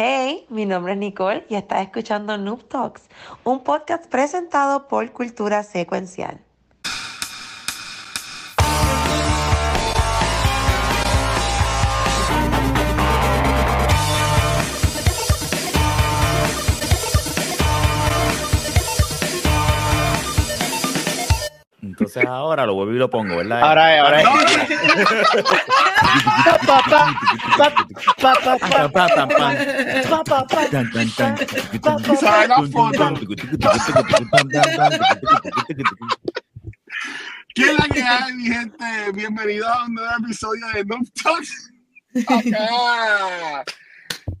Hey, 0.00 0.46
mi 0.48 0.64
nombre 0.64 0.92
es 0.92 0.98
Nicole 1.00 1.44
y 1.48 1.56
estás 1.56 1.82
escuchando 1.82 2.38
Noob 2.38 2.68
Talks, 2.68 3.08
un 3.42 3.64
podcast 3.64 4.08
presentado 4.08 4.86
por 4.86 5.10
Cultura 5.10 5.64
Secuencial. 5.64 6.38
Entonces 21.82 22.24
ahora 22.24 22.66
lo 22.66 22.74
vuelvo 22.74 22.92
y 22.92 22.98
lo 22.98 23.10
pongo, 23.10 23.38
¿verdad? 23.38 23.62
Ahora 23.62 23.96
es, 23.96 24.00
ahora 24.00 24.22
¿Qué 37.54 37.62
es 37.62 37.78
la 37.78 37.88
que 37.88 38.02
hay, 38.02 38.32
mi 38.34 38.44
gente? 38.44 38.84
Bienvenidos 39.14 39.68
a 39.68 39.84
un 39.84 39.94
nuevo 39.94 40.10
episodio 40.22 40.66
de 40.74 40.84
Noob 40.84 41.06
Talks. 41.22 41.72
Acá. 42.26 43.64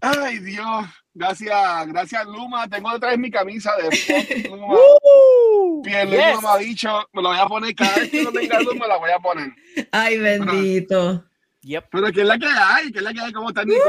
Ay, 0.00 0.38
Dios. 0.38 0.86
Gracias, 1.14 1.86
gracias, 1.88 2.26
Luma. 2.26 2.68
Tengo 2.68 2.90
otra 2.90 3.10
vez 3.10 3.18
mi 3.18 3.30
camisa 3.30 3.72
de 3.76 4.48
Luma. 4.48 4.74
Piel 5.82 6.10
yes. 6.10 6.36
Luma 6.36 6.40
me 6.40 6.48
ha 6.48 6.58
dicho, 6.58 7.08
me 7.12 7.22
la 7.22 7.28
voy 7.30 7.38
a 7.38 7.46
poner 7.46 7.74
cada 7.74 7.94
vez 7.96 8.10
que 8.10 8.22
no 8.22 8.32
tenga 8.32 8.60
luz, 8.60 8.74
me 8.74 8.86
la 8.86 8.96
voy 8.96 9.10
a 9.10 9.18
poner. 9.18 9.52
Ay, 9.92 10.18
bendito. 10.18 11.27
Yep. 11.68 11.84
Pero 11.90 12.10
¿qué 12.12 12.20
es 12.22 12.26
la 12.26 12.38
que 12.38 12.46
hay? 12.46 12.90
¿Qué 12.90 12.98
es 12.98 13.04
la 13.04 13.12
que 13.12 13.20
hay? 13.20 13.30
¿Cómo 13.32 13.48
está 13.50 13.62
Nicole? 13.62 13.82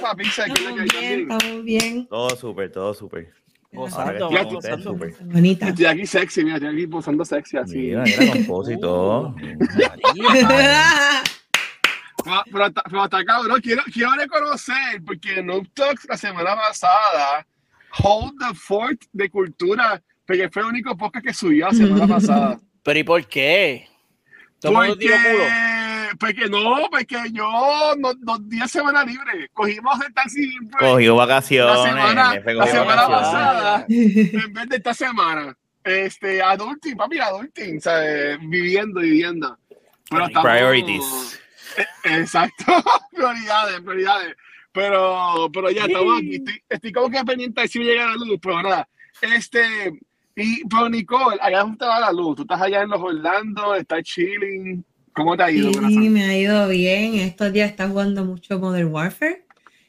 Rafa, 0.00 0.14
Pizza, 0.16 0.44
¿qué 0.46 0.52
es 0.54 0.62
la 0.64 0.74
que 0.74 0.80
hay 0.80 0.88
bien, 0.88 1.30
estamos 1.30 1.64
bien. 1.64 2.06
Todo 2.08 2.30
súper, 2.36 2.72
todo 2.72 2.92
súper. 2.94 3.32
Gozando, 3.70 4.28
gozando. 4.28 4.92
súper. 4.92 5.14
Bonita. 5.20 5.68
Estoy 5.68 5.84
aquí 5.86 6.04
sexy, 6.04 6.42
mira, 6.44 6.56
estoy 6.56 6.74
aquí 6.74 6.86
posando 6.88 7.24
sexy 7.24 7.56
así. 7.58 7.78
Mira, 7.78 8.02
mira, 8.02 8.32
compósito. 8.32 9.34
Pero, 12.24 12.42
pero, 12.52 12.64
hasta- 12.66 12.82
pero 12.84 13.02
hasta 13.02 13.24
cabrón, 13.24 13.60
quiero, 13.60 13.82
quiero 13.92 14.12
reconocer, 14.14 15.02
porque 15.04 15.40
en 15.40 15.46
Noob 15.46 15.66
Talks 15.74 16.06
la 16.08 16.16
semana 16.16 16.54
pasada, 16.54 17.44
Hold 17.98 18.38
the 18.38 18.54
Fort 18.54 19.00
de 19.12 19.28
Cultura, 19.28 20.00
porque 20.24 20.48
fue 20.48 20.62
el 20.62 20.68
único 20.68 20.96
podcast 20.96 21.26
que 21.26 21.34
subió 21.34 21.66
la 21.66 21.72
semana 21.74 22.06
pasada. 22.14 22.60
Pero 22.84 22.98
¿y 22.98 23.02
por 23.02 23.26
qué? 23.26 23.88
Porque, 24.60 25.18
dio 26.12 26.18
culo. 26.18 26.18
porque 26.18 26.48
no, 26.48 26.88
porque 26.90 27.16
yo 27.32 27.94
no, 27.98 28.14
dos 28.14 28.48
días 28.48 28.70
semana 28.70 29.04
libre. 29.04 29.48
Cogimos 29.52 30.00
el 30.06 30.12
taxi 30.14 30.50
Cogió 30.78 31.16
la 31.16 31.26
vacaciones. 31.26 31.82
semana, 31.82 32.30
jefe, 32.32 32.54
la 32.54 32.64
cogió 32.64 32.80
semana 32.80 33.08
pasada 33.08 33.86
en 33.88 34.52
vez 34.52 34.68
de 34.68 34.76
esta 34.76 34.94
semana. 34.94 35.56
Este, 35.84 36.40
adulting, 36.40 36.96
papi, 36.96 37.18
adulting, 37.18 37.80
eh, 37.84 38.38
viviendo, 38.40 39.00
viviendo. 39.00 39.58
Pero 40.08 40.26
estamos- 40.26 40.50
Priorities. 40.50 41.40
Eh, 41.76 41.86
Exacto, 42.04 42.64
prioridades, 43.12 43.80
prioridades. 43.80 44.36
Pero, 44.72 45.50
pero 45.52 45.70
ya 45.70 45.84
estamos 45.84 46.18
aquí. 46.18 46.36
Estoy, 46.36 46.62
estoy 46.68 46.92
como 46.92 47.10
que 47.10 47.24
pendiente 47.24 47.60
de 47.62 47.68
si 47.68 47.78
me 47.78 47.84
llega 47.86 48.06
la 48.06 48.14
luz, 48.14 48.38
pero 48.40 48.62
nada. 48.62 48.88
Este, 49.20 49.90
y, 50.36 50.64
pero 50.66 50.88
Nicole, 50.88 51.36
allá 51.40 51.60
dónde 51.60 51.78
te 51.78 51.84
va 51.84 52.00
la 52.00 52.12
luz. 52.12 52.36
Tú 52.36 52.42
estás 52.42 52.60
allá 52.62 52.82
en 52.82 52.88
los 52.90 53.00
Orlando, 53.00 53.74
estás 53.74 54.02
chilling. 54.02 54.84
¿Cómo 55.12 55.36
te 55.36 55.42
ha 55.42 55.50
ido, 55.50 55.70
Sí, 55.72 56.08
me 56.08 56.24
ha 56.24 56.36
ido 56.36 56.68
bien. 56.68 57.16
Estos 57.16 57.52
días 57.52 57.70
está 57.70 57.88
jugando 57.88 58.24
mucho 58.24 58.58
Modern 58.58 58.88
Warfare. 58.88 59.44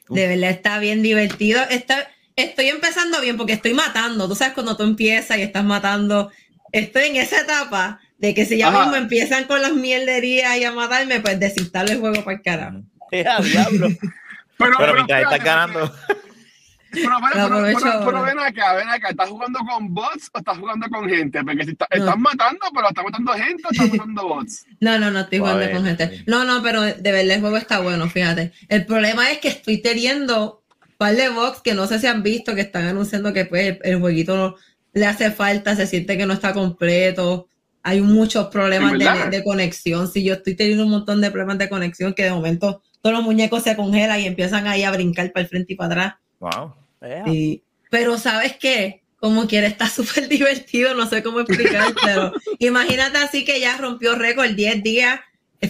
De 0.08 0.28
verdad 0.28 0.50
está 0.50 0.78
bien 0.78 1.02
divertido. 1.02 1.62
Está, 1.70 2.10
estoy 2.36 2.68
empezando 2.68 3.20
bien 3.20 3.36
porque 3.36 3.54
estoy 3.54 3.72
matando. 3.74 4.28
Tú 4.28 4.34
sabes 4.34 4.54
cuando 4.54 4.76
tú 4.76 4.82
empiezas 4.82 5.38
y 5.38 5.42
estás 5.42 5.64
matando. 5.64 6.30
Estoy 6.72 7.04
en 7.04 7.16
esa 7.16 7.40
etapa 7.40 8.00
de 8.18 8.34
que 8.34 8.44
si 8.44 8.58
ya 8.58 8.68
Ajá. 8.68 8.80
mismo 8.80 8.96
empiezan 8.96 9.44
con 9.44 9.62
las 9.62 9.72
mierderías 9.72 10.56
y 10.58 10.64
a 10.64 10.72
matarme, 10.72 11.20
pues 11.20 11.40
desinstalo 11.40 11.90
el 11.90 12.00
juego 12.00 12.22
para 12.24 12.36
el 12.36 12.42
carajo. 12.42 12.82
¡Ja, 13.24 13.40
diablo! 13.40 13.88
Pero, 14.58 14.72
Pero 14.78 14.94
mientras 14.94 15.22
espérate, 15.22 15.22
estás 15.22 15.44
ganando, 15.44 15.94
Pero, 16.94 17.16
pero, 17.32 17.48
pero, 17.80 18.04
pero- 18.04 18.22
ven 18.22 18.38
acá, 18.38 18.74
ven 18.74 18.88
acá. 18.88 19.08
¿Estás 19.10 19.28
jugando 19.28 19.58
con 19.60 19.92
bots 19.94 20.30
o 20.32 20.38
estás 20.38 20.58
jugando 20.58 20.88
con 20.88 21.08
gente? 21.08 21.42
Porque 21.44 21.64
si 21.64 21.70
está- 21.72 21.88
No. 21.92 21.98
estás 22.04 22.18
matando, 22.18 22.60
pero 22.74 22.88
estás 22.88 23.04
matando 23.04 23.32
gente 23.32 23.62
o 23.66 23.70
estás 23.70 23.88
matando 23.98 24.28
bots. 24.28 24.66
No, 24.80 24.98
no, 24.98 25.10
no 25.10 25.20
estoy 25.20 25.38
jugando 25.38 25.70
con 25.70 25.84
gente. 25.84 26.24
No, 26.26 26.44
no, 26.44 26.62
pero 26.62 26.82
de 26.82 27.12
verdad 27.12 27.34
el 27.36 27.40
juego 27.40 27.56
está 27.56 27.80
bueno, 27.80 28.08
fíjate. 28.08 28.52
El 28.68 28.86
problema 28.86 29.30
es 29.30 29.38
que 29.38 29.48
estoy 29.48 29.82
teniendo 29.82 30.62
un 30.82 30.96
par 30.96 31.14
de 31.16 31.28
box 31.28 31.60
que 31.62 31.74
no 31.74 31.86
sé 31.86 31.98
si 31.98 32.06
han 32.06 32.22
visto 32.22 32.54
que 32.54 32.60
están 32.62 32.86
anunciando 32.86 33.32
que 33.32 33.44
pues 33.44 33.66
el, 33.66 33.78
el 33.82 34.00
jueguito 34.00 34.36
no- 34.36 34.54
le 34.92 35.06
hace 35.06 35.30
falta, 35.32 35.74
se 35.74 35.86
siente 35.88 36.16
que 36.16 36.24
no 36.26 36.34
está 36.34 36.52
completo. 36.52 37.48
Hay 37.82 38.00
muchos 38.00 38.46
problemas 38.46 38.92
de 39.30 39.44
conexión. 39.44 40.08
Si 40.08 40.24
yo 40.24 40.34
estoy 40.34 40.54
teniendo 40.54 40.84
un 40.84 40.90
montón 40.90 41.20
de 41.20 41.30
problemas 41.30 41.58
de 41.58 41.68
conexión 41.68 42.14
que 42.14 42.22
de 42.24 42.30
momento 42.30 42.80
todos 43.02 43.14
los 43.16 43.22
muñecos 43.24 43.62
se 43.64 43.76
congelan 43.76 44.20
y 44.20 44.26
empiezan 44.26 44.66
ahí 44.66 44.84
a 44.84 44.90
brincar 44.90 45.30
para 45.32 45.42
el 45.42 45.48
frente 45.50 45.74
y 45.74 45.76
para 45.76 45.88
atrás. 45.92 46.14
wow. 46.40 46.72
Sí. 47.26 47.62
Pero 47.90 48.18
¿sabes 48.18 48.56
qué? 48.58 49.02
Como 49.16 49.46
quiere, 49.46 49.66
está 49.66 49.88
súper 49.88 50.28
divertido, 50.28 50.94
no 50.94 51.06
sé 51.08 51.22
cómo 51.22 51.40
explicártelo. 51.40 52.32
Imagínate 52.58 53.18
así 53.18 53.44
que 53.44 53.60
ya 53.60 53.76
rompió 53.76 54.14
récord 54.16 54.50
10 54.50 54.82
días, 54.82 55.20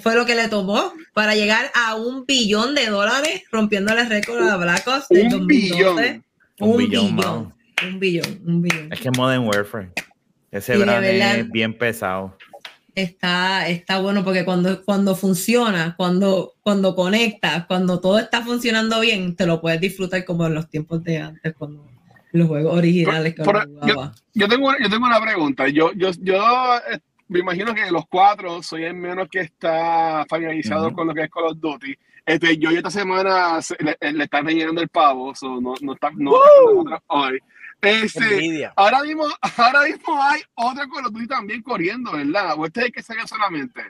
fue 0.03 0.15
lo 0.15 0.27
que 0.27 0.35
le 0.35 0.49
tomó 0.49 0.93
para 1.13 1.35
llegar 1.35 1.71
a 1.75 1.95
un 1.95 2.27
billón 2.27 2.75
de 2.75 2.87
dólares, 2.87 3.43
rompiéndole 3.51 4.03
el 4.03 4.09
récord 4.09 4.43
a 4.49 4.57
Black 4.57 4.87
Ops 4.89 5.09
del 5.09 5.25
Un 5.27 5.31
2012. 5.31 5.45
billón. 5.47 6.25
Un 6.61 6.77
billón, 6.77 7.55
un 7.83 7.99
billón, 8.01 8.41
un 8.47 8.63
billón. 8.63 8.93
Es 8.93 9.01
que 9.01 9.11
Modern 9.11 9.45
Warfare. 9.47 9.91
Ese 10.51 10.77
brand 10.77 11.05
es 11.05 11.51
bien 11.51 11.77
pesado. 11.77 12.37
Está, 12.95 13.69
está 13.69 13.99
bueno 13.99 14.23
porque 14.23 14.45
cuando, 14.45 14.85
cuando 14.85 15.17
funciona, 15.17 15.95
cuando, 15.97 16.53
cuando 16.63 16.95
conectas, 16.95 17.67
cuando 17.67 18.01
todo 18.01 18.19
está 18.19 18.43
funcionando 18.43 19.01
bien, 19.01 19.35
te 19.35 19.47
lo 19.47 19.61
puedes 19.61 19.81
disfrutar 19.81 20.25
como 20.25 20.47
en 20.47 20.55
los 20.55 20.69
tiempos 20.71 21.03
de 21.03 21.19
antes, 21.19 21.55
cuando 21.59 21.85
los 22.33 22.49
juegos 22.49 22.77
originales 22.77 23.35
que 23.35 23.43
Pero-. 23.43 23.61
Yo 24.33 24.49
tengo, 24.49 24.73
yo 24.81 24.89
tengo 24.91 25.07
una 25.07 25.21
pregunta. 25.21 25.69
Yo, 25.69 25.93
yo, 25.95 26.11
yo 26.21 26.37
eh, 26.91 26.99
me 27.29 27.41
imagino 27.41 27.75
que 27.75 27.83
de 27.83 27.91
los 27.93 28.05
cuatro 28.09 28.63
soy 28.63 28.85
el 28.85 28.95
menos 28.95 29.29
que 29.31 29.41
está 29.41 30.25
familiarizado 30.29 30.93
con 30.93 31.09
lo 31.09 31.15
que 31.15 31.23
es 31.25 31.31
Call 31.31 31.45
of 31.47 31.59
Duty. 31.61 31.95
Este, 32.27 32.57
yo 32.59 32.71
esta 32.71 32.91
semana 32.91 33.61
se- 33.61 33.77
le, 33.81 33.97
le 34.13 34.25
están 34.25 34.47
rellenando 34.47 34.81
el 34.81 34.89
pavo, 34.89 35.35
so 35.35 35.61
no, 35.61 35.75
no 35.83 35.93
está, 35.95 36.11
no 36.17 36.33
está 36.85 37.03
hoy. 37.09 37.39
Este, 37.85 38.71
ahora 38.77 39.03
mismo, 39.03 39.25
ahora 39.57 39.83
mismo 39.83 40.23
hay 40.23 40.43
otro 40.55 40.89
Call 40.89 41.07
of 41.07 41.13
Duty 41.13 41.27
también 41.27 41.63
corriendo, 41.63 42.13
¿verdad? 42.13 42.55
¿O 42.57 42.67
este 42.67 42.81
es 42.81 42.87
el 42.87 42.93
que 42.93 43.03
salió 43.03 43.27
solamente? 43.27 43.83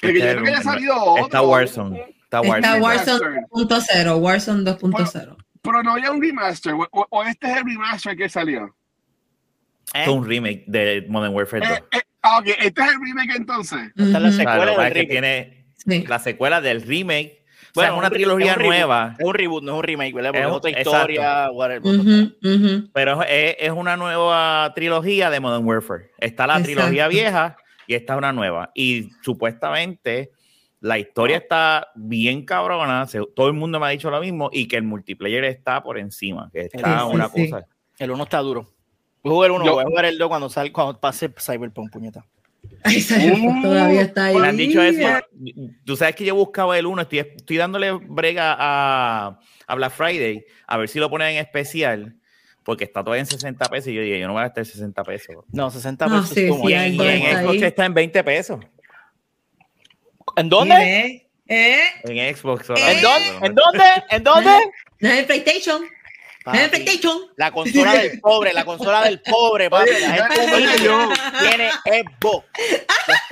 Porque 0.00 0.18
yo 0.18 0.24
Este, 0.24 0.32
creo 0.32 0.44
que 0.44 0.50
haya 0.50 0.62
salido 0.62 0.96
otro. 1.04 1.24
Está 1.24 1.42
Warzone. 1.42 2.16
Está 2.24 2.40
Warzone. 2.42 2.80
Warzone 2.80 3.40
2.0, 3.52 4.16
Warzone 4.20 4.64
2.0. 4.64 5.36
Pero 5.62 5.82
no 5.82 5.92
había 5.92 6.10
un 6.10 6.22
remaster, 6.22 6.74
o, 6.74 7.24
este 7.24 7.50
es 7.50 7.56
el 7.58 7.64
remaster 7.64 8.16
que 8.16 8.28
salió. 8.28 8.74
Es 9.92 10.08
un 10.08 10.26
remake 10.26 10.64
de 10.66 11.04
Modern 11.08 11.34
Warfare 11.34 11.68
2. 11.68 11.78
Eh, 11.78 11.82
eh, 11.92 12.00
ah, 12.22 12.38
ok, 12.38 12.46
este 12.60 12.82
es 12.82 12.88
el 12.88 13.00
remake 13.02 13.36
entonces. 13.36 13.80
Esta 13.96 14.02
es 14.04 14.10
la 14.10 14.30
secuela 14.30 14.54
Claro, 14.56 14.60
que 14.62 14.66
del 14.66 14.76
pasa 14.76 14.86
es 14.88 14.92
que 14.94 15.00
remake. 15.00 15.10
tiene 15.10 15.66
sí. 16.02 16.06
la 16.06 16.18
secuela 16.18 16.60
del 16.60 16.82
remake. 16.82 17.39
O 17.74 17.80
sea, 17.80 17.90
Bueno, 17.90 17.92
es 17.94 17.98
una 17.98 18.06
un 18.08 18.12
trilogía 18.12 18.50
es 18.50 18.56
un 18.56 18.62
reboot. 18.62 18.74
nueva, 18.76 19.16
Es 19.18 19.24
un 19.26 19.34
reboot, 19.34 19.62
no 19.64 19.72
es 19.72 19.78
un 19.78 19.84
remake, 19.84 20.14
¿verdad? 20.14 20.30
Porque 20.30 20.40
Es 20.42 20.46
es, 20.46 20.52
otra 20.56 20.70
historia. 20.70 21.50
whatever. 21.52 21.82
Ujú, 21.94 22.32
ujú. 22.42 22.90
pero 22.92 23.22
es, 23.22 23.56
es 23.58 23.70
una 23.70 23.96
nueva 23.96 24.72
trilogía 24.74 25.30
de 25.30 25.40
Modern 25.40 25.64
Warfare. 25.64 26.10
Está 26.18 26.46
la 26.46 26.54
Exacto. 26.58 26.72
trilogía 26.74 27.08
vieja 27.08 27.56
y 27.86 27.94
esta 27.94 28.14
es 28.14 28.18
una 28.18 28.32
nueva. 28.32 28.70
Y 28.74 29.10
supuestamente 29.22 30.30
la 30.80 30.98
historia 30.98 31.36
está 31.36 31.88
bien 31.94 32.44
cabrona. 32.44 33.06
se- 33.06 33.20
todo 33.36 33.46
el 33.48 33.52
mundo 33.54 33.78
me 33.78 33.86
ha 33.86 33.90
dicho 33.90 34.10
lo 34.10 34.20
mismo 34.20 34.48
y 34.52 34.66
que 34.66 34.76
el 34.76 34.82
multiplayer 34.82 35.44
está 35.44 35.82
por 35.82 35.98
encima. 35.98 36.50
Que 36.52 36.62
está 36.62 36.78
Sí, 37.00 37.06
sí, 37.10 37.14
una 37.14 37.28
sí. 37.28 37.50
cosa. 37.50 37.66
El 37.98 38.10
1 38.10 38.22
está 38.24 38.38
duro. 38.38 38.66
Voy 39.22 39.32
a 39.32 39.34
jugar 39.34 39.46
el 39.50 39.52
1, 39.56 39.64
Yo- 39.66 39.74
voy 39.74 39.84
a 39.84 39.86
jugar 39.86 40.04
el 40.06 40.16
2 40.18 40.28
cuando, 40.28 40.48
sal, 40.48 40.72
cuando 40.72 40.98
pase 40.98 41.30
Cyberpunk, 41.38 41.92
puñeta. 41.92 42.24
Ay, 42.82 43.00
Cyberpunk 43.02 43.62
todavía 43.62 44.02
está 44.02 44.26
ahí. 44.26 44.36
Me 44.36 44.48
han 44.48 44.56
dicho 44.56 44.80
eso. 44.82 45.06
Tú 45.84 45.96
sabes 45.96 46.14
que 46.16 46.24
yo 46.24 46.34
buscaba 46.34 46.78
el 46.78 46.86
1, 46.86 47.02
estoy, 47.02 47.18
estoy 47.18 47.56
dándole 47.58 47.92
brega 47.92 48.56
a, 48.58 49.38
a 49.66 49.74
Black 49.74 49.92
Friday, 49.92 50.44
a 50.66 50.76
ver 50.78 50.88
si 50.88 50.98
lo 50.98 51.10
ponen 51.10 51.28
en 51.28 51.36
especial, 51.38 52.16
porque 52.64 52.84
está 52.84 53.02
todavía 53.04 53.20
en 53.20 53.26
60 53.26 53.68
pesos. 53.68 53.88
Y 53.88 53.94
yo 53.94 54.02
dije, 54.02 54.18
yo 54.20 54.26
no 54.26 54.32
voy 54.32 54.40
a 54.40 54.44
gastar 54.46 54.64
60 54.64 55.02
pesos. 55.04 55.36
No, 55.52 55.70
60 55.70 56.06
No, 56.06 56.20
pesos. 56.22 56.34
sí, 56.34 56.48
como 56.48 56.66
sí, 56.66 56.70
Y 56.70 56.74
en 56.74 56.94
Xbox 56.96 57.52
ahí. 57.54 57.64
está 57.64 57.84
en 57.84 57.94
20 57.94 58.24
pesos. 58.24 58.60
¿En 60.36 60.48
dónde? 60.48 60.74
¿Eh? 60.74 61.28
¿Eh? 61.48 61.80
En 62.04 62.34
Xbox. 62.36 62.70
¿En 62.70 62.76
¿En 62.76 63.02
dónde? 63.02 63.28
¿En 63.46 63.54
dónde? 63.54 63.84
¿En 64.10 64.24
dónde? 64.24 64.50
En 65.00 65.26
PlayStation. 65.26 65.82
La 67.36 67.50
consola 67.52 67.92
del 67.94 68.20
pobre, 68.20 68.52
la 68.52 68.64
consola 68.64 69.04
del 69.04 69.20
pobre, 69.20 69.68
papi. 69.68 69.90
Oye, 69.90 70.08
La 70.08 70.28
gente 70.28 71.20
tiene 71.40 71.70
Xbox. 71.84 72.46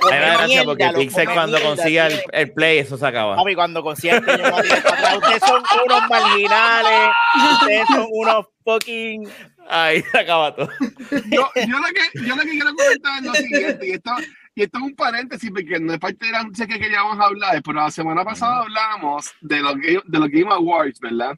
Me 0.09 0.19
da 0.19 0.33
gracia 0.33 0.63
porque 0.63 0.89
Pixel 0.95 1.29
cuando 1.29 1.61
consiga 1.61 2.07
el, 2.07 2.21
el 2.31 2.53
play, 2.53 2.79
eso 2.79 2.97
se 2.97 3.07
acaba. 3.07 3.35
Papi, 3.37 3.55
cuando 3.55 3.81
consiga 3.81 4.17
el 4.17 4.29
atrás, 4.29 5.17
ustedes 5.17 5.41
son 5.45 5.63
unos 5.85 6.09
marginales, 6.09 7.09
ustedes 7.53 7.87
son 7.87 8.07
unos 8.11 8.45
fucking... 8.63 9.29
Ahí 9.71 10.01
se 10.01 10.17
acaba 10.17 10.55
todo. 10.55 10.69
yo, 11.29 11.47
yo 11.55 11.79
lo 11.79 11.87
que, 11.87 12.27
yo 12.27 12.35
lo 12.35 12.41
que 12.41 12.49
quiero 12.49 12.73
comentar 12.73 13.19
es 13.19 13.23
lo 13.23 13.33
siguiente, 13.35 13.87
y 13.87 13.91
esto, 13.91 14.11
y 14.55 14.63
esto 14.63 14.77
es 14.79 14.83
un 14.83 14.95
paréntesis 14.95 15.51
porque 15.51 15.79
no 15.79 15.93
es 15.93 15.99
parte 15.99 16.25
de 16.25 16.31
la 16.31 16.43
noticia 16.43 16.65
que 16.65 16.79
queríamos 16.79 17.19
hablar, 17.19 17.61
pero 17.63 17.79
la 17.79 17.91
semana 17.91 18.23
pasada 18.23 18.61
hablábamos 18.61 19.31
de 19.41 19.59
los, 19.59 19.75
de 19.75 20.19
los 20.19 20.29
Game 20.29 20.51
Awards, 20.51 20.99
¿verdad? 20.99 21.37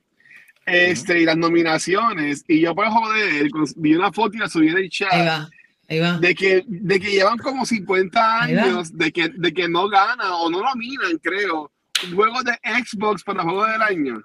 Este, 0.71 1.21
y 1.21 1.25
las 1.25 1.37
nominaciones, 1.37 2.43
y 2.47 2.59
yo 2.61 2.73
por 2.75 2.87
joder, 2.87 3.45
cons- 3.49 3.73
vi 3.77 3.95
una 3.95 4.11
foto 4.11 4.35
y 4.37 4.39
la 4.39 4.49
subí 4.49 4.69
en 4.69 4.77
el 4.77 4.89
chat. 4.89 5.11
Ahí 5.13 5.25
va, 5.27 5.49
ahí 5.89 5.99
va. 5.99 6.17
de 6.19 6.35
que, 6.35 6.63
de 6.67 6.99
que 6.99 7.11
llevan 7.11 7.37
como 7.37 7.65
50 7.65 8.41
Ahí 8.43 8.55
va. 8.55 8.63
años 8.63 8.97
de 8.97 9.11
que, 9.11 9.29
de 9.29 9.53
que 9.53 9.67
no 9.67 9.87
ganan 9.89 10.31
o 10.31 10.49
no 10.49 10.61
nominan, 10.61 11.17
creo, 11.21 11.71
juegos 12.15 12.43
de 12.43 12.53
Xbox 12.83 13.23
para 13.23 13.43
juego 13.43 13.65
del 13.65 13.81
año. 13.81 14.23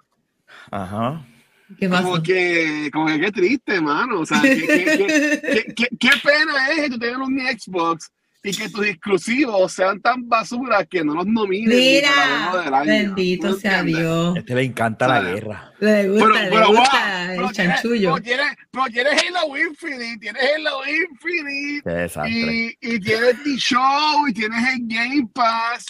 Ajá. 0.71 1.25
¿Qué 1.79 1.89
pasa? 1.89 2.03
Como 2.05 2.23
que, 2.23 2.91
como 2.93 3.07
que 3.07 3.19
qué 3.21 3.33
triste, 3.33 3.81
mano. 3.81 4.21
O 4.21 4.27
sea, 4.27 4.41
qué, 4.41 4.57
qué, 4.57 4.85
qué- 4.85 5.41
qué- 5.43 5.75
qué- 5.75 5.97
qué 5.99 6.11
pena 6.23 6.69
es 6.71 6.83
que 6.85 6.91
tú 6.91 6.99
tengas 6.99 7.19
un 7.27 7.39
Xbox 7.41 8.11
y 8.51 8.57
que 8.57 8.69
tus 8.69 8.87
exclusivos 8.87 9.73
sean 9.73 10.01
tan 10.01 10.29
basura 10.29 10.85
que 10.85 11.03
no 11.05 11.15
los 11.15 11.27
nominen 11.27 11.71
juego 11.71 12.57
del 12.59 12.65
Mira, 12.65 12.79
año. 12.79 12.85
bendito 12.87 13.49
¿Tú 13.55 13.61
sea 13.61 13.81
entiendes? 13.81 14.03
Dios. 14.05 14.37
Este 14.37 14.55
le 14.55 14.63
encanta 14.65 15.09
la 15.09 15.21
guerra. 15.21 15.73
Le 15.81 16.09
gusta, 16.09 16.25
Pero, 16.27 16.35
le 16.45 16.51
pero, 16.51 16.67
wow, 16.69 16.77
gusta 16.77 17.25
pero 17.29 17.47
el 17.49 17.53
tienes, 17.53 17.75
chanchullo. 17.83 18.13
pero 18.15 18.23
tienes, 18.25 18.47
pero 18.71 18.85
tienes 18.87 19.13
Halo 19.25 19.57
Infinite, 19.59 20.19
tienes 20.21 20.43
Halo 20.57 20.81
Infinite, 20.87 22.31
y, 22.31 22.77
y 22.81 23.01
tienes 23.01 23.43
The 23.43 23.57
Show 23.57 24.29
y 24.29 24.33
tienes 24.33 24.69
el 24.75 24.79
Game 24.87 25.29
Pass. 25.35 25.87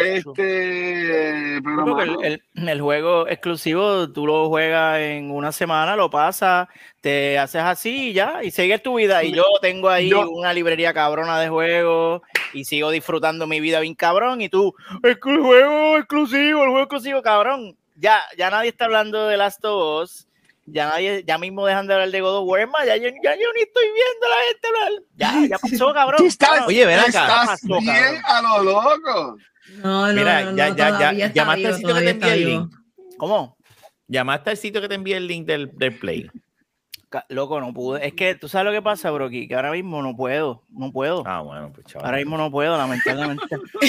Este, 0.00 1.60
pero 1.62 1.80
el, 1.80 2.10
mano, 2.10 2.22
el- 2.22 2.42
el 2.68 2.80
juego 2.80 3.26
exclusivo 3.28 4.10
tú 4.12 4.26
lo 4.26 4.48
juegas 4.48 4.98
en 5.00 5.30
una 5.30 5.52
semana, 5.52 5.96
lo 5.96 6.10
pasas, 6.10 6.68
te 7.00 7.38
haces 7.38 7.62
así 7.62 8.10
y 8.10 8.12
ya, 8.12 8.40
y 8.42 8.50
sigues 8.50 8.82
tu 8.82 8.96
vida. 8.96 9.22
Y 9.24 9.32
yo 9.32 9.44
tengo 9.60 9.88
ahí 9.88 10.08
Yo- 10.10 10.28
una 10.30 10.52
librería 10.52 10.92
cabrona 10.94 11.38
de 11.40 11.48
juegos 11.48 12.22
y 12.52 12.64
sigo 12.64 12.90
disfrutando 12.90 13.46
mi 13.46 13.60
vida 13.60 13.80
bien 13.80 13.94
cabrón. 13.94 14.40
Y 14.40 14.48
tú, 14.48 14.74
"Es 15.02 15.18
que 15.18 15.30
el 15.30 15.40
juego 15.40 15.96
exclusivo, 15.98 16.62
el 16.64 16.70
juego 16.70 16.80
exclusivo, 16.82 17.22
cabrón. 17.22 17.76
Ya, 17.96 18.20
ya 18.36 18.50
nadie 18.50 18.68
está 18.70 18.84
hablando 18.86 19.26
de 19.28 19.36
Last 19.36 19.64
of 19.64 20.02
Us. 20.02 20.22
Ya 20.68 20.88
nadie, 20.88 21.22
ya 21.24 21.38
mismo 21.38 21.64
dejan 21.64 21.86
de 21.86 21.94
hablar 21.94 22.10
de 22.10 22.20
God 22.20 22.38
of 22.38 22.48
War, 22.48 22.66
más, 22.66 22.84
ya, 22.84 22.96
yo- 22.96 23.08
ya 23.22 23.34
yo 23.36 23.52
ni 23.54 23.60
estoy 23.62 23.84
viendo 23.84 24.26
a 24.26 24.28
la 24.28 24.36
gente 24.48 24.66
hablar. 24.66 25.02
Ya, 25.14 25.48
ya 25.50 25.58
pasó, 25.58 25.92
cabrón. 25.94 26.26
estás, 26.26 26.66
Oye, 26.66 26.84
ven 26.84 26.98
acá. 26.98 27.06
estás 27.06 27.46
Pasó, 27.46 27.78
bien 27.80 27.94
cabrón. 27.94 28.22
a 28.24 28.42
lo 28.42 28.62
loco. 28.64 29.36
No, 29.82 30.06
no, 30.08 30.12
Mira, 30.12 30.44
no, 30.44 30.56
ya, 30.56 30.70
no, 30.70 30.76
ya, 30.76 30.86
todavía 30.88 31.12
ya, 31.12 31.26
está 31.26 31.34
llamaste 31.40 31.60
vivo, 31.62 31.68
al 31.68 31.76
sitio 31.76 31.94
que 31.94 32.00
te 32.02 32.10
envié 32.10 32.32
el 32.32 32.44
vivo. 32.46 32.60
link. 32.60 32.74
¿Cómo? 33.18 33.56
Llamaste 34.08 34.50
al 34.50 34.56
sitio 34.56 34.80
que 34.80 34.88
te 34.88 34.94
envié 34.94 35.16
el 35.16 35.26
link 35.26 35.46
del, 35.46 35.70
del 35.76 35.98
play. 35.98 36.30
Loco, 37.30 37.58
no 37.60 37.72
pude. 37.72 38.06
Es 38.06 38.12
que 38.12 38.34
tú 38.34 38.46
sabes 38.46 38.66
lo 38.66 38.72
que 38.72 38.82
pasa, 38.82 39.10
Broki, 39.10 39.48
que 39.48 39.54
ahora 39.54 39.70
mismo 39.70 40.02
no 40.02 40.14
puedo, 40.14 40.64
no 40.68 40.92
puedo. 40.92 41.22
Ah, 41.24 41.40
bueno, 41.40 41.72
pues 41.72 41.86
chaval. 41.86 42.04
Ahora 42.06 42.18
mismo 42.18 42.36
no 42.36 42.50
puedo, 42.50 42.76
lamentablemente. 42.76 43.46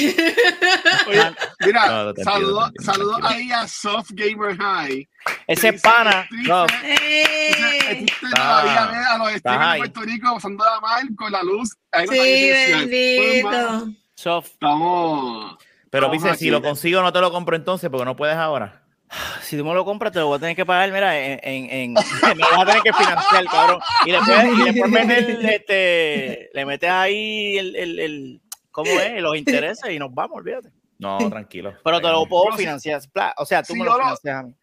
Oye, 1.08 1.36
mira, 1.66 1.88
No, 1.88 2.04
no, 2.06 2.14
te 2.14 2.24
saludos 2.24 2.72
tranquilo. 2.76 3.18
ahí 3.28 3.52
a 3.52 3.68
Soft 3.68 4.12
Gamer 4.14 4.56
High. 4.58 5.10
Ese 5.48 5.74
pana, 5.74 6.22
"Es 6.22 6.30
triste- 6.30 6.48
no. 6.48 6.66
¡Eh! 6.86 8.06
todavía 8.34 8.86
ver 8.86 9.04
a 9.04 9.18
los 9.18 9.32
está 9.34 9.40
streamers 9.40 9.60
de 9.60 9.66
high. 9.66 9.80
Puerto 9.80 10.02
Rico 10.02 10.34
pasando 10.36 10.64
la 10.64 10.80
mal 10.80 11.16
con 11.18 11.32
la 11.32 11.44
luz. 11.44 11.70
Ahí 11.92 12.08
Sí, 12.08 12.16
difícil. 12.20 13.42
Pues, 13.42 13.54
bendito. 13.54 14.00
Soft, 14.16 14.48
Estamos. 14.54 15.58
Pero 16.00 16.12
dice, 16.12 16.36
si 16.36 16.50
lo 16.50 16.62
consigo, 16.62 17.02
no 17.02 17.12
te 17.14 17.22
lo 17.22 17.32
compro 17.32 17.56
entonces, 17.56 17.90
porque 17.90 18.06
no 18.06 18.16
puedes 18.16 18.36
ahora. 18.36 18.84
si 19.42 19.58
tú 19.58 19.64
me 19.64 19.74
lo 19.74 19.86
compras, 19.86 20.12
te 20.12 20.20
lo 20.20 20.28
voy 20.28 20.38
a 20.38 20.40
tener 20.40 20.56
que 20.56 20.66
pagar, 20.66 20.92
mira, 20.92 21.18
en, 21.20 21.40
en, 21.44 21.70
en- 21.70 21.94
me 22.36 22.44
vas 22.52 22.60
a 22.60 22.66
tener 22.66 22.82
que 22.82 22.94
financiar, 22.94 23.46
cabrón. 23.46 23.80
Y 24.06 24.12
después, 24.12 24.46
y 24.46 24.64
después 24.64 24.92
meter, 24.92 25.46
este, 25.46 26.50
le 26.54 26.66
metes 26.66 26.90
ahí 26.90 27.58
el, 27.58 27.76
el, 27.76 28.00
el- 28.00 28.42
¿cómo 28.72 28.90
es? 28.92 29.22
Los 29.22 29.38
intereses 29.38 29.90
y 29.92 30.00
nos 30.00 30.14
vamos, 30.14 30.38
olvídate. 30.38 30.70
No, 31.00 31.18
tranquilo. 31.30 31.74
Pero 31.84 32.02
te 32.02 32.08
lo 32.08 32.26
puedo 32.26 32.56
financiar, 32.58 33.02
o 33.38 33.46
sea, 33.46 33.62
tú 33.64 33.74
si 33.74 33.80
me 33.80 33.86
lo 33.86 33.92
lo- 33.92 34.04
financias 34.04 34.36
a 34.36 34.44
mí. 34.44 34.54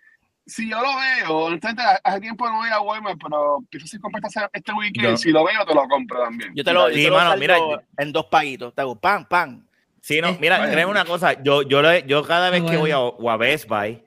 Si 0.46 0.69
yo 0.69 0.76
lo 0.78 0.90
veo, 0.98 1.37
honestamente, 1.46 1.82
hace 2.04 2.20
tiempo 2.20 2.46
no 2.46 2.56
voy 2.58 2.69
a 2.69 2.78
Walmart, 2.78 3.19
pero 3.22 3.60
pienso 3.70 3.87
si 3.88 3.98
compras 3.98 4.25
este- 4.37 4.46
este 4.52 4.72
weekend. 4.75 5.06
Yo- 5.12 5.16
Si 5.16 5.30
lo 5.30 5.42
veo, 5.42 5.64
te 5.64 5.75
lo 5.75 5.88
compro 5.88 6.22
también. 6.22 6.52
Yo 6.54 6.62
te 6.62 6.72
lo, 6.75 6.90
yo 6.90 6.96
Sí, 6.96 7.04
te 7.04 7.08
lo 7.08 7.16
mano, 7.16 7.34
mira, 7.38 7.56
en 7.96 8.12
dos 8.12 8.26
paguitos, 8.26 8.75
te 8.75 8.82
hago 8.82 8.94
pan, 9.00 9.25
pan. 9.26 9.66
Sí, 10.04 10.20
no, 10.20 10.28
Eh, 10.28 10.36
mira, 10.38 10.70
créeme 10.70 10.90
una 10.90 11.06
cosa, 11.06 11.42
yo, 11.42 11.62
yo, 11.62 11.80
yo 12.00 12.22
cada 12.24 12.50
vez 12.50 12.62
que 12.62 12.76
voy 12.76 12.90
a, 12.90 12.98
o 13.00 13.30
a 13.30 13.38
Best 13.38 13.66
Buy 13.66 14.02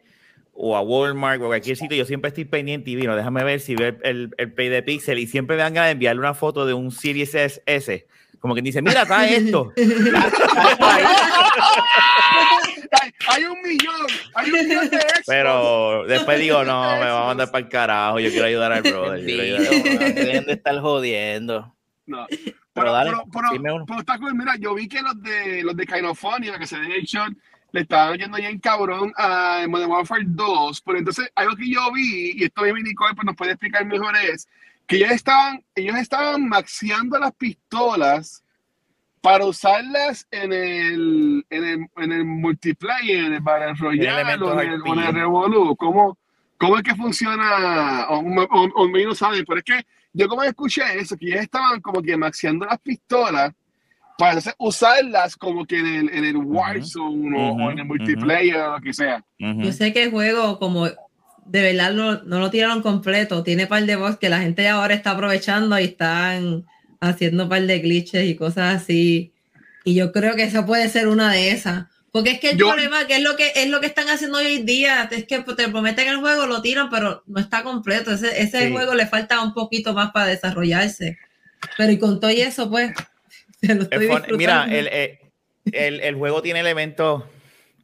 o 0.53 0.77
a 0.77 0.81
Walmart 0.81 1.41
o 1.41 1.45
a 1.45 1.47
cualquier 1.47 1.75
sitio, 1.75 1.97
yo 1.97 2.05
siempre 2.05 2.27
estoy 2.27 2.45
pendiente 2.45 2.91
y 2.91 2.95
vino, 2.95 3.15
déjame 3.15 3.43
ver 3.43 3.59
si 3.59 3.73
ve 3.75 3.97
el, 4.03 4.29
el 4.37 4.53
pay 4.53 4.69
de 4.69 4.83
Pixel 4.83 5.17
y 5.17 5.25
siempre 5.25 5.55
me 5.55 5.63
dan 5.63 5.73
ganas 5.73 5.87
de 5.87 5.93
enviarle 5.93 6.19
una 6.19 6.35
foto 6.35 6.67
de 6.67 6.75
un 6.75 6.91
Series 6.91 7.33
S, 7.33 7.63
S. 7.65 8.05
como 8.39 8.53
que 8.53 8.61
dice, 8.61 8.79
mira, 8.83 9.01
está 9.01 9.27
esto. 9.27 9.73
hay, 13.27 13.43
un 13.45 13.59
millón, 13.63 14.05
hay 14.35 14.51
un 14.51 14.67
millón 14.67 14.89
de 14.91 14.97
Xbox. 14.99 15.23
Pero 15.25 16.05
después 16.05 16.39
digo, 16.39 16.63
no, 16.63 16.91
me 16.91 17.05
va 17.05 17.23
a 17.23 17.25
mandar 17.25 17.49
para 17.49 17.63
el 17.65 17.71
carajo, 17.71 18.19
yo 18.19 18.29
quiero 18.29 18.45
ayudar 18.45 18.71
al 18.71 18.83
brother. 18.83 19.19
yo 19.21 19.25
quiero 19.25 19.41
ayudar 19.41 19.61
al 19.73 19.81
brother. 19.81 20.13
Dejen 20.13 20.45
de 20.45 20.53
estar 20.53 20.79
jodiendo. 20.79 21.73
No. 22.05 22.27
Pero 22.77 22.91
Pero, 22.91 22.91
dale, 22.93 23.11
pero, 23.33 23.49
dime 23.53 23.71
uno. 23.71 23.85
pero 23.87 23.99
está 23.99 24.19
cool. 24.19 24.35
Mira, 24.35 24.55
yo 24.57 24.75
vi 24.75 24.87
que 24.87 25.01
los 25.01 25.19
de 25.21 25.63
los 25.63 25.75
de 25.75 25.85
Kainofonia, 25.85 26.59
que 26.59 26.67
se 26.67 26.75
el 26.77 27.03
shot, 27.05 27.33
le 27.71 27.81
estaban 27.81 28.17
yendo 28.19 28.37
ya 28.37 28.49
en 28.49 28.59
cabrón 28.59 29.11
a 29.17 29.65
Modern 29.67 29.91
Warfare 29.91 30.23
2. 30.27 30.81
Pero 30.81 30.97
entonces, 30.99 31.31
algo 31.35 31.55
que 31.55 31.69
yo 31.69 31.91
vi, 31.91 32.33
y 32.35 32.43
esto 32.43 32.61
mi 32.61 32.83
Nicole 32.83 33.15
pues, 33.15 33.25
nos 33.25 33.35
puede 33.35 33.51
explicar 33.53 33.83
mejor, 33.85 34.15
es 34.15 34.47
que 34.85 34.97
ellos 34.97 35.11
estaban, 35.11 35.63
ellos 35.73 35.95
estaban 35.97 36.47
maxeando 36.47 37.17
las 37.17 37.33
pistolas 37.33 38.43
para 39.21 39.45
usarlas 39.45 40.27
en 40.29 40.53
el, 40.53 41.45
en 41.49 41.63
el, 41.63 41.87
en 41.97 42.11
el 42.11 42.25
multiplayer, 42.25 43.25
en 43.25 43.33
el 43.33 43.41
Battle 43.41 43.73
Royale 43.73 44.21
elementos 44.21 44.49
o 44.49 44.61
en 44.61 44.71
el, 44.71 44.81
o 44.81 44.93
en 44.93 44.99
el 44.99 45.07
RPG. 45.07 45.15
Revolu. 45.15 45.75
¿Cómo, 45.75 46.17
¿Cómo 46.59 46.77
es 46.77 46.83
que 46.83 46.95
funciona? 46.95 48.07
O, 48.09 48.19
o, 48.19 48.63
o 48.75 48.87
menos 48.87 49.07
no 49.07 49.15
saben, 49.15 49.43
pero 49.45 49.59
es 49.59 49.65
que 49.65 49.85
yo 50.17 50.27
como 50.27 50.43
escuché 50.43 50.81
eso, 50.99 51.15
que 51.17 51.27
ellos 51.27 51.41
estaban 51.41 51.79
como 51.81 52.01
que 52.01 52.17
maxeando 52.17 52.65
las 52.65 52.79
pistolas 52.79 53.53
para 54.17 54.31
entonces 54.31 54.55
usarlas 54.57 55.35
como 55.35 55.65
que 55.65 55.77
en 55.79 55.85
el, 55.85 56.09
en 56.09 56.25
el 56.25 56.37
Warzone 56.37 57.37
o- 57.37 57.53
o 57.53 57.71
en 57.71 57.79
el 57.79 57.85
multiplayer 57.85 58.55
o 58.57 58.71
lo 58.77 58.81
que 58.81 58.93
sea. 58.93 59.23
Ujú. 59.39 59.61
Yo 59.61 59.71
sé 59.71 59.93
que 59.93 60.03
el 60.03 60.11
juego, 60.11 60.57
como 60.57 60.87
de 60.87 61.61
verdad 61.61 61.93
no, 61.93 62.23
no 62.23 62.39
lo 62.39 62.49
tiraron 62.49 62.81
completo, 62.81 63.43
tiene 63.43 63.67
par 63.67 63.85
de 63.85 63.95
bugs 63.95 64.17
que 64.17 64.29
la 64.29 64.39
gente 64.39 64.67
ahora 64.67 64.93
está 64.95 65.11
aprovechando 65.11 65.79
y 65.79 65.83
están 65.85 66.65
haciendo 66.99 67.47
par 67.47 67.61
de 67.61 67.79
glitches 67.79 68.25
y 68.27 68.35
cosas 68.35 68.81
así. 68.81 69.33
Y 69.85 69.93
yo 69.93 70.11
creo 70.11 70.35
que 70.35 70.43
eso 70.43 70.65
puede 70.65 70.89
ser 70.89 71.07
una 71.07 71.31
de 71.31 71.51
esas. 71.51 71.85
Porque 72.17 72.31
es 72.31 72.39
que 72.39 72.49
el 72.51 72.57
Yo- 72.57 72.67
problema 72.67 73.05
que 73.05 73.17
es 73.17 73.21
lo 73.21 73.35
que 73.35 73.51
es 73.55 73.67
lo 73.69 73.79
que 73.79 73.85
están 73.85 74.09
haciendo 74.09 74.39
hoy 74.39 74.55
en 74.55 74.65
día, 74.65 75.07
es 75.11 75.25
que 75.25 75.39
te 75.39 75.67
prometen 75.69 76.07
el 76.07 76.17
juego, 76.17 76.47
lo 76.47 76.63
tiran, 76.63 76.89
pero 76.89 77.21
no 77.27 77.39
está 77.39 77.61
completo. 77.61 78.11
Ese, 78.11 78.41
ese 78.41 78.65
Sí. 78.67 78.71
juego 78.71 78.95
le 78.95 79.05
falta 79.05 79.39
un 79.43 79.53
poquito 79.53 79.93
más 79.93 80.11
para 80.11 80.25
desarrollarse. 80.25 81.17
Pero 81.77 81.91
y 81.91 81.99
con 81.99 82.19
todo 82.19 82.31
y 82.31 82.41
eso, 82.41 82.69
pues, 82.71 82.91
se 83.61 83.75
lo 83.75 83.83
Es 83.83 83.89
estoy 83.91 84.07
fun- 84.07 84.23
Mira, 84.37 84.65
disfrutando. 84.65 84.75
el, 84.75 84.87
el, 84.87 85.19
el- 85.73 85.99
el 86.01 86.15
juego 86.15 86.41
tiene 86.41 86.59
elementos. 86.61 87.23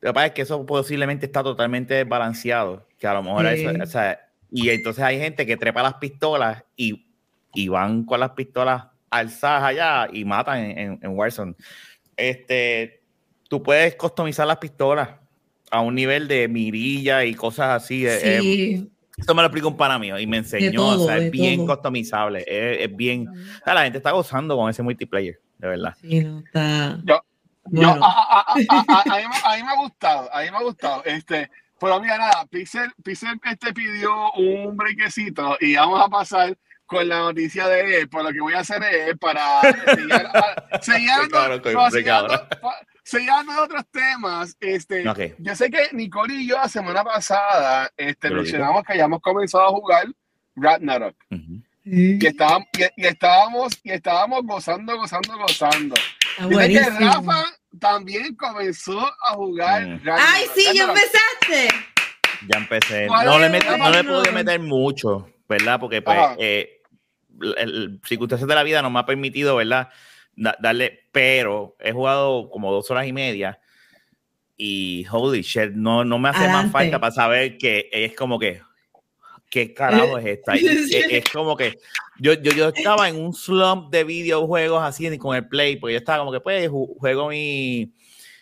Lo 0.02 0.10
que 0.10 0.14
pasa 0.14 0.26
es 0.28 0.32
que 0.34 0.42
eso 0.42 0.66
posiblemente 0.66 1.28
está 1.28 1.44
totalmente 1.44 1.94
desbalanceado. 1.94 2.88
Que 2.98 3.06
a 3.06 3.14
lo 3.14 3.22
mejor 3.24 3.48
Sí. 3.56 3.66
eso- 3.66 3.84
o 3.84 3.86
sea, 3.86 4.20
y 4.52 4.70
entonces 4.70 5.04
hay 5.04 5.20
gente 5.20 5.46
que 5.46 5.58
trepa 5.58 5.84
las 5.84 5.94
pistolas 5.96 6.64
y, 6.76 7.06
y 7.54 7.68
van 7.68 8.04
con 8.06 8.20
las 8.20 8.32
pistolas 8.32 8.86
alzadas 9.12 9.64
allá 9.64 10.08
y 10.12 10.26
matan 10.26 10.58
en, 10.60 10.78
en, 10.80 11.00
en 11.04 11.10
Warzone. 11.12 11.54
Este, 12.18 13.03
tú 13.54 13.62
puedes 13.62 13.94
customizar 13.94 14.48
las 14.48 14.58
pistolas 14.58 15.10
a 15.70 15.80
un 15.82 15.94
nivel 15.94 16.28
de 16.28 16.48
mirilla 16.48 17.24
y 17.24 17.36
cosas 17.36 17.84
así. 17.84 18.04
eh, 18.04 18.20
eh, 18.24 18.40
sí, 18.42 18.92
esto 19.16 19.36
me 19.36 19.44
lo 19.44 19.46
explicó 19.48 19.68
un 19.68 19.78
pana 19.78 20.00
mío 20.00 20.18
y 20.18 20.26
me 20.26 20.38
enseñó. 20.38 20.72
todo, 20.82 21.04
o 21.04 21.06
sea, 21.08 21.18
es 21.20 21.30
bien 21.30 21.58
todo. 21.58 21.68
customizable. 21.76 22.40
Es, 22.48 22.90
es 22.90 22.96
bien. 22.96 23.28
o 23.28 23.64
sea, 23.64 23.76
la 23.76 23.84
gente 23.84 24.00
está 24.00 24.10
gozando 24.10 24.56
con 24.58 24.72
ese 24.72 24.82
multiplayer, 24.82 25.40
de 25.60 25.68
verdad. 25.68 25.94
sí, 26.02 26.22
no 26.22 26.40
está. 26.40 26.98
Yo, 27.04 27.22
Bueno. 27.66 27.96
Yo, 27.96 28.04
a, 28.04 28.08
a- 28.08 28.40
a- 28.40 28.56
a- 28.70 28.86
a- 28.88 29.02
a 29.02 29.18
mí, 29.22 29.28
me- 29.30 29.52
a 29.54 29.56
mí 29.58 29.64
me 29.64 29.70
ha 29.72 29.76
gustado, 29.84 30.34
a 30.34 30.42
mí 30.42 30.50
me 30.50 30.58
ha 30.58 30.64
gustado. 30.64 31.04
Este, 31.06 31.52
pero 31.80 32.00
mira, 32.02 32.18
nada, 32.18 32.48
Pixel, 32.50 32.92
Pixel 33.04 33.40
este 33.52 33.72
pidió 33.72 34.32
un 34.32 34.76
brequecito 34.76 35.58
y 35.62 35.76
vamos 35.76 36.02
a 36.04 36.10
pasar 36.10 36.58
con 36.88 37.08
la 37.08 37.20
noticia 37.20 37.68
de 37.68 38.00
él. 38.02 38.10
Por 38.10 38.24
lo 38.24 38.32
que 38.32 38.42
voy 38.42 38.54
a 38.56 38.62
hacer 38.62 38.82
es 38.84 39.16
para 39.20 39.62
seguir, 39.62 40.12
a- 40.14 40.82
seguir 40.82 41.10
hablando- 41.12 41.38
cabrón, 41.38 41.60
con- 41.62 41.74
para 41.74 41.92
hablando 43.12 43.54
de 43.54 43.60
otros 43.60 43.84
temas. 43.92 44.56
Este, 44.60 45.08
Ok. 45.08 45.20
Yo 45.40 45.56
sé 45.56 45.70
que 45.70 45.90
Nicole 45.92 46.34
y 46.36 46.48
yo 46.48 46.56
la 46.58 46.68
semana 46.70 47.04
pasada 47.04 47.92
este, 47.98 48.30
mencionamos 48.30 48.84
que 48.84 48.94
hayamos 48.94 49.22
comenzado 49.22 49.66
a 49.66 49.70
jugar 49.70 50.06
Ragnarok. 50.56 51.16
Ujú. 51.32 51.62
Y 51.86 52.26
estábamos, 52.26 52.68
y, 52.78 53.02
y 53.02 53.06
estábamos, 53.08 53.80
y 53.84 53.92
estábamos 53.92 54.42
gozando, 54.44 54.96
gozando, 54.98 55.38
gozando. 55.38 55.96
Dice 56.48 56.70
que. 56.70 56.80
Rafa 57.06 57.44
también 57.80 58.36
comenzó 58.36 59.00
a 59.02 59.34
jugar 59.34 59.82
Mm. 59.86 60.04
Ragnarok. 60.06 60.22
Ay, 60.34 60.46
sí, 60.56 60.64
ya 60.74 60.88
Ragnarok. 60.88 60.98
empezaste. 60.98 61.76
Ya 62.50 62.58
empecé. 62.60 63.08
¿Cuál 63.08 63.26
No 63.26 63.40
le, 63.40 63.46
es? 63.48 63.52
metí- 63.54 63.78
no 63.78 63.90
le 63.90 64.04
pude 64.04 64.32
meter 64.32 64.60
mucho, 64.62 65.30
¿verdad? 65.50 65.80
Porque 65.80 66.02
pues, 66.02 66.18
eh, 66.40 66.82
el, 67.42 67.56
el- 67.58 68.02
circunstancias 68.06 68.48
de 68.48 68.56
la 68.56 68.64
vida 68.64 68.82
no 68.82 68.90
me 68.90 69.00
ha 69.00 69.06
permitido, 69.06 69.56
¿verdad? 69.58 69.90
Da- 70.36 70.58
darle, 70.60 71.02
pero 71.12 71.76
he 71.80 71.92
jugado 71.92 72.50
como 72.50 72.72
dos 72.72 72.90
horas 72.92 73.06
y 73.08 73.14
media 73.14 73.60
y 74.58 75.06
holy 75.12 75.42
shit, 75.42 75.72
no, 75.74 76.04
no 76.06 76.20
me 76.20 76.30
hace 76.30 76.48
más 76.48 76.72
falta 76.72 77.00
para 77.00 77.12
saber 77.12 77.58
que 77.58 77.90
es 77.92 78.16
como 78.16 78.38
que, 78.40 78.62
¿qué 79.50 79.74
carajo 79.74 80.18
es 80.18 80.26
esta? 80.26 80.58
Y 80.58 80.66
es, 80.92 81.06
es 81.10 81.32
como 81.32 81.56
que 81.58 81.78
yo, 82.20 82.34
yo, 82.34 82.52
yo 82.52 82.70
estaba 82.70 83.10
en 83.10 83.16
un 83.18 83.34
slump 83.34 83.92
de 83.92 84.04
videojuegos 84.04 84.82
así 84.84 85.18
con 85.18 85.36
el 85.36 85.48
Play, 85.48 85.78
porque 85.78 85.94
yo 85.94 85.98
estaba 86.00 86.20
como 86.20 86.32
que 86.32 86.40
pues 86.40 86.70
ju- 86.70 86.96
juego 86.98 87.30
mi, 87.30 87.92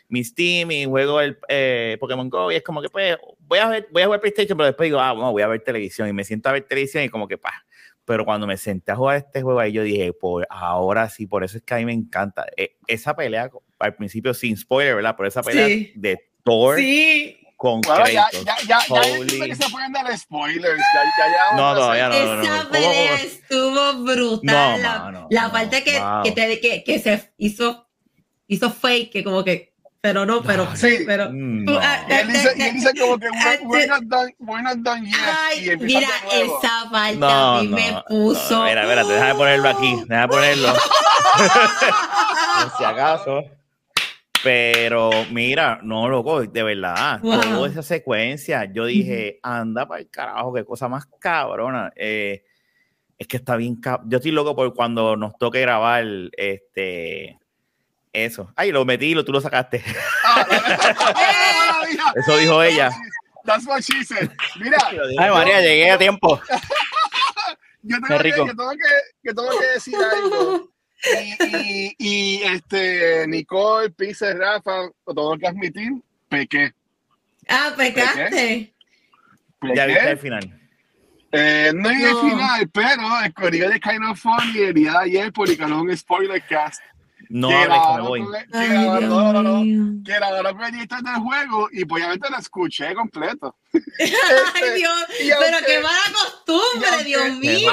mi 0.10 0.24
Steam 0.24 0.72
y 0.72 0.86
juego 0.86 1.22
el 1.22 1.38
eh, 1.48 1.98
Pokémon 2.00 2.30
Go 2.30 2.52
y 2.52 2.56
es 2.56 2.64
como 2.64 2.82
que 2.82 2.90
pues 2.90 3.18
voy 3.40 3.60
a 3.60 3.68
ver, 3.70 3.88
voy 3.92 4.02
a 4.02 4.06
jugar 4.06 4.20
PlayStation, 4.22 4.58
pero 4.58 4.68
después 4.68 4.88
digo, 4.88 5.00
ah, 5.00 5.14
bueno, 5.14 5.32
voy 5.32 5.42
a 5.42 5.48
ver 5.48 5.62
televisión 5.62 6.08
y 6.10 6.14
me 6.14 6.24
siento 6.24 6.50
a 6.50 6.54
ver 6.54 6.64
televisión 6.68 7.04
y 7.04 7.10
como 7.10 7.28
que 7.28 7.38
pa. 7.38 7.66
Pero 8.06 8.26
cuando 8.26 8.48
me 8.48 8.58
senté 8.58 8.92
a 8.92 8.96
jugar 8.96 9.18
este 9.18 9.42
juego 9.42 9.60
ahí, 9.60 9.72
yo 9.72 9.84
dije, 9.84 10.12
por 10.14 10.48
ahora 10.50 11.08
sí, 11.10 11.28
por 11.28 11.44
eso 11.44 11.58
es 11.58 11.64
que 11.64 11.74
a 11.74 11.78
mí 11.78 11.86
me 11.86 11.94
encanta. 11.94 12.46
Eh, 12.58 12.76
esa 12.88 13.16
pelea, 13.16 13.50
al 13.80 13.96
principio 13.96 14.34
sin 14.34 14.58
spoiler, 14.58 14.96
¿verdad? 14.96 15.16
Por 15.16 15.28
esa 15.28 15.42
pelea 15.44 15.68
Sí. 15.68 15.92
de 15.96 16.20
Thor 16.44 16.78
Sí. 16.78 17.38
con 17.56 17.80
Bueno, 17.82 18.06
ya, 18.08 18.28
Kratos. 18.28 18.44
ya, 18.46 18.56
ya, 18.68 18.80
ya 18.90 19.02
Holy- 19.02 19.22
entiendo 19.22 19.46
que 19.46 19.56
se 19.56 19.70
pueden 19.70 19.92
dar 19.94 20.18
spoilers. 20.18 20.78
Ya, 20.78 21.02
ya, 21.04 21.32
ya, 21.52 21.58
No, 21.58 21.76
todavía 21.76 22.10
no, 22.10 22.16
no, 22.26 22.36
no, 22.38 22.42
Esa 22.44 22.64
no. 22.64 22.70
pelea 22.72 23.12
¿Cómo? 23.12 23.24
estuvo 23.24 24.04
brutal. 24.04 24.42
No, 24.46 24.78
la 24.82 25.00
mano, 25.00 25.28
la 25.30 25.42
no, 25.44 25.52
parte 25.52 25.84
que, 25.84 26.00
wow. 26.00 26.24
que, 26.24 26.32
te- 26.32 26.60
que, 26.60 26.84
que 26.84 27.00
se 27.00 27.34
hizo, 27.38 27.88
hizo 28.48 28.72
fake, 28.72 29.12
que 29.12 29.24
como 29.24 29.44
que, 29.44 29.71
pero 30.02 30.26
no, 30.26 30.42
pero, 30.42 30.76
Sí. 30.76 31.04
pero. 31.06 31.30
Mm, 31.32 31.66
no. 31.66 31.78
ah, 31.80 32.04
Y 32.10 32.14
él 32.14 32.28
dice, 32.28 32.54
y 32.58 32.62
él 32.64 32.74
dice 32.74 32.92
como 33.00 33.20
que 33.20 33.28
we're, 33.64 33.88
not 33.88 34.02
done, 34.06 34.36
we're 34.40 34.64
not 34.64 34.78
done 34.80 35.06
yet. 35.06 35.16
y 35.58 35.70
Ay, 35.70 35.78
mira, 35.78 36.08
de 36.32 36.42
esa 36.42 36.90
parte 36.92 37.18
No, 37.18 37.58
a 37.58 37.62
mí 37.62 37.68
no, 37.68 37.76
me 37.76 37.92
no, 37.92 38.04
puso. 38.08 38.64
Mira, 38.64 38.82
espérate, 38.82 39.14
déjame 39.14 39.36
ponerlo 39.36 39.70
aquí. 39.70 39.96
Déjame 40.08 40.28
ponerlo. 40.28 40.74
Por 40.74 42.78
si 42.78 42.84
acaso. 42.84 43.44
Pero 44.44 45.12
mira, 45.30 45.80
no, 45.84 46.10
loco, 46.10 46.42
de 46.42 46.64
verdad, 46.64 47.20
Wow. 47.22 47.42
toda 47.42 47.70
esa 47.70 47.84
secuencia, 47.84 48.66
yo 48.74 48.86
dije, 48.86 49.40
anda 49.44 49.88
para 49.88 50.02
el 50.02 50.10
carajo, 50.10 50.52
qué 50.54 50.66
cosa 50.66 50.88
más 50.90 51.06
cabrona. 51.20 51.92
Eh, 51.96 52.44
es 53.20 53.28
que 53.28 53.38
está 53.38 53.56
bien 53.56 53.80
Yo 54.06 54.18
estoy 54.18 54.32
loco 54.32 54.56
por 54.56 54.74
cuando 54.74 55.16
nos 55.16 55.38
toque 55.38 55.62
grabar 55.62 56.04
este 56.36 57.38
eso. 58.14 58.52
Ay, 58.56 58.72
lo 58.72 58.86
metí, 58.86 59.14
lo, 59.14 59.24
tú 59.26 59.32
lo 59.32 59.42
sacaste. 59.42 59.84
Ah. 60.24 61.82
Eso 62.16 62.38
dijo 62.38 62.62
ella. 62.64 62.90
That's 63.46 63.66
what 63.66 63.82
she 63.82 64.04
said. 64.04 64.30
Mira, 64.60 64.78
Ay, 65.18 65.30
María, 65.30 65.62
llegué 65.62 65.92
a 65.92 65.98
tiempo. 65.98 66.40
yo 67.82 67.98
Qué 67.98 68.08
tengo, 68.08 68.08
que, 68.08 68.24
rico. 68.24 68.48
yo 68.48 68.56
tengo 68.56 68.72
que, 68.72 68.78
yo 69.24 69.36
tengo 69.36 69.60
que 69.60 69.66
decir 69.68 69.96
algo. 69.96 70.72
Y, 71.04 71.46
y, 71.58 71.96
y, 71.98 72.44
este, 72.44 73.28
Nicole, 73.28 73.90
Pisa, 73.90 74.34
Rafa, 74.34 74.90
lo 75.08 75.14
tengo 75.14 75.38
que 75.38 75.48
admitir, 75.48 75.92
pequé. 76.30 76.74
Ah, 77.48 77.74
pecaste. 77.76 78.74
Ya 79.76 79.86
viste 79.86 80.10
el 80.12 80.18
final. 80.18 80.62
Eh, 81.32 81.72
no 81.74 81.90
en 81.90 82.02
el 82.02 82.16
final, 82.18 82.70
pero 82.72 83.24
el 83.24 83.34
corrido 83.34 83.70
de 83.70 83.80
Kind 83.80 84.04
of 84.04 84.20
Funny 84.20 84.60
el 84.60 84.74
día 84.74 84.92
de 84.92 84.98
ayer 84.98 85.34
publicaron 85.34 85.80
un 85.80 85.98
spoiler 85.98 86.44
cast. 86.46 86.82
No 87.34 87.48
que 87.50 87.56
hables 87.56 87.78
que 87.88 87.94
me 87.96 88.02
voy. 88.08 88.20
que 88.52 88.58
Ay, 88.58 88.70
no, 88.70 88.84
no, 88.84 89.00
Dios 89.00 89.02
que 90.06 90.20
del 91.04 91.16
juego 91.16 91.70
y 91.72 91.86
pues 91.86 92.04
obviamente 92.04 92.30
lo 92.30 92.38
escuché 92.38 92.94
completo. 92.94 93.56
Ay, 94.00 94.70
Dios. 94.78 94.92
y 95.24 95.30
Pero 95.30 95.56
aunque- 95.58 95.66
qué 95.66 95.80
mala 95.80 96.00
costumbre, 96.14 96.90
aunque- 96.90 97.04
Dios 97.06 97.38
mío. 97.38 97.72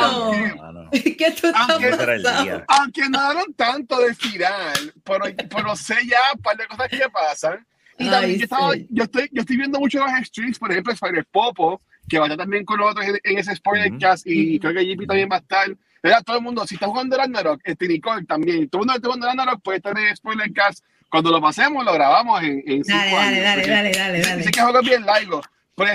mano. 0.56 0.90
¿Qué 0.92 1.34
tú 1.40 1.46
estás 1.48 1.70
Aunque-. 1.70 2.64
Aunque 2.68 3.08
no 3.08 3.18
hablaron 3.18 3.54
tanto 3.54 3.98
de 4.00 4.14
final, 4.14 4.94
pero, 5.04 5.24
pero 5.50 5.76
sé 5.76 5.94
ya 6.06 6.18
un 6.34 6.42
par 6.42 6.56
de 6.56 6.66
cosas 6.66 6.88
que 6.88 7.08
pasan. 7.12 7.66
Y 7.98 8.04
Ay, 8.04 8.10
también 8.10 8.38
yo, 8.38 8.44
estaba, 8.44 8.72
sí. 8.74 8.86
yo, 8.90 9.04
estoy, 9.04 9.28
yo 9.32 9.40
estoy 9.40 9.56
viendo 9.56 9.80
mucho 9.80 9.98
los 9.98 10.26
streams, 10.26 10.58
por 10.58 10.70
ejemplo, 10.70 10.92
Spider 10.92 11.26
Popo, 11.32 11.82
que 12.08 12.18
va 12.18 12.26
a 12.26 12.28
estar 12.28 12.38
también 12.38 12.64
con 12.64 12.78
nosotros 12.78 13.04
en, 13.06 13.18
en 13.24 13.38
ese 13.38 13.56
spoiler 13.56 13.90
Ujú. 13.90 13.98
cast, 14.00 14.24
y 14.26 14.52
Ujú. 14.56 14.60
creo 14.60 14.74
que 14.74 14.86
JP 14.94 15.06
también 15.08 15.28
va 15.30 15.36
a 15.36 15.40
estar. 15.40 15.76
¿Verdad? 16.02 16.22
Todo 16.24 16.36
el 16.38 16.42
mundo, 16.42 16.66
si 16.66 16.74
está 16.74 16.86
jugando 16.86 17.16
Ragnarok, 17.16 17.60
este 17.64 17.88
Nicole 17.88 18.24
también, 18.24 18.68
todo 18.68 18.82
el 18.82 18.86
mundo 18.86 18.92
que 18.92 18.96
está 18.98 19.08
jugando 19.08 19.26
Ragnarok 19.26 19.62
puede 19.62 19.78
estar 19.78 19.98
en 19.98 20.06
el 20.06 20.16
spoiler 20.16 20.52
cast. 20.52 20.84
Cuando 21.10 21.30
lo 21.30 21.40
pasemos, 21.40 21.84
lo 21.84 21.92
grabamos 21.94 22.42
en, 22.42 22.62
en 22.66 22.84
cinco 22.84 22.98
Dale, 22.98 23.10
dale, 23.10 23.18
años. 23.18 23.42
dale, 23.44 23.54
porque 23.62 23.70
dale, 23.70 23.92
dale, 23.92 24.18
Dice 24.18 24.28
dale. 24.30 24.50
que 24.50 24.58
el 24.60 24.64
juego 24.66 24.80
bien 24.82 25.06
largo, 25.06 25.40
pero 25.74 25.90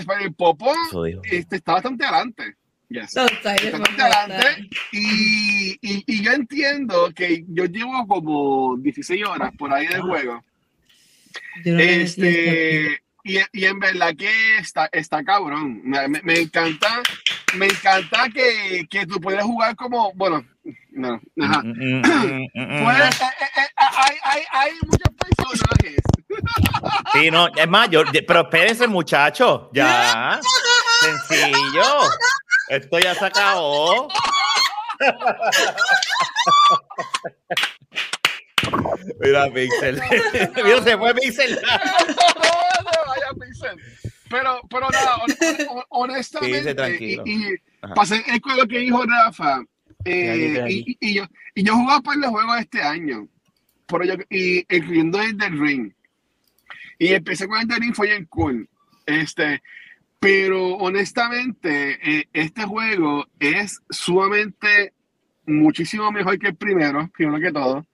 Eso 0.89 1.03
dijo. 1.03 1.21
este, 1.23 1.55
está 1.57 1.73
bastante 1.73 2.03
adelante. 2.05 2.55
Yes. 2.89 3.15
Está 3.15 3.23
bastante 3.23 4.01
adelante. 4.01 4.69
Y, 4.91 5.71
y, 5.81 6.03
y 6.07 6.23
yo 6.23 6.31
entiendo 6.31 7.11
que 7.15 7.43
yo 7.47 7.65
llevo 7.65 8.05
como 8.07 8.77
16 8.77 9.25
horas 9.25 9.51
por 9.57 9.73
ahí 9.73 9.87
del 9.87 10.01
juego. 10.01 10.43
Yo 11.63 11.71
no 11.73 11.77
me 11.77 11.85
metí 11.85 12.01
Este, 12.03 13.02
y, 13.23 13.39
y 13.51 13.65
en 13.65 13.79
verdad 13.79 14.13
que 14.17 14.57
está, 14.57 14.89
está 14.91 15.23
cabrón. 15.23 15.81
Me, 15.83 16.39
encanta, 16.39 17.01
me 17.55 17.67
encanta 17.67 18.29
que, 18.29 18.87
que 18.89 19.05
tú 19.05 19.19
puedes 19.19 19.43
jugar 19.43 19.75
como, 19.75 20.11
bueno, 20.13 20.43
no, 20.91 21.19
ajá. 21.41 21.61
Mm, 21.63 21.69
mm, 21.69 22.01
mm, 22.01 22.47
mm, 22.53 22.53
mm. 22.53 22.89
Eh, 22.89 23.09
eh, 23.09 23.31
eh, 23.57 23.67
hay, 23.77 24.15
hay, 24.23 24.43
hay 24.51 24.71
muchos 24.81 25.09
personajes. 25.17 25.97
Sí, 27.13 27.31
no, 27.31 27.47
es 27.55 27.67
más, 27.67 27.89
yo, 27.89 28.03
pero 28.27 28.41
espérense, 28.41 28.87
muchachos, 28.87 29.69
ya. 29.73 30.39
Sencillo. 31.01 32.09
Esto 32.69 32.99
ya 32.99 33.15
se 33.15 33.25
acabó. 33.25 34.07
Mira, 39.19 39.51
Pixel. 39.53 40.01
Mira, 40.63 40.83
se 40.83 40.97
fue 40.97 41.13
Pixel. 41.15 41.59
Vaya, 43.07 43.33
Pixel. 43.39 43.77
Pero, 44.29 44.59
pero 44.69 44.89
nada, 44.89 45.17
hon- 45.17 45.67
hon- 45.69 45.83
honestamente, 45.89 46.97
Sí, 46.97 47.19
y, 47.25 47.55
pasé 47.95 48.23
con 48.41 48.57
lo 48.57 48.67
que 48.67 48.79
dijo 48.79 49.03
Rafa, 49.05 49.61
eh, 50.05 50.65
y, 50.69 50.97
y 50.99 51.13
yo, 51.13 51.25
y 51.53 51.63
yo 51.63 51.75
jugaba 51.75 52.01
para 52.01 52.17
los 52.19 52.29
juegos 52.31 52.59
este 52.59 52.81
año, 52.81 53.27
pero 53.85 54.05
yo, 54.05 54.15
y 54.29 54.65
incluyendo 54.75 55.21
el 55.21 55.37
del 55.37 55.59
Ring. 55.59 55.93
Y 56.97 57.13
empecé 57.13 57.47
con 57.47 57.61
el 57.61 57.67
del 57.67 57.79
Ring, 57.79 57.93
fue 57.93 58.07
bien 58.07 58.25
cool. 58.25 58.67
Este, 59.05 59.61
pero 60.19 60.75
honestamente, 60.77 61.99
eh, 62.01 62.27
este 62.33 62.63
juego 62.63 63.27
es 63.39 63.81
sumamente 63.89 64.93
muchísimo 65.45 66.11
mejor 66.11 66.39
que 66.39 66.47
el 66.47 66.55
primero, 66.55 67.09
primero 67.15 67.39
que 67.39 67.51
todo. 67.51 67.85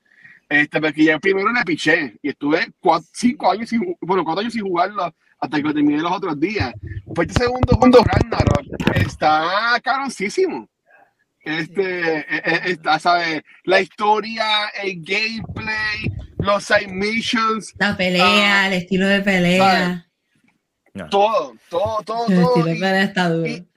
Este, 0.50 0.82
porque 0.82 1.04
ya 1.04 1.14
el 1.14 1.20
primero 1.20 1.52
le 1.54 1.64
piché 1.64 2.18
y 2.24 2.30
estuve 2.30 2.72
cuatro, 2.80 3.08
cinco 3.14 3.52
años 3.52 3.70
sin, 3.70 3.96
bueno, 4.02 4.24
cuatro 4.24 4.42
años 4.42 4.54
sin 4.54 4.64
jugarlo 4.64 5.14
hasta 5.40 5.58
que 5.58 5.64
lo 5.64 5.74
terminé 5.74 6.02
los 6.02 6.12
otros 6.12 6.40
días. 6.40 6.74
Pues 7.14 7.28
este 7.30 7.44
segundo 7.44 7.76
juego, 7.78 8.04
Ragnarok, 8.04 8.66
está 8.96 9.80
caroncísimo. 9.84 10.68
Este, 11.42 12.18
eh, 12.20 12.26
eh, 12.30 12.62
está, 12.66 13.00
¿sabes? 13.00 13.44
La 13.64 13.80
historia, 13.80 14.68
el 14.84 15.02
gameplay, 15.04 16.12
los 16.40 16.64
side 16.66 16.88
missions, 16.88 17.74
La 17.80 17.96
pelea, 17.96 18.68
el 18.68 18.74
estilo 18.74 19.08
de 19.08 19.22
pelea. 19.22 20.06
todo, 21.10 21.54
todo, 21.70 22.04
todo, 22.04 22.28
El 22.28 22.36
todo. 22.36 22.48
estilo 22.50 22.66
de 22.66 22.76
Y- 22.76 22.80
pelea 22.80 23.04
está 23.04 23.30
duro. 23.30 23.48
y- 23.48 23.69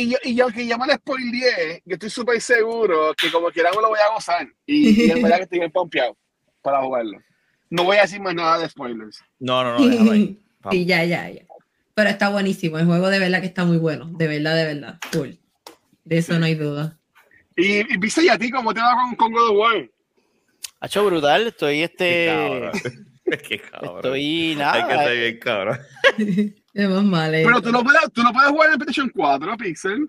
Y 0.00 0.10
yo, 0.10 0.16
y 0.24 0.34
yo 0.34 0.46
que 0.48 0.66
ya 0.66 0.78
me 0.78 0.86
lo 0.86 0.94
spoileé, 0.94 1.82
yo 1.84 1.94
estoy 1.94 2.10
súper 2.10 2.40
seguro 2.40 3.14
que 3.14 3.30
como 3.30 3.48
quiera 3.50 3.70
me 3.70 3.82
lo 3.82 3.88
voy 3.88 3.98
a 4.00 4.12
gozar. 4.14 4.48
Y, 4.66 5.06
y 5.06 5.10
en 5.10 5.22
verdad 5.22 5.36
que 5.38 5.42
estoy 5.44 5.58
bien 5.58 5.70
pompeado 5.70 6.16
para 6.62 6.80
jugarlo. 6.82 7.18
No 7.68 7.84
voy 7.84 7.98
a 7.98 8.02
decir 8.02 8.20
más 8.20 8.34
nada 8.34 8.58
de 8.58 8.68
spoilers. 8.68 9.22
No, 9.38 9.62
no, 9.62 9.78
no, 9.78 9.86
déjalo 9.86 10.12
ahí. 10.12 10.38
Vamos. 10.60 10.72
Sí, 10.76 10.84
ya, 10.84 11.04
ya, 11.04 11.28
ya. 11.30 11.42
Pero 11.94 12.10
está 12.10 12.28
buenísimo. 12.28 12.78
El 12.78 12.86
juego 12.86 13.08
de 13.08 13.18
verdad 13.18 13.40
que 13.40 13.46
está 13.46 13.64
muy 13.64 13.78
bueno. 13.78 14.06
De 14.12 14.26
verdad, 14.26 14.56
de 14.56 14.64
verdad. 14.66 14.98
De 16.04 16.18
eso 16.18 16.38
no 16.38 16.44
hay 16.46 16.54
duda. 16.54 16.98
Y, 17.56 17.78
y 17.78 17.96
viste, 17.98 18.22
¿y 18.24 18.28
a 18.28 18.38
ti 18.38 18.50
cómo 18.50 18.74
te 18.74 18.80
va 18.80 18.94
con, 18.94 19.14
con 19.16 19.32
God 19.32 19.50
of 19.50 19.56
War? 19.56 19.90
Ha 20.80 20.86
hecho 20.86 21.04
brutal, 21.04 21.46
estoy 21.46 21.76
Qué 21.78 21.84
este. 21.84 22.26
cabrón. 22.26 22.72
Qué 23.48 23.58
cabrón. 23.60 23.96
Estoy 23.96 24.20
Hay 24.20 24.52
que 24.52 24.56
nada. 24.56 25.04
ser 25.04 25.18
bien 25.18 25.38
cabrón. 25.38 25.78
Es 26.74 26.88
más 26.88 27.02
mal. 27.02 27.34
eh. 27.34 27.42
Pero 27.44 27.60
tú 27.62 27.72
no 27.72 27.82
puedes, 27.82 28.00
tú 28.12 28.22
no 28.22 28.32
puedes 28.32 28.50
jugar 28.50 28.70
en 28.72 28.78
PlayStation 28.78 29.10
4, 29.14 29.56
Pixel. 29.56 30.08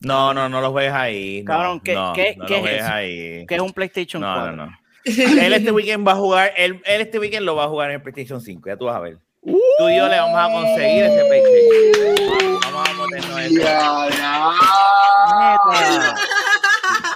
No, 0.00 0.32
no, 0.34 0.48
no 0.48 0.60
los 0.60 0.72
ves 0.74 0.92
ahí. 0.92 1.42
No, 1.42 1.46
Cabrón, 1.52 1.80
¿qué- 1.80 1.94
no, 1.94 2.12
qué- 2.12 2.34
no 2.36 2.46
qué 2.46 2.60
los 2.60 2.70
es 2.70 2.82
ahí. 2.82 3.46
Que 3.46 3.54
es 3.56 3.60
un 3.60 3.72
PlayStation 3.72 4.20
No, 4.22 4.32
4. 4.34 4.52
no, 4.56 4.66
no. 4.66 4.78
Él 5.04 5.52
este 5.54 5.70
weekend 5.72 6.06
va 6.06 6.12
a 6.12 6.16
jugar, 6.16 6.52
él, 6.56 6.80
él 6.84 7.00
este 7.00 7.18
weekend 7.18 7.44
lo 7.46 7.56
va 7.56 7.64
a 7.64 7.68
jugar 7.68 7.88
en 7.90 7.96
el 7.96 8.02
PlayStation 8.02 8.40
5, 8.40 8.68
ya 8.68 8.76
tú 8.76 8.84
vas 8.86 8.96
a 8.96 9.00
ver. 9.00 9.18
Tú 9.42 9.88
y 9.88 9.96
yo 9.96 10.08
le 10.08 10.18
vamos 10.20 10.38
a 10.38 10.48
conseguir 10.52 11.04
ese 11.04 11.24
PlayStation. 11.24 12.60
Vamos 12.60 12.88
a 12.88 12.92
meternos 13.06 13.40
ese. 13.40 13.60
Ya, 13.62 14.08
ya. 14.10 14.54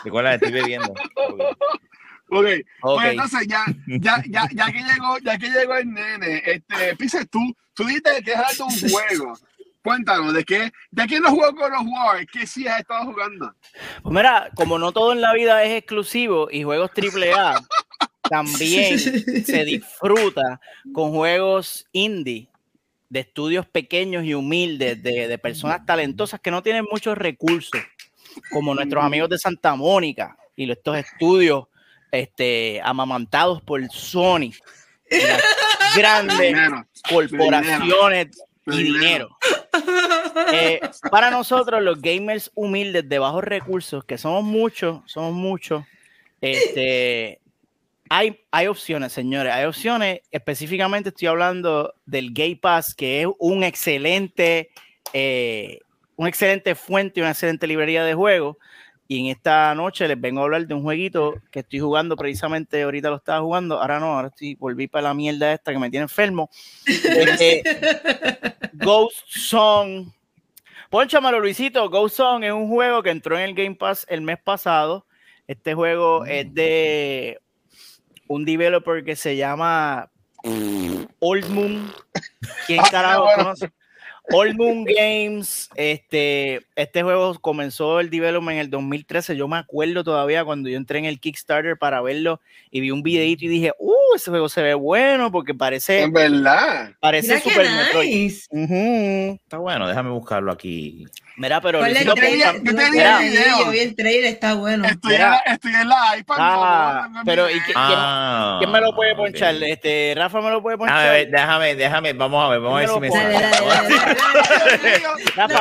Recuerda, 0.05 0.35
estoy 0.35 0.52
bebiendo. 0.52 0.93
Ok, 2.34 2.46
Ok. 2.80 3.00
pues 3.00 3.10
entonces 3.10 3.46
ya, 3.46 3.64
ya, 3.86 4.22
ya, 4.26 4.48
ya 4.54 4.66
que 4.72 4.78
llegó, 4.78 5.18
ya 5.18 5.38
que 5.38 5.50
llegó 5.50 5.74
el 5.76 5.92
nene, 5.92 6.42
este, 6.46 6.96
Pisa, 6.96 7.24
tú, 7.26 7.54
tú 7.74 7.84
dijiste 7.84 8.22
que 8.24 8.32
es 8.32 8.60
un 8.60 8.90
juego. 8.90 9.34
Cuéntanos, 9.82 10.32
¿de 10.32 10.44
qué, 10.44 10.72
de 10.92 11.06
qué 11.06 11.20
no 11.20 11.30
jugó 11.30 11.54
con 11.54 11.70
los 11.72 11.82
War? 11.82 12.24
¿Qué 12.26 12.46
sí 12.46 12.66
has 12.68 12.80
estado 12.80 13.04
jugando? 13.06 13.52
Pues 14.02 14.14
mira, 14.14 14.48
como 14.54 14.78
no 14.78 14.92
todo 14.92 15.12
en 15.12 15.20
la 15.20 15.34
vida 15.34 15.62
es 15.64 15.76
exclusivo 15.76 16.48
y 16.50 16.62
juegos 16.62 16.90
AAA, 16.96 17.60
también 18.30 18.98
se 18.98 19.64
disfruta 19.64 20.60
con 20.92 21.10
juegos 21.10 21.86
indie 21.92 22.48
de 23.10 23.20
estudios 23.20 23.66
pequeños 23.66 24.24
y 24.24 24.32
humildes 24.32 25.02
de, 25.02 25.28
de 25.28 25.38
personas 25.38 25.84
talentosas 25.84 26.40
que 26.40 26.50
no 26.50 26.62
tienen 26.62 26.86
muchos 26.90 27.18
recursos, 27.18 27.82
como 28.50 28.74
nuestros 28.74 29.04
amigos 29.04 29.28
de 29.28 29.38
Santa 29.38 29.74
Mónica 29.74 30.38
y 30.56 30.70
estos 30.70 30.96
estudios 30.96 31.64
este, 32.12 32.81
amamantados 32.85 33.61
por 33.62 33.83
Sony, 33.90 34.52
las 35.11 35.42
grandes 35.97 36.38
Dinero. 36.38 36.87
corporaciones 37.09 38.28
y 38.66 38.83
dinero. 38.85 39.37
Eh, 40.52 40.81
para 41.11 41.31
nosotros, 41.31 41.83
los 41.83 42.00
gamers 42.00 42.50
humildes 42.54 43.09
de 43.09 43.19
bajos 43.19 43.42
recursos, 43.42 44.04
que 44.04 44.19
somos 44.19 44.45
muchos, 44.45 45.00
somos 45.07 45.33
muchos, 45.33 45.85
este, 46.40 47.40
hay, 48.14 48.45
hay 48.50 48.66
opciones, 48.66 49.11
señores. 49.12 49.54
Hay 49.54 49.64
opciones. 49.64 50.21
Específicamente 50.31 51.09
estoy 51.09 51.28
hablando 51.28 51.95
del 52.04 52.35
Gay 52.35 52.57
Pass, 52.57 52.95
que 52.95 53.23
es 53.23 53.28
un 53.38 53.64
excelente, 53.64 54.69
eh, 55.14 55.81
una 56.16 56.28
excelente 56.28 56.75
fuente 56.75 57.21
y 57.21 57.23
una 57.23 57.31
excelente 57.31 57.66
librería 57.66 58.04
de 58.04 58.12
juegos. 58.12 58.59
Y 59.12 59.19
en 59.21 59.26
esta 59.26 59.75
noche 59.75 60.09
les 60.09 60.19
vengo 60.19 60.40
a 60.40 60.45
hablar 60.45 60.66
de 60.66 60.73
un 60.73 60.81
jueguito 60.85 61.35
que 61.50 61.59
estoy 61.61 61.81
jugando 61.81 62.16
precisamente, 62.16 62.81
ahorita 62.81 63.11
lo 63.11 63.16
estaba 63.16 63.42
jugando, 63.42 63.78
ahora 63.78 64.00
no, 64.00 64.14
ahora 64.14 64.28
estoy, 64.28 64.54
volví 64.54 64.88
para 64.88 65.09
la 65.09 65.12
mierda 65.12 65.52
esta 65.52 65.71
que 65.71 65.78
me 65.78 65.90
tiene 65.90 66.04
enfermo. 66.04 66.49
Eh, 66.87 67.62
Ghost 68.73 69.19
Song. 69.28 70.07
Ponchamelo, 70.88 71.40
Luisito. 71.40 71.90
Ghost 71.90 72.16
Song 72.16 72.42
es 72.42 72.52
un 72.52 72.69
juego 72.69 73.02
que 73.02 73.11
entró 73.11 73.37
en 73.37 73.45
el 73.45 73.54
Game 73.54 73.75
Pass 73.75 74.07
el 74.09 74.23
mes 74.23 74.38
pasado. 74.42 75.04
Este 75.47 75.75
juego 75.75 76.25
es 76.25 76.54
de 76.54 77.38
un 78.28 78.47
developer 78.47 79.04
que 79.04 79.14
se 79.14 79.37
llama 79.37 80.11
Old 81.19 81.50
Moon. 81.50 81.92
¿Quién 82.66 82.81
Ah, 82.81 82.88
carajo 82.90 83.26
conoce? 83.37 83.71
Old 84.31 84.55
Moon 84.57 84.85
Games. 84.85 85.69
Este, 85.75 86.62
este 86.76 87.02
juego 87.02 87.35
comenzó 87.41 87.99
el 88.00 88.09
development 88.11 88.55
en 88.55 88.61
el 88.61 88.71
2013. 88.71 89.37
Yo 89.37 89.49
me 89.49 89.57
acuerdo 89.59 90.05
todavía 90.05 90.45
cuando 90.45 90.69
yo 90.69 90.76
entré 90.76 90.99
en 91.00 91.07
el 91.07 91.19
Kickstarter 91.21 91.76
para 91.76 92.00
verlo 92.00 92.41
y 92.71 92.81
vi 92.81 92.91
un 92.91 93.02
videito 93.02 93.45
y 93.45 93.49
dije, 93.49 93.73
uh, 93.79 93.93
ese 94.17 94.31
juego 94.31 94.49
se 94.49 94.62
ve 94.62 94.75
bueno 94.75 95.33
porque 95.33 95.55
parece, 95.55 96.02
En 96.02 96.12
verdad. 96.12 96.93
parece 97.00 97.43
Mira 97.45 97.71
Metroid. 97.85 98.09
nice. 98.14 98.47
Ujú. 98.50 99.35
Está 99.43 99.59
bueno, 99.59 99.88
déjame 99.88 100.11
buscarlo 100.11 100.52
aquí. 100.52 101.05
Mira, 101.37 101.61
pero 101.62 101.81
Ponle 101.81 101.99
el 102.02 102.12
trailer, 102.14 102.55
yo 102.55 102.62
te 102.62 102.91
vi 102.91 102.99
el 103.00 103.33
yo 103.33 103.41
video. 103.41 103.71
vi 103.71 103.79
el 103.79 103.97
trailer, 103.97 104.25
está 104.33 104.55
bueno. 104.55 104.85
Estoy, 104.85 105.12
en 105.14 105.19
Mira. 105.19 105.31
la, 105.31 105.52
estoy 105.55 105.73
en 105.75 105.88
la 105.88 106.17
iPad. 106.19 106.37
Ah, 106.38 107.00
no, 107.05 107.09
no, 107.09 107.19
no, 107.21 107.25
pero 107.25 107.50
¿y 107.50 107.55
qué- 107.55 107.73
Ah, 107.75 108.57
¿quién 108.61 108.71
me 108.71 108.81
lo 108.83 108.95
puede 108.95 109.12
ok. 109.12 109.17
ponchar? 109.19 109.55
Este, 109.62 110.12
Rafa 110.14 110.41
me 110.43 110.50
lo 110.50 110.61
puede 110.62 110.76
ponchar. 110.76 110.99
Déjame, 111.00 111.19
ver, 111.19 111.31
déjame, 111.31 111.75
déjame, 111.75 112.12
vamos 112.12 112.45
a 112.45 112.49
ver, 112.50 112.61
vamos 112.61 112.76
a 112.76 112.81
ver 112.81 112.88
si 112.91 113.00
me 113.00 113.11
sale. 113.11 114.12
Vamos- 115.37 115.61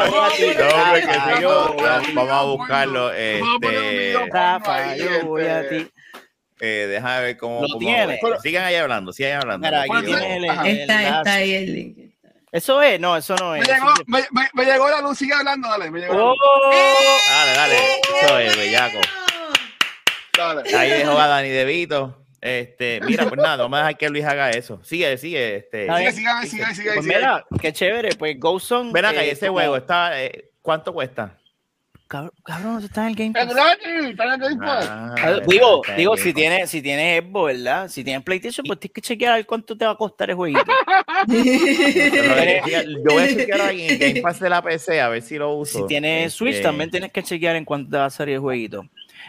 a 2.32 2.42
buscarlo. 2.44 3.12
Este. 3.14 4.16
Rafa, 4.32 4.96
yo 4.96 5.26
voy 5.26 5.46
a 5.46 5.68
ti. 5.70 5.88
eh, 6.60 6.88
déjame 6.90 7.22
ver 7.22 7.38
cómo. 7.38 7.62
Lo 7.62 7.68
cómo- 7.68 7.80
tiene. 7.80 8.20
Sigan 8.42 8.66
ahí 8.66 8.76
hablando, 8.76 9.14
sigan 9.14 9.42
hablando. 9.42 9.68
Mira, 9.68 9.82
aquí 9.82 10.06
tienes 10.06 10.24
el, 10.24 10.46
el 10.46 10.52
Está, 10.52 10.68
enlace. 11.02 11.08
está 11.18 11.34
ahí 11.34 11.54
el 11.54 11.74
link. 11.74 11.98
Eso 12.52 12.82
es, 12.82 13.00
no, 13.00 13.16
eso 13.16 13.34
no 13.38 13.52
Me 13.52 13.60
es. 13.62 13.68
llegó, 13.68 13.88
me, 14.08 14.20
me- 14.32 14.50
me 14.54 14.66
llegó 14.66 14.90
la 14.90 15.02
luz, 15.02 15.18
sigue 15.18 15.34
hablando, 15.34 15.70
dale. 15.70 15.90
Me 15.90 16.00
llegó 16.02 16.14
la 16.14 16.20
Oh, 16.22 16.36
luz. 16.36 17.22
Dale, 17.30 17.54
dale. 17.54 17.76
Eso 18.22 18.40
es, 18.40 18.58
bellaco. 18.58 19.00
Dale. 20.38 20.76
Ahí 20.78 20.90
dejó 20.90 21.18
a 21.18 21.28
Dani 21.28 21.50
De 21.50 21.66
Vito. 21.66 22.21
Este, 22.42 23.00
mira, 23.06 23.28
pues 23.30 23.40
nada, 23.40 23.58
vamos 23.58 23.78
a 23.78 23.84
dejar 23.84 23.98
que 23.98 24.10
Luis 24.10 24.26
haga 24.26 24.50
eso. 24.50 24.80
Sigue, 24.84 25.16
sigue. 25.18 25.58
Este. 25.58 25.84
Bien. 25.86 26.12
Sigue, 26.12 26.12
sigue, 26.14 26.48
sigue, 26.48 26.76
sigue. 26.76 26.92
pues 26.96 27.06
sigue. 27.06 27.16
mira, 27.18 27.46
qué 27.62 27.72
chévere, 27.72 28.16
pues 28.16 28.40
Ghost 28.40 28.68
Song. 28.68 28.92
Ven 28.92 29.06
acá, 29.06 29.24
eh, 29.24 29.32
ese 29.32 29.48
como- 29.48 29.60
juego 29.60 29.78
está. 29.78 30.22
eh, 30.24 30.50
¿Cuánto 30.62 30.92
cuesta? 30.94 31.38
Cabrón, 32.08 32.84
está 32.84 33.04
en 33.04 33.08
el 33.08 33.16
Game 33.16 33.32
Pass. 33.32 33.56
no, 33.56 33.64
aquí, 33.64 34.10
está 34.10 34.26
en 34.26 34.32
el 34.34 34.38
Game 34.40 34.58
Pass. 34.58 34.86
Ah, 34.90 35.16
Ah, 35.18 35.40
Digo, 35.48 35.82
está 35.82 35.96
digo, 35.96 36.18
si 36.18 36.34
tienes, 36.34 36.70
si 36.70 36.82
tienes 36.82 37.24
Xbox, 37.24 37.54
¿verdad? 37.54 37.88
Si 37.88 38.04
tienes 38.04 38.22
PlayStation, 38.24 38.66
pues 38.68 38.80
tienes 38.82 38.94
que 38.96 39.02
chequear 39.02 39.32
a 39.32 39.36
ver 39.38 39.46
cuánto 39.46 39.78
te 39.78 39.86
va 39.86 39.92
a 39.92 39.96
costar 39.96 40.30
el 40.30 40.36
jueguito. 40.36 40.66
Yo 41.28 43.14
voy 43.14 43.24
a 43.24 43.28
chequear 43.28 43.62
ahí 43.62 43.84
en 43.84 43.92
el 43.92 43.98
Game 44.00 44.22
Pass 44.22 44.40
de 44.40 44.50
la 44.50 44.62
PC 44.62 45.00
a 45.00 45.10
ver 45.10 45.22
si 45.22 45.38
lo 45.38 45.54
uso. 45.56 45.80
Si 45.80 45.88
tienes 45.88 46.34
Switch, 46.34 46.56
Este, 46.56 46.64
también 46.64 46.90
tienes 46.92 47.12
que 47.12 47.24
chequear 47.24 47.56
en 47.56 47.66
cuánto 47.66 47.90
te 47.92 47.98
va 47.98 48.06
a 48.06 48.10
salir 48.10 48.36
el 48.36 48.42
jueguito. 48.42 48.86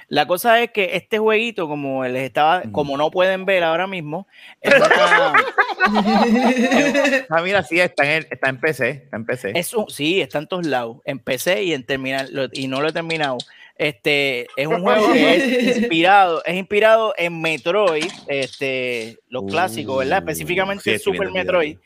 La 0.08 0.26
cosa 0.26 0.60
es 0.62 0.70
que 0.70 0.96
este 0.96 1.18
jueguito, 1.18 1.68
como 1.68 2.04
les 2.04 2.22
estaba, 2.24 2.62
Mm. 2.64 2.72
como 2.72 2.96
no 2.96 3.10
pueden 3.10 3.44
ver 3.44 3.64
ahora 3.64 3.86
mismo, 3.86 4.26
es, 4.60 4.74
una- 4.74 5.44
Ah, 7.30 7.42
mira, 7.42 7.62
sí, 7.62 7.80
está 7.80 8.04
en, 8.04 8.10
el- 8.22 8.28
está 8.30 8.48
en 8.48 8.60
PC. 8.60 8.88
Está 8.90 9.16
en 9.16 9.24
PC. 9.26 9.52
es 9.54 9.72
un, 9.74 9.88
sí, 9.90 10.20
está 10.20 10.38
en 10.38 10.46
todos 10.46 10.66
lados. 10.66 10.98
Empecé 11.04 11.62
y 11.64 11.72
en 11.72 11.84
terminar, 11.84 12.28
lo- 12.30 12.48
y 12.52 12.66
no 12.68 12.80
lo 12.80 12.88
he 12.88 12.92
terminado. 12.92 13.38
Este 13.78 14.46
es 14.56 14.66
un 14.66 14.82
juego 14.82 15.12
que 15.12 15.34
es 15.34 15.76
inspirado, 15.78 16.44
es 16.44 16.54
inspirado 16.56 17.14
en 17.16 17.40
Metroid, 17.40 18.04
este, 18.28 19.18
los 19.28 19.44
Uh, 19.44 19.46
clásicos, 19.46 19.98
¿verdad? 19.98 20.18
sí, 20.18 20.22
Específicamente 20.30 20.94
estoy 20.94 21.12
Super 21.14 21.30
Metroid. 21.32 21.78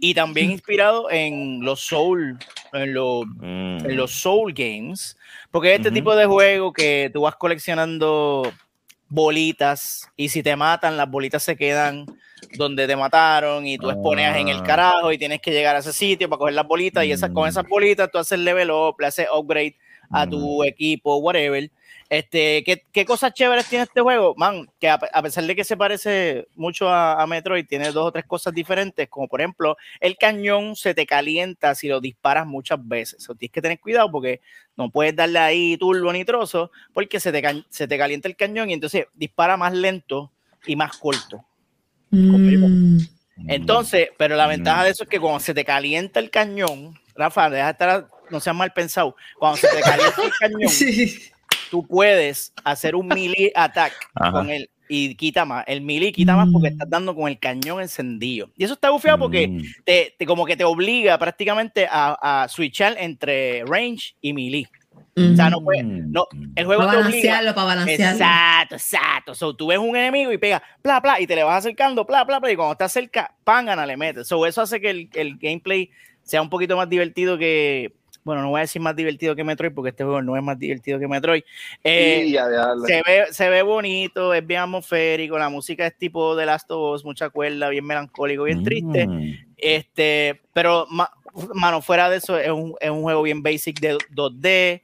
Y 0.00 0.14
también 0.14 0.50
inspirado 0.50 1.10
en 1.10 1.60
los 1.64 1.80
Soul, 1.80 2.38
en 2.72 2.94
los 2.94 3.26
Mm. 3.26 3.86
en 3.86 3.96
los 3.96 4.12
Soul 4.12 4.52
Games, 4.52 5.16
porque 5.50 5.74
este 5.74 5.90
tipo 5.90 6.14
de 6.16 6.26
juego 6.26 6.72
que 6.72 7.10
tú 7.12 7.22
vas 7.22 7.36
coleccionando 7.36 8.52
bolitas 9.08 10.08
y 10.16 10.28
si 10.28 10.42
te 10.42 10.54
matan, 10.56 10.96
las 10.96 11.10
bolitas 11.10 11.42
se 11.42 11.56
quedan 11.56 12.06
donde 12.56 12.86
te 12.86 12.94
mataron 12.96 13.66
y 13.66 13.78
tú 13.78 13.90
expones 13.90 14.36
en 14.36 14.48
el 14.48 14.58
Ah. 14.58 14.62
carajo 14.64 15.12
y 15.12 15.18
tienes 15.18 15.40
que 15.40 15.50
llegar 15.50 15.74
a 15.76 15.80
ese 15.80 15.92
sitio 15.92 16.28
para 16.28 16.38
coger 16.38 16.54
las 16.54 16.66
bolitas 16.66 17.04
y 17.04 17.12
esas, 17.12 17.30
con 17.30 17.44
Mm. 17.44 17.48
esas 17.48 17.64
bolitas 17.68 18.10
tú 18.10 18.18
haces 18.18 18.38
level 18.38 18.70
up, 18.70 18.96
le 19.00 19.06
haces 19.06 19.26
upgrade 19.34 19.76
a 20.10 20.26
tu 20.26 20.62
equipo, 20.64 21.16
whatever. 21.18 21.70
Este, 22.10 22.64
¿qué, 22.64 22.82
¿Qué 22.90 23.04
cosas 23.04 23.34
chéveres 23.34 23.66
tiene 23.66 23.84
este 23.84 24.00
juego? 24.00 24.34
Man, 24.36 24.70
que 24.80 24.88
a, 24.88 24.94
a 25.12 25.22
pesar 25.22 25.44
de 25.44 25.54
que 25.54 25.62
se 25.62 25.76
parece 25.76 26.48
mucho 26.54 26.88
a, 26.88 27.20
a 27.22 27.26
Metroid, 27.26 27.66
tiene 27.66 27.92
dos 27.92 28.06
o 28.06 28.12
tres 28.12 28.24
cosas 28.24 28.54
diferentes, 28.54 29.08
como 29.10 29.28
por 29.28 29.40
ejemplo, 29.42 29.76
el 30.00 30.16
cañón 30.16 30.74
se 30.74 30.94
te 30.94 31.04
calienta 31.06 31.74
si 31.74 31.86
lo 31.88 32.00
disparas 32.00 32.46
muchas 32.46 32.78
veces. 32.86 33.28
O 33.28 33.34
tienes 33.34 33.52
que 33.52 33.60
tener 33.60 33.78
cuidado 33.78 34.10
porque 34.10 34.40
no 34.74 34.88
puedes 34.90 35.14
darle 35.14 35.38
ahí 35.38 35.76
turbo 35.76 36.10
ni 36.12 36.24
trozo, 36.24 36.70
porque 36.94 37.20
se 37.20 37.30
te, 37.30 37.42
ca- 37.42 37.66
se 37.68 37.86
te 37.86 37.98
calienta 37.98 38.26
el 38.26 38.36
cañón 38.36 38.70
y 38.70 38.72
entonces 38.72 39.04
dispara 39.14 39.58
más 39.58 39.74
lento 39.74 40.32
y 40.66 40.76
más 40.76 40.96
corto. 40.96 41.44
Mm. 42.10 42.98
Entonces, 43.48 44.08
pero 44.16 44.34
la 44.34 44.46
Mm. 44.46 44.50
ventaja 44.50 44.84
de 44.84 44.90
eso 44.90 45.02
es 45.04 45.08
que 45.10 45.20
cuando 45.20 45.40
se 45.40 45.52
te 45.54 45.64
calienta 45.64 46.20
el 46.20 46.30
cañón, 46.30 46.98
Rafa, 47.14 47.50
deja 47.50 47.66
de 47.66 47.72
estar, 47.72 48.08
no 48.30 48.40
seas 48.40 48.56
mal 48.56 48.72
pensado, 48.72 49.14
cuando 49.38 49.58
se 49.58 49.68
te 49.68 49.80
calienta 49.82 50.22
el 50.22 50.32
cañón, 50.40 50.68
Sí. 50.70 51.18
Tú 51.70 51.86
puedes 51.86 52.52
hacer 52.64 52.94
un 52.96 53.06
melee 53.08 53.52
attack 53.54 53.92
Ajá. 54.14 54.32
con 54.32 54.50
él 54.50 54.70
y 54.88 55.14
quita 55.16 55.44
más. 55.44 55.64
El 55.66 55.82
melee 55.82 56.12
quita 56.12 56.34
más 56.36 56.48
porque 56.52 56.70
Mm. 56.70 56.72
estás 56.72 56.90
dando 56.90 57.14
con 57.14 57.28
el 57.28 57.38
cañón 57.38 57.80
encendido. 57.82 58.50
Y 58.56 58.64
eso 58.64 58.74
está 58.74 58.90
bufeado 58.90 59.18
porque 59.18 59.48
Mm. 59.48 59.62
te, 59.84 60.14
te- 60.18 60.26
como 60.26 60.46
que 60.46 60.56
te 60.56 60.64
obliga 60.64 61.18
prácticamente 61.18 61.86
a, 61.90 62.42
a 62.42 62.48
switchar 62.48 62.96
entre 62.98 63.64
range 63.66 64.14
y 64.20 64.32
melee. 64.32 64.66
O 65.16 65.34
sea, 65.36 65.50
no 65.50 65.60
puede, 65.60 65.82
no, 65.82 66.26
el 66.54 66.64
juego 66.64 66.82
Para 66.86 66.92
te 66.92 66.98
obliga. 66.98 67.10
balancearlo, 67.10 67.54
para 67.54 67.66
balancearlo. 67.66 68.12
Exacto, 68.18 68.74
exacto. 68.76 69.34
So, 69.34 69.54
tú 69.56 69.66
ves 69.66 69.78
un 69.78 69.96
enemigo 69.96 70.32
y 70.32 70.38
pega, 70.38 70.62
bla, 70.82 71.00
bla, 71.00 71.20
y 71.20 71.26
te 71.26 71.34
le 71.34 71.42
vas 71.42 71.58
acercando, 71.58 72.04
bla, 72.04 72.22
bla, 72.22 72.38
bla, 72.38 72.52
y 72.52 72.56
cuando 72.56 72.72
estás 72.72 72.92
cerca, 72.92 73.34
pangana 73.42 73.84
le 73.84 73.96
metes. 73.96 74.28
So, 74.28 74.46
eso 74.46 74.62
hace 74.62 74.80
que 74.80 74.90
el, 74.90 75.10
el 75.14 75.36
gameplay 75.36 75.90
sea 76.22 76.40
un 76.40 76.48
poquito 76.48 76.76
más 76.76 76.88
divertido 76.88 77.36
que, 77.36 77.94
bueno, 78.28 78.42
no 78.42 78.50
voy 78.50 78.58
a 78.58 78.60
decir 78.60 78.82
más 78.82 78.94
divertido 78.94 79.34
que 79.34 79.42
Metroid, 79.42 79.72
porque 79.72 79.88
este 79.88 80.04
juego 80.04 80.20
no 80.20 80.36
es 80.36 80.42
más 80.42 80.58
divertido 80.58 80.98
que 80.98 81.08
Metroid. 81.08 81.42
Eh, 81.82 82.28
ya, 82.30 82.44
se 82.86 83.02
ve, 83.06 83.24
se 83.30 83.48
ve 83.48 83.62
bonito, 83.62 84.34
es 84.34 84.46
bien 84.46 84.60
atmosférico, 84.60 85.38
la 85.38 85.48
música 85.48 85.86
es 85.86 85.96
tipo 85.96 86.36
de 86.36 86.44
Last 86.44 86.70
of 86.70 86.94
Us, 86.96 87.04
mucha 87.06 87.30
cuerda, 87.30 87.70
bien 87.70 87.86
melancólico, 87.86 88.44
bien 88.44 88.62
triste. 88.62 89.06
Mm. 89.06 89.32
Este, 89.56 90.42
pero, 90.52 90.86
ma- 90.90 91.10
mano, 91.54 91.80
fuera 91.80 92.10
de 92.10 92.18
eso, 92.18 92.38
es 92.38 92.50
un, 92.50 92.74
es 92.80 92.90
un 92.90 93.00
juego 93.00 93.22
bien 93.22 93.42
basic 93.42 93.80
de 93.80 93.96
2D, 94.14 94.82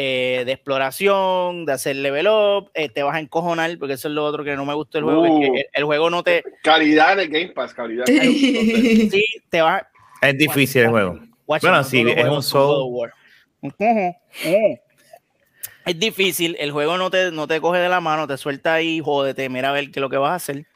eh, 0.00 0.44
de 0.46 0.52
exploración, 0.52 1.66
de 1.66 1.72
hacer 1.72 1.96
level 1.96 2.26
up. 2.28 2.70
eh, 2.72 2.88
te 2.88 3.02
vas 3.02 3.16
a 3.16 3.20
encojonar, 3.20 3.76
porque 3.78 3.94
eso 3.94 4.08
es 4.08 4.14
lo 4.14 4.24
otro 4.24 4.44
que 4.44 4.56
no 4.56 4.64
me 4.64 4.72
gusta 4.72 4.96
del 4.96 5.04
juego, 5.04 5.22
Uh. 5.22 5.42
es 5.44 5.50
que 5.50 5.58
el, 5.60 5.66
el 5.74 5.84
juego 5.84 6.08
no 6.08 6.22
te. 6.22 6.42
Calidad 6.62 7.16
de 7.18 7.26
Game 7.26 7.48
Pass, 7.48 7.74
calidad. 7.74 8.06
Sí, 8.06 9.24
te 9.50 9.60
vas. 9.60 9.82
Es 10.22 10.38
difícil 10.38 10.82
el 10.82 10.88
juego. 10.88 11.20
Watch 11.48 11.62
Bueno, 11.62 11.82
sí, 11.82 12.04
es 12.06 12.24
un 12.24 12.30
God 12.30 12.42
Soul. 12.42 13.10
Es 15.86 15.98
difícil, 15.98 16.54
el 16.60 16.70
juego 16.70 16.98
no 16.98 17.10
te, 17.10 17.32
no 17.32 17.48
te 17.48 17.60
coge 17.62 17.78
de 17.78 17.88
la 17.88 18.02
mano, 18.02 18.26
te 18.26 18.36
suelta 18.36 18.74
ahí, 18.74 19.00
jódete, 19.02 19.48
mira 19.48 19.70
a 19.70 19.72
ver 19.72 19.86
qué 19.86 19.98
es 19.98 20.02
lo 20.02 20.10
que 20.10 20.18
vas 20.18 20.32
a 20.32 20.34
hacer. 20.34 20.66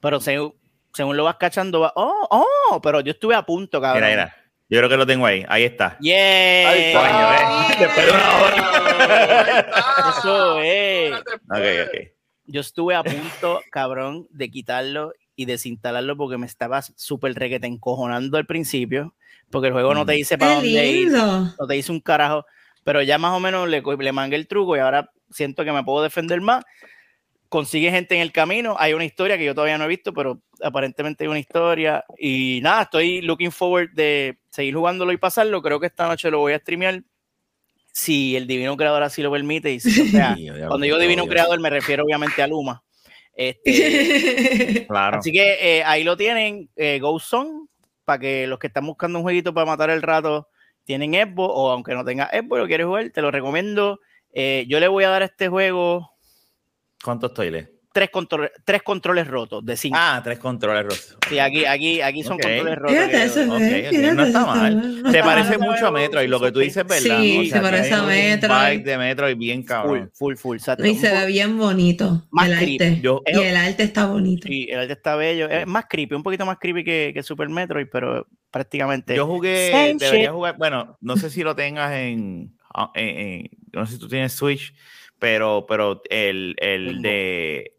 Pero 0.00 0.20
según, 0.20 0.54
según 0.92 1.16
lo 1.16 1.24
vas 1.24 1.36
cachando, 1.36 1.80
va, 1.80 1.92
oh, 1.96 2.28
oh, 2.30 2.80
pero 2.82 3.00
yo 3.00 3.12
estuve 3.12 3.34
a 3.34 3.42
punto, 3.42 3.80
cabrón. 3.80 4.04
Mira, 4.04 4.24
mira. 4.24 4.36
Yo 4.68 4.78
creo 4.78 4.90
que 4.90 4.96
lo 4.98 5.06
tengo 5.06 5.24
ahí. 5.24 5.46
Ahí 5.48 5.64
está. 5.64 5.96
Yeah. 5.98 6.68
Ahí 6.68 6.82
está. 6.82 7.00
Coño, 7.00 7.30
¿ves? 7.30 7.78
Después 7.78 8.06
de 8.06 8.12
una 8.12 8.38
hora. 8.42 9.66
Eso 10.10 10.60
es. 10.60 11.12
Ok, 11.14 11.88
ok. 11.88 12.08
Yo 12.44 12.60
estuve 12.60 12.94
a 12.94 13.02
punto, 13.02 13.62
cabrón, 13.70 14.26
de 14.30 14.50
quitarlo 14.50 15.14
y 15.34 15.46
desinstalarlo 15.46 16.18
porque 16.18 16.36
me 16.36 16.44
estaba 16.44 16.82
súper 16.82 17.32
requete 17.34 17.66
encojonando 17.66 18.36
al 18.36 18.44
principio, 18.44 19.14
porque 19.50 19.68
el 19.68 19.72
juego 19.72 19.94
no 19.94 20.04
te 20.06 20.12
dice 20.12 20.36
para 20.38 20.60
Qué 20.60 20.66
dónde 20.66 20.86
ir, 20.88 21.10
no 21.12 21.66
te 21.66 21.74
dice 21.74 21.92
un 21.92 22.00
carajo, 22.00 22.44
pero 22.84 23.02
ya 23.02 23.18
más 23.18 23.32
o 23.34 23.40
menos 23.40 23.68
le, 23.68 23.82
le 23.82 24.12
mangué 24.12 24.36
el 24.36 24.46
truco 24.48 24.76
y 24.76 24.80
ahora 24.80 25.10
siento 25.30 25.64
que 25.64 25.72
me 25.72 25.84
puedo 25.84 26.02
defender 26.02 26.40
más. 26.40 26.64
Consigue 27.48 27.90
gente 27.90 28.14
en 28.14 28.20
el 28.20 28.30
camino, 28.30 28.76
hay 28.78 28.92
una 28.92 29.06
historia 29.06 29.38
que 29.38 29.44
yo 29.46 29.54
todavía 29.54 29.78
no 29.78 29.84
he 29.84 29.88
visto, 29.88 30.12
pero 30.12 30.42
aparentemente 30.62 31.24
hay 31.24 31.28
una 31.28 31.38
historia 31.38 32.04
y 32.18 32.60
nada, 32.62 32.82
estoy 32.82 33.22
looking 33.22 33.50
forward 33.50 33.88
de 33.94 34.36
seguir 34.50 34.74
jugándolo 34.74 35.12
y 35.12 35.16
pasarlo, 35.16 35.62
creo 35.62 35.80
que 35.80 35.86
esta 35.86 36.06
noche 36.06 36.30
lo 36.30 36.40
voy 36.40 36.52
a 36.52 36.58
streamear 36.58 37.02
si 37.90 38.36
el 38.36 38.46
divino 38.46 38.76
creador 38.76 39.02
así 39.02 39.22
lo 39.22 39.32
permite 39.32 39.72
y 39.72 39.80
si, 39.80 39.88
o 40.02 40.04
sea, 40.10 40.34
Sí, 40.36 40.46
cuando 40.66 40.84
digo 40.84 40.98
divino 40.98 41.22
obvio. 41.22 41.32
creador 41.32 41.58
me 41.58 41.70
refiero 41.70 42.04
obviamente 42.04 42.42
a 42.42 42.46
Luma. 42.46 42.82
Este, 43.38 44.84
Claro. 44.88 45.18
Así 45.18 45.30
que 45.32 45.78
eh, 45.78 45.84
ahí 45.84 46.02
lo 46.02 46.16
tienen, 46.16 46.68
eh, 46.74 46.98
Go 47.00 47.18
Song, 47.20 47.68
para 48.08 48.20
que 48.20 48.46
los 48.46 48.58
que 48.58 48.68
están 48.68 48.86
buscando 48.86 49.18
un 49.18 49.22
jueguito 49.22 49.52
para 49.52 49.66
matar 49.66 49.90
el 49.90 50.00
rato 50.00 50.48
tienen 50.84 51.12
Xbox, 51.12 51.52
o 51.54 51.70
aunque 51.70 51.92
no 51.92 52.06
tenga 52.06 52.30
Xbox, 52.30 52.58
lo 52.58 52.66
quieres 52.66 52.86
jugar, 52.86 53.10
te 53.10 53.20
lo 53.20 53.30
recomiendo. 53.30 54.00
Eh, 54.32 54.64
yo 54.66 54.80
le 54.80 54.88
voy 54.88 55.04
a 55.04 55.10
dar 55.10 55.20
este 55.20 55.48
juego 55.48 56.10
¿Cuántos 57.04 57.34
toiles? 57.34 57.68
Tres, 57.92 58.10
controles 58.10 58.50
tres 58.64 58.82
controles 58.82 59.26
rotos 59.26 59.64
de 59.64 59.76
cinco. 59.76 59.96
Ah, 59.98 60.20
tres 60.22 60.38
controles 60.38 60.82
rotos. 60.84 61.16
Sí, 61.28 61.38
aquí, 61.38 61.64
aquí, 61.64 62.00
aquí 62.00 62.22
son 62.22 62.38
controles 62.38 62.76
rotos. 62.76 62.96
Fíjate 62.96 63.22
eso, 63.24 63.46
no 63.46 63.56
está 63.58 64.24
eso 64.24 64.46
mal. 64.46 65.02
no 65.02 65.10
Se 65.10 65.16
está 65.18 65.28
parece 65.28 65.58
mal. 65.58 65.70
mucho 65.70 65.86
a 65.86 65.90
Metro 65.90 66.22
y 66.22 66.28
lo 66.28 66.40
que 66.40 66.52
tú 66.52 66.60
dices 66.60 66.76
es 66.78 66.86
verdad. 66.86 67.20
Sí, 67.20 67.50
se 67.50 67.60
parece 67.60 67.94
a 67.94 68.02
un 68.02 68.08
Metroid. 68.08 68.70
vibe 68.78 68.84
de 68.90 68.98
Metro 68.98 69.30
y 69.30 69.34
bien 69.34 69.60
Full, 69.62 69.66
cabrón. 69.68 70.10
full, 70.14 70.34
full. 70.36 70.56
Y 70.56 70.60
se 70.60 70.72
Un 71.12 71.18
ve 71.20 71.26
bien 71.26 71.58
bonito. 71.58 72.26
Más 72.30 72.48
el 72.48 72.56
creepy. 72.56 72.72
arte. 72.84 73.00
Yo- 73.02 73.22
y 73.26 73.38
el 73.38 73.56
arte 73.56 73.82
está 73.82 74.06
bonito. 74.06 74.46
Sí, 74.48 74.68
el 74.70 74.80
arte 74.80 74.92
está 74.92 75.16
bello. 75.16 75.48
Es 75.48 75.66
más 75.66 75.86
creepy, 75.88 76.14
un 76.14 76.22
poquito 76.22 76.46
más 76.46 76.58
creepy 76.60 76.84
que, 76.84 77.10
que 77.14 77.22
Super 77.22 77.48
Metroid, 77.48 77.86
pero 77.90 78.26
prácticamente. 78.50 79.14
Yo 79.16 79.26
jugué, 79.26 79.70
Same 79.70 79.94
debería 79.94 80.26
shit. 80.28 80.30
jugar, 80.34 80.56
bueno, 80.58 80.96
no 81.00 81.16
sé 81.16 81.30
si 81.30 81.42
lo 81.42 81.54
tengas 81.56 81.92
en, 81.92 82.56
ah, 82.74 82.90
en- 82.94 83.18
en- 83.18 83.50
no 83.72 83.86
sé 83.86 83.94
si 83.94 83.98
tú 83.98 84.08
tienes 84.08 84.32
Switch, 84.32 84.72
pero, 85.18 85.66
pero 85.68 86.00
el, 86.10 86.54
el 86.58 87.02
de, 87.02 87.74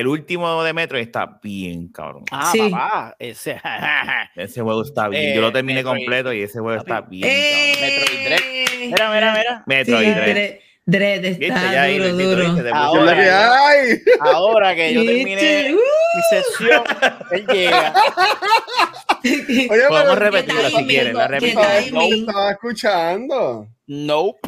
el 0.00 0.06
último 0.06 0.62
de 0.62 0.72
Metro 0.72 0.98
está 0.98 1.38
bien, 1.42 1.88
cabrón. 1.88 2.24
Ah, 2.30 2.50
Sí. 2.52 2.58
papá. 2.70 3.16
Ese. 3.18 3.60
Ese 4.36 4.60
juego 4.60 4.82
está 4.82 5.08
bien, 5.08 5.30
Eh, 5.30 5.34
yo 5.34 5.40
lo 5.40 5.52
terminé 5.52 5.80
Metroid. 5.82 5.98
completo 6.04 6.32
y 6.32 6.42
ese 6.42 6.58
juego 6.60 6.78
está 6.80 7.00
bien, 7.02 7.28
cabrón. 7.28 7.80
Metroid 7.80 8.24
Dread. 8.26 8.78
Mira, 8.90 9.10
mira, 9.14 9.34
mira. 9.36 9.62
Metroid 9.66 10.04
Sí, 10.06 10.10
Dread. 10.14 10.54
Dread, 10.86 11.24
está 11.24 11.72
Ya 11.72 11.88
duro, 12.12 12.74
Ahora. 12.74 12.92
¿Qué 12.92 12.98
es 13.00 13.04
la 13.06 13.14
que 13.16 13.30
hay? 13.30 13.98
Ahora 14.20 14.74
que 14.74 14.92
yo 14.92 15.02
terminé 15.04 15.34
¿Viste? 15.36 15.74
Uh. 15.74 15.78
mi 16.14 16.22
sesión, 16.28 16.84
él 17.30 17.46
llega. 17.46 17.94
Oye, 19.24 19.66
Podemos 19.68 20.00
pero 20.02 20.14
repetirla 20.16 20.68
si 20.70 20.86
quieres, 20.86 21.14
la 21.14 21.28
timing. 21.28 22.20
estaba 22.20 22.50
escuchando. 22.50 23.66
Nope. 23.86 24.40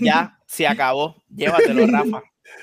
Ya 0.00 0.38
se 0.46 0.66
acabó. 0.66 1.16
Llévatelo, 1.28 1.86
Rafa. 1.92 2.22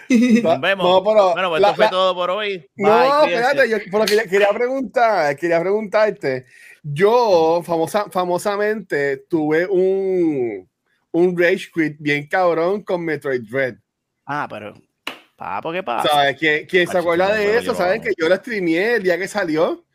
Nos 0.43 0.61
vemos. 0.61 0.85
No, 0.85 1.03
pero 1.03 1.31
bueno, 1.33 1.49
pues 1.49 1.61
la- 1.61 1.67
esto 1.69 1.75
fue 1.75 1.85
la- 1.85 1.91
todo 1.91 2.15
por 2.15 2.29
hoy. 2.31 2.69
No, 2.75 2.89
Bye, 2.89 3.09
cuídense. 3.23 3.45
espérate, 3.47 3.69
yo 3.69 3.91
por 3.91 3.99
lo 4.01 4.05
que 4.05 4.29
quería 4.29 4.49
preguntar, 4.49 5.35
quería 5.37 5.59
preguntarte. 5.59 6.45
Yo, 6.83 7.61
famosa, 7.65 8.05
famosamente, 8.09 9.17
tuve 9.29 9.65
un, 9.67 10.69
un 11.11 11.37
rage 11.37 11.67
quit 11.73 11.97
bien 11.99 12.27
cabrón 12.27 12.81
con 12.83 13.03
Metroid 13.03 13.41
Dread. 13.41 13.75
Ah, 14.25 14.47
pero. 14.49 14.73
Papo, 15.35 15.71
¿qué 15.71 15.83
pasa? 15.83 16.07
¿Sabes? 16.09 16.37
¿Quién, 16.39 16.65
quién 16.65 16.87
se 16.87 16.97
acuerda 16.97 17.33
de 17.33 17.57
eso? 17.57 17.65
yo 17.73 17.75
¿Saben 17.75 18.01
que 18.01 18.11
yo 18.17 18.27
lo 18.27 18.35
streameé 18.37 18.95
el 18.95 19.03
día 19.03 19.17
que 19.19 19.27
salió 19.27 19.85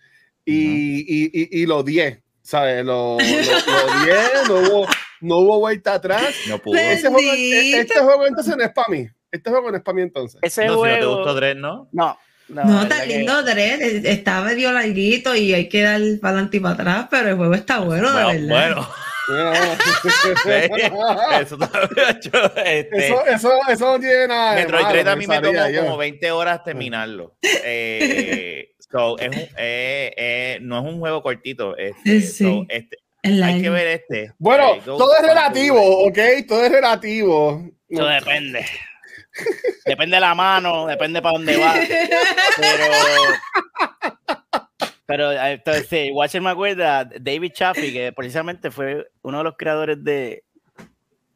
y, 0.45 1.01
y, 1.01 1.31
y, 1.33 1.63
y 1.63 1.67
lo 1.67 1.79
odié? 1.79 2.23
¿Sabes? 2.43 2.85
Lo, 2.85 3.17
lo, 3.19 3.25
lo 3.25 4.03
odié, 4.03 4.15
no 4.49 4.55
hubo, 4.55 4.87
no 5.21 5.37
hubo 5.39 5.59
vuelta 5.61 5.95
atrás. 5.95 6.33
No 6.49 6.59
pudo. 6.59 6.77
Ese 6.79 7.09
juego, 7.09 7.31
Bendito. 7.33 7.77
este 7.79 8.01
juego 8.01 8.27
entonces 8.27 8.57
no 8.57 8.63
es 8.65 8.71
para 8.73 8.89
mí. 8.89 9.07
Este 9.33 9.51
juego 9.51 9.71
no 9.71 9.77
es 9.79 9.83
para 9.83 9.97
mí 9.97 10.03
entonces. 10.03 10.39
Ese 10.43 10.67
No, 10.67 10.75
si 10.85 10.91
no 10.91 10.99
te 10.99 11.07
gustó 11.07 11.35
Dread, 11.35 11.57
¿no? 11.57 11.89
No, 11.93 12.19
no, 12.49 12.65
No, 12.65 12.83
está 12.83 12.97
verdad 12.97 13.07
que- 13.09 13.17
lindo 13.19 13.43
Dread. 13.43 13.81
Está 14.07 14.41
medio 14.43 14.71
larguito 14.73 15.35
y 15.35 15.55
hay 15.55 15.69
que 15.69 15.83
dar 15.83 16.01
para 16.21 16.33
adelante 16.35 16.59
y 16.59 16.61
para 16.61 16.75
atrás, 16.75 17.07
pero 17.11 17.31
el 17.31 17.37
juego 17.37 17.55
está 17.55 17.79
bueno, 17.81 18.13
de 18.13 18.23
Bueno, 18.23 18.47
verdad. 18.49 18.77
bueno. 18.77 18.89
Eso 21.41 21.57
yo, 21.57 22.41
este, 22.65 23.07
eso, 23.07 23.27
eso, 23.27 23.51
eso 23.69 23.93
no 23.93 24.01
tiene 24.01 24.27
nada. 24.29 24.55
Metroid 24.57 24.83
malo, 24.83 25.11
a 25.11 25.17
mí 25.17 25.27
me 25.27 25.41
tomó 25.41 25.69
yo. 25.69 25.83
como 25.85 25.97
20 25.97 26.31
horas 26.33 26.65
terminarlo. 26.65 27.37
Eh, 27.65 28.73
so, 28.91 29.17
es 29.19 29.29
un- 29.29 29.35
eh, 29.57 30.13
eh, 30.17 30.59
no 30.61 30.79
es 30.81 30.85
un 30.93 30.99
juego 30.99 31.23
cortito. 31.23 31.77
Este, 31.77 32.21
Sí. 32.21 32.45
so, 32.45 32.67
este, 32.69 32.99
Es 33.23 33.41
hay 33.41 33.63
que 33.63 33.71
ver 33.71 33.87
este. 33.87 34.33
Bueno, 34.39 34.75
Eh, 34.75 34.83
todo 34.85 35.15
es 35.17 35.23
relativo, 35.23 36.07
¿ok? 36.07 36.19
Todo 36.49 36.65
es 36.65 36.73
relativo. 36.73 37.63
Eso 37.89 38.05
depende. 38.07 38.67
Depende 39.87 40.17
de 40.17 40.21
la 40.21 40.35
mano, 40.35 40.87
depende 40.87 41.21
para 41.23 41.37
dónde 41.39 41.57
va. 41.57 41.75
Pero. 42.59 42.93
Pero 45.07 45.33
entonces, 45.33 46.09
Watcher 46.13 46.41
me 46.41 46.51
acuerda, 46.51 47.05
David 47.05 47.53
Chaffee, 47.53 47.93
que 47.93 48.13
precisamente 48.13 48.71
fue 48.71 49.09
uno 49.23 49.39
de 49.39 49.45
los 49.45 49.57
creadores 49.59 50.03
de, 50.03 50.45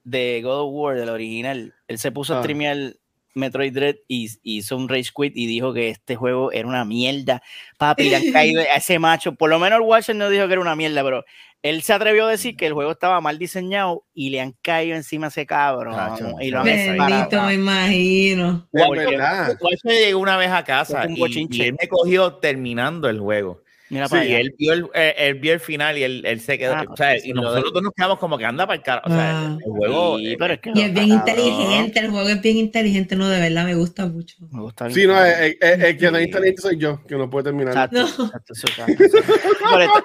de 0.04 0.40
God 0.42 0.60
of 0.62 0.70
War, 0.72 0.96
del 0.96 1.08
original. 1.10 1.74
Él 1.88 1.98
se 1.98 2.10
puso 2.12 2.34
a 2.34 2.38
Ah. 2.38 2.42
streamear 2.42 2.94
Metroid 3.36 3.72
Dread 3.72 3.96
y 4.08 4.30
hizo 4.42 4.76
un 4.76 4.88
Rage 4.88 5.10
Quit 5.14 5.36
y 5.36 5.46
dijo 5.46 5.72
que 5.72 5.90
este 5.90 6.16
juego 6.16 6.50
era 6.50 6.66
una 6.66 6.84
mierda. 6.84 7.42
Papi, 7.78 8.08
le 8.08 8.16
han 8.16 8.22
caído 8.32 8.62
a 8.62 8.76
ese 8.76 8.98
macho. 8.98 9.34
Por 9.34 9.50
lo 9.50 9.58
menos 9.58 9.78
el 9.78 9.86
Watcher 9.86 10.16
no 10.16 10.28
dijo 10.30 10.46
que 10.46 10.52
era 10.54 10.62
una 10.62 10.74
mierda, 10.74 11.04
pero 11.04 11.24
él 11.62 11.82
se 11.82 11.92
atrevió 11.92 12.26
a 12.26 12.30
decir 12.30 12.56
que 12.56 12.66
el 12.66 12.72
juego 12.72 12.92
estaba 12.92 13.20
mal 13.20 13.38
diseñado 13.38 14.04
y 14.14 14.30
le 14.30 14.40
han 14.40 14.52
caído 14.62 14.96
encima 14.96 15.26
a 15.26 15.28
ese 15.28 15.46
cabrón. 15.46 15.94
Cacho, 15.94 16.34
y 16.40 16.50
lo 16.50 16.60
han 16.60 16.64
Bendito, 16.64 17.42
me 17.42 17.54
imagino. 17.54 18.68
De 18.72 18.84
Porque- 18.84 19.06
verdad. 19.06 19.56
Watch 19.60 19.80
me 19.84 20.00
llegó 20.00 20.20
una 20.20 20.36
vez 20.36 20.50
a 20.50 20.64
casa 20.64 21.06
y, 21.08 21.46
y 21.50 21.62
él 21.62 21.76
me 21.80 21.88
cogió 21.88 22.34
terminando 22.34 23.08
el 23.08 23.20
juego. 23.20 23.62
Mira 23.88 24.08
Sí, 24.08 24.16
él 24.16 24.52
vio 24.58 24.72
el, 24.72 24.86
eh, 24.94 25.14
él 25.16 25.34
vio 25.34 25.52
el 25.52 25.60
final 25.60 25.96
y 25.96 26.02
él, 26.02 26.22
él 26.26 26.40
se 26.40 26.58
quedó. 26.58 26.74
Ah, 26.74 26.84
o 26.88 26.96
sea, 26.96 27.16
y 27.16 27.32
nosotros 27.32 27.72
dos 27.72 27.82
nos 27.82 27.92
quedamos 27.92 28.18
como 28.18 28.36
que 28.36 28.44
anda 28.44 28.66
para 28.66 28.76
el 28.78 28.82
cara. 28.82 29.02
O 29.04 29.08
sea, 29.08 29.30
Ah. 29.46 29.58
el 29.64 29.70
juego. 29.70 30.18
Sí, 30.18 30.32
eh, 30.32 30.36
pero 30.38 30.54
es 30.54 30.60
que 30.60 30.70
Y 30.74 30.80
es 30.82 30.92
bien 30.92 31.08
inteligente, 31.08 32.00
el 32.00 32.10
juego 32.10 32.28
es 32.28 32.40
bien 32.42 32.56
inteligente, 32.56 33.14
no, 33.16 33.28
de 33.28 33.40
verdad 33.40 33.64
me 33.64 33.74
gusta 33.76 34.06
mucho. 34.06 34.36
Me 34.50 34.60
gusta 34.62 34.90
Sí, 34.90 35.06
no, 35.06 35.24
el, 35.24 35.56
el- 35.60 35.82
el 35.82 35.96
que 35.96 36.10
no 36.10 36.18
es 36.18 36.26
inteligente 36.26 36.62
soy 36.62 36.78
yo, 36.78 37.00
que 37.06 37.14
no 37.16 37.30
puede 37.30 37.44
terminar. 37.44 37.68
Exacto, 37.72 37.96
No. 38.18 38.24
exacto, 38.26 38.52
eso, 38.54 38.66
exacto, 38.66 39.04
exacto. 39.04 39.32
Por 39.70 39.80
estar- 39.82 40.04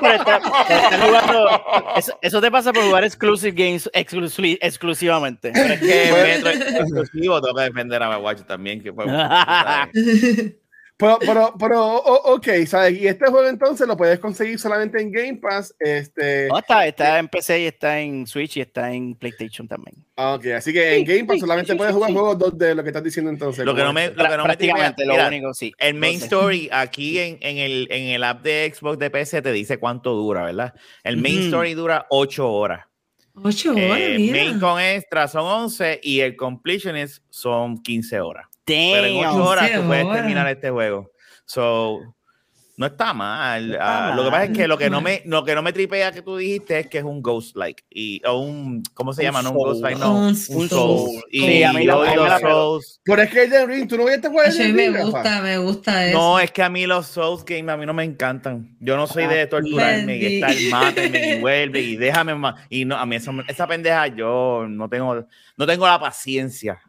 por 0.00 0.10
estar- 0.10 0.42
por 0.42 0.76
estar 0.76 1.00
jugando- 1.00 1.50
eso, 1.96 2.18
eso 2.20 2.40
te 2.40 2.50
pasa 2.50 2.72
por 2.72 2.82
jugar 2.84 3.04
exclusive 3.04 3.52
games 3.52 3.90
exclusi- 3.94 4.58
exclusivamente. 4.60 5.50
pero 5.54 5.74
es 5.74 5.80
que. 5.80 6.12
Metro 6.12 6.50
es 6.50 6.60
exclusivo, 6.80 7.40
tengo 7.40 7.54
que 7.56 7.62
defender 7.64 8.02
a 8.02 8.18
Watch 8.18 8.42
también. 8.42 8.82
Que 8.82 8.92
fue. 8.92 9.04
Pero, 10.98 11.18
pero, 11.18 11.54
pero 11.58 11.96
ok, 11.96 12.46
¿sabes? 12.66 13.00
Y 13.00 13.08
este 13.08 13.26
juego 13.26 13.48
entonces 13.48 13.88
lo 13.88 13.96
puedes 13.96 14.20
conseguir 14.20 14.56
solamente 14.60 15.00
en 15.00 15.10
Game 15.10 15.36
Pass. 15.38 15.74
Este, 15.80 16.46
No, 16.48 16.58
está, 16.58 16.86
está 16.86 17.18
en 17.18 17.26
PC 17.28 17.60
y 17.62 17.66
está 17.66 17.98
en 17.98 18.24
Switch 18.26 18.56
y 18.58 18.60
está 18.60 18.92
en 18.92 19.16
PlayStation 19.16 19.66
también. 19.66 19.96
ah, 20.16 20.34
ok, 20.34 20.46
así 20.56 20.72
que 20.72 20.96
en 20.98 21.04
Game 21.04 21.24
Pass 21.24 21.34
sí, 21.36 21.40
solamente 21.40 21.72
sí, 21.72 21.78
puedes 21.78 21.92
jugar 21.92 22.08
sí. 22.10 22.14
juegos 22.14 22.38
dos 22.38 22.56
de 22.56 22.74
lo 22.76 22.82
que 22.84 22.90
estás 22.90 23.02
diciendo 23.02 23.30
entonces. 23.32 23.64
Lo 23.64 23.74
que 23.74 23.82
no 23.82 23.92
me, 23.92 24.08
lo 24.08 24.14
que 24.14 24.36
no 24.36 24.36
me 24.38 24.44
Prácticamente, 24.44 25.04
lo 25.04 25.14
mira, 25.14 25.26
único, 25.26 25.52
sí. 25.54 25.72
El 25.78 25.94
main 25.94 26.18
story 26.18 26.68
aquí 26.70 27.18
en, 27.18 27.38
en, 27.40 27.58
el, 27.58 27.88
en 27.90 28.08
el 28.08 28.22
app 28.22 28.42
de 28.42 28.72
Xbox 28.72 28.98
de 28.98 29.10
PC 29.10 29.42
te 29.42 29.50
dice 29.50 29.78
cuánto 29.78 30.12
dura, 30.14 30.44
¿verdad? 30.44 30.72
El 31.02 31.16
main 31.16 31.38
Ujú. 31.38 31.46
story 31.46 31.74
dura 31.74 32.06
8 32.10 32.48
horas. 32.48 32.86
Ocho 33.34 33.70
horas, 33.74 33.98
Eh, 33.98 34.16
mira. 34.18 34.32
main 34.44 34.60
con 34.60 34.78
extra 34.80 35.26
son 35.26 35.46
11 35.46 35.98
y 36.02 36.20
el 36.20 36.36
completionist 36.36 37.24
son 37.30 37.82
15 37.82 38.20
horas. 38.20 38.46
Pero 38.64 39.06
en. 39.06 39.16
8 39.26 39.44
horas 39.44 39.64
15 39.66 39.80
tú 39.82 39.86
puedes 39.88 40.12
terminar 40.12 40.48
este 40.48 40.70
juego. 40.70 41.10
So, 41.44 42.00
No 42.78 42.86
está 42.86 43.12
mal. 43.12 43.72
está 43.72 44.12
Ah, 44.12 44.16
Lo 44.16 44.24
que 44.24 44.30
pasa 44.30 44.44
es 44.44 44.48
mal. 44.50 44.56
que 44.58 44.66
lo 44.66 44.78
que 44.78 44.88
no 44.90 45.02
Mal. 45.02 45.12
me, 45.22 45.30
lo 45.30 45.44
que 45.44 45.54
no 45.54 45.62
me 45.62 45.72
tripea 45.74 46.10
que 46.10 46.22
tú 46.22 46.38
dijiste 46.38 46.78
es 46.80 46.86
que 46.88 46.98
es 46.98 47.04
un 47.04 47.20
ghost 47.22 47.54
like. 47.54 47.84
Y, 47.90 48.22
o 48.26 48.38
un, 48.38 48.82
¿cómo 48.94 49.12
se 49.12 49.20
Un 49.20 49.26
llama? 49.26 49.42
No 49.42 49.50
un 49.50 49.56
soul. 49.58 49.68
ghost 49.68 49.82
like, 49.82 50.00
no. 50.00 50.14
Un 50.16 50.24
Un 50.28 50.34
soul. 50.36 50.68
soul. 50.70 51.22
Y 51.30 51.40
Sí, 51.46 51.62
a 51.62 51.72
mí 51.74 51.84
la- 51.84 51.94
los 51.96 52.40
pegó. 52.40 52.40
souls. 52.40 53.00
Pero 53.04 53.22
es 53.22 53.30
que 53.30 53.42
Elden 53.44 53.68
Ring, 53.68 53.86
tú 53.88 53.98
no 53.98 54.06
viste 54.06 54.26
jugar 54.28 54.48
a 54.48 54.50
mí 54.50 54.72
me 54.72 54.82
Ring, 54.86 54.94
Rafa? 54.94 55.04
gusta, 55.04 55.42
me 55.42 55.58
gusta 55.58 56.06
eso. 56.06 56.18
No, 56.18 56.40
es 56.40 56.50
que 56.50 56.62
a 56.62 56.70
mí 56.70 56.86
los 56.86 57.06
Souls 57.06 57.44
Games 57.44 57.68
a 57.68 57.76
mí 57.76 57.84
no 57.84 57.92
me 57.92 58.04
encantan. 58.04 58.74
Yo 58.80 58.96
no 58.96 59.06
soy 59.06 59.26
de 59.26 59.46
torturarme 59.46 60.16
y 60.16 60.24
estar 60.40 60.54
máteme 60.70 61.36
y 61.36 61.40
vuelve 61.40 61.80
y 61.82 61.96
déjame 61.96 62.34
más. 62.34 62.54
Y 62.70 62.86
no, 62.86 62.96
a 62.96 63.04
mí 63.04 63.16
eso- 63.16 63.32
esa 63.48 63.66
pendeja 63.66 64.06
yo 64.08 64.64
no 64.66 64.88
tengo, 64.88 65.26
no 65.58 65.66
tengo 65.66 65.86
la 65.86 66.00
paciencia 66.00 66.80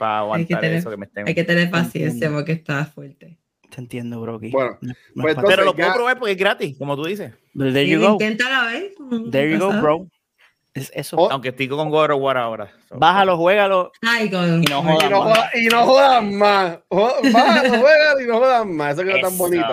para 0.00 0.18
aguantar 0.20 0.60
tener- 0.60 0.78
eso 0.78 0.90
que 0.90 0.96
me 0.96 1.06
estén. 1.06 1.28
Hay 1.28 1.34
que 1.34 1.44
tener 1.44 1.70
paciencia 1.70 2.12
Entiendo. 2.14 2.38
porque 2.38 2.52
está 2.52 2.84
fuerte. 2.86 3.38
Te 3.68 3.80
entiendo, 3.80 4.20
Brocky. 4.20 4.50
Bueno, 4.50 4.78
No- 4.80 4.94
no 5.14 5.22
pues. 5.22 5.36
Pero 5.46 5.64
lo 5.64 5.72
ya- 5.72 5.76
puedo 5.76 5.94
probar 5.94 6.18
porque 6.18 6.32
es 6.32 6.38
gratis, 6.38 6.76
como 6.78 6.96
tú 6.96 7.04
dices. 7.04 7.32
There 7.56 7.86
you 7.86 8.00
go. 8.00 8.12
Inténtala 8.14 8.64
ver. 8.64 8.92
There 9.30 9.52
you 9.52 9.58
go, 9.58 9.72
bro. 9.80 10.06
Es 10.72 10.90
eso. 10.94 11.16
Oh, 11.16 11.28
Aunque 11.32 11.48
estoy 11.48 11.68
con 11.68 11.90
God 11.90 12.12
of 12.12 12.20
War 12.22 12.36
ahora. 12.38 12.70
So, 12.88 12.96
Bájalo, 12.96 13.36
juégalo. 13.36 13.90
Ay, 14.02 14.30
con... 14.30 14.62
Y 14.62 14.66
no 14.66 14.80
Y 14.80 14.82
jodas 14.84 15.10
no, 15.10 15.24
más. 15.24 15.54
y 15.54 15.66
no 15.66 16.22
más. 16.22 16.78
Bájalo, 17.32 17.68
juegan 17.80 18.20
y 18.22 18.26
no 18.26 18.38
jodan 18.38 18.76
más. 18.76 18.94
Eso 18.94 19.02
que 19.04 19.12
es 19.16 19.20
tan 19.20 19.36
bonito. 19.36 19.66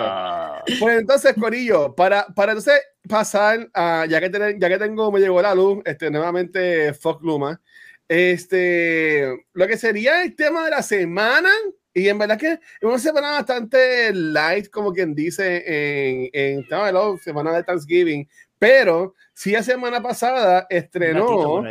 Pues 0.80 0.98
entonces, 1.00 1.34
Corillo, 1.40 1.94
para, 1.94 2.26
para 2.34 2.52
entonces 2.52 2.80
pasar 3.08 3.68
a, 3.74 4.06
ya 4.08 4.20
que, 4.20 4.28
tener- 4.28 4.58
ya 4.60 4.68
que 4.68 4.76
tengo, 4.78 5.10
me 5.12 5.20
llegó 5.20 5.40
la 5.40 5.54
luz, 5.54 5.78
este, 5.84 6.10
nuevamente 6.10 6.92
Fox 6.94 7.22
Luma, 7.22 7.60
este, 8.08 9.44
lo 9.52 9.66
que 9.66 9.76
sería 9.76 10.22
el 10.22 10.34
tema 10.34 10.64
de 10.64 10.70
la 10.70 10.82
semana, 10.82 11.50
y 11.94 12.08
en 12.08 12.18
verdad 12.18 12.38
que 12.38 12.52
es 12.52 12.60
una 12.82 12.98
semana 12.98 13.32
bastante 13.32 14.12
light, 14.12 14.68
como 14.70 14.92
quien 14.92 15.14
dice, 15.14 15.62
en, 15.66 16.30
en 16.32 16.66
no, 16.70 17.18
semana 17.18 17.52
de 17.52 17.64
Thanksgiving, 17.64 18.28
pero 18.58 19.14
sí 19.34 19.52
la 19.52 19.62
semana 19.62 20.02
pasada 20.02 20.66
estrenó. 20.70 21.64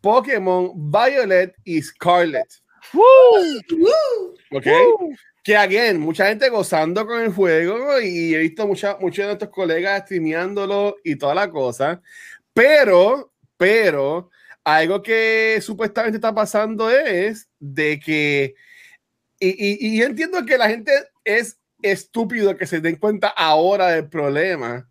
Pokémon 0.00 0.72
Violet 0.74 1.54
y 1.64 1.82
Scarlet. 1.82 2.48
¿Ok? 4.52 4.66
Que, 5.42 5.56
again, 5.56 5.98
mucha 5.98 6.26
gente 6.26 6.48
gozando 6.50 7.06
con 7.06 7.22
el 7.22 7.32
juego 7.32 8.00
y 8.00 8.34
he 8.34 8.38
visto 8.38 8.66
mucha, 8.66 8.98
muchos 9.00 9.22
de 9.22 9.26
nuestros 9.26 9.50
colegas 9.50 10.02
streameándolo 10.02 10.96
y 11.02 11.16
toda 11.16 11.34
la 11.34 11.50
cosa. 11.50 12.02
Pero, 12.52 13.32
pero, 13.56 14.30
algo 14.76 15.02
que 15.02 15.58
supuestamente 15.62 16.16
está 16.16 16.34
pasando 16.34 16.90
es 16.90 17.48
de 17.58 17.98
que, 18.00 18.54
y, 19.40 19.48
y, 19.48 19.78
y 19.94 19.98
yo 19.98 20.06
entiendo 20.06 20.44
que 20.44 20.58
la 20.58 20.68
gente 20.68 20.92
es 21.24 21.58
estúpido 21.82 22.56
que 22.56 22.66
se 22.66 22.80
den 22.80 22.96
cuenta 22.96 23.28
ahora 23.28 23.88
del 23.88 24.08
problema, 24.08 24.88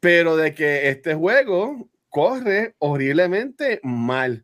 pero 0.00 0.36
de 0.36 0.54
que 0.54 0.88
este 0.88 1.14
juego 1.14 1.88
corre 2.08 2.74
horriblemente 2.78 3.80
mal. 3.82 4.42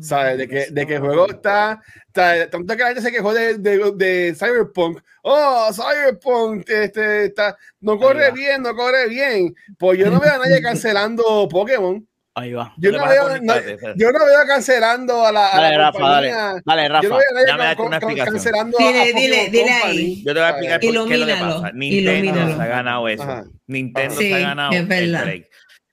¿Sabes? 0.00 0.38
De 0.38 0.48
que, 0.48 0.66
de 0.70 0.86
que 0.86 0.94
el 0.94 1.00
juego 1.00 1.28
está, 1.28 1.82
está- 2.06 2.48
Tanto 2.48 2.74
que 2.74 2.80
la 2.82 2.88
gente 2.88 3.02
se 3.02 3.10
quejó 3.12 3.34
de, 3.34 3.58
de, 3.58 3.92
de 3.96 4.34
Cyberpunk. 4.34 5.00
Oh, 5.22 5.68
Cyberpunk 5.74 6.66
este, 6.70 7.26
está, 7.26 7.58
no 7.80 7.98
corre 7.98 8.30
bien, 8.30 8.62
no 8.62 8.74
corre 8.74 9.08
bien. 9.08 9.54
Pues 9.78 9.98
yo 9.98 10.08
no 10.10 10.20
veo 10.20 10.32
a 10.32 10.38
nadie 10.38 10.62
cancelando 10.62 11.46
Pokémon. 11.50 12.06
Ahí 12.36 12.52
va. 12.52 12.72
Yo 12.78 12.92
¿Qué 12.92 12.96
no, 12.96 13.08
veo, 13.08 13.22
con 13.22 13.44
no- 13.44 13.52
Espérate, 13.54 13.72
espérate. 13.74 14.00
yo 14.00 14.12
no 14.12 14.18
veo 14.24 14.46
cancelando 14.46 15.26
a 15.26 15.32
la, 15.32 15.46
a 15.52 15.60
Dale, 15.60 15.76
la 15.76 15.90
Rafa, 15.90 15.98
dale. 16.08 16.28
compañía. 16.30 16.62
Dale, 16.64 16.82
Yo 16.82 16.88
no 16.88 16.94
Rafa. 16.94 17.08
veo 17.56 17.68
a 17.70 17.74
con- 17.76 17.86
una 17.88 17.96
explicación. 17.96 18.34
cancelando 18.34 18.78
Dile, 18.78 18.98
a, 18.98 19.02
a 19.02 19.06
dile, 19.06 19.48
dile 19.50 19.70
Company. 19.72 19.82
ahí. 19.98 20.22
Yo 20.24 20.34
te 20.34 20.40
voy 20.40 20.42
a 20.42 20.50
explicar 20.50 20.80
por 20.80 20.80
qué 21.08 21.14
es 21.14 21.20
lo 21.20 21.26
que 21.26 21.32
pasa. 21.34 21.72
Nintendo 21.74 22.12
ilumínalo. 22.12 22.56
se 22.56 22.62
ha 22.62 22.66
ganado 22.66 23.08
eso. 23.08 23.22
Ajá. 23.24 23.44
Nintendo 23.66 24.14
Sí, 24.14 24.28
se 24.28 24.34
ha 24.34 24.38
ganado 24.38 24.72
es 24.72 24.78
el 24.80 24.86
verdad. 24.86 25.22
break. 25.24 25.48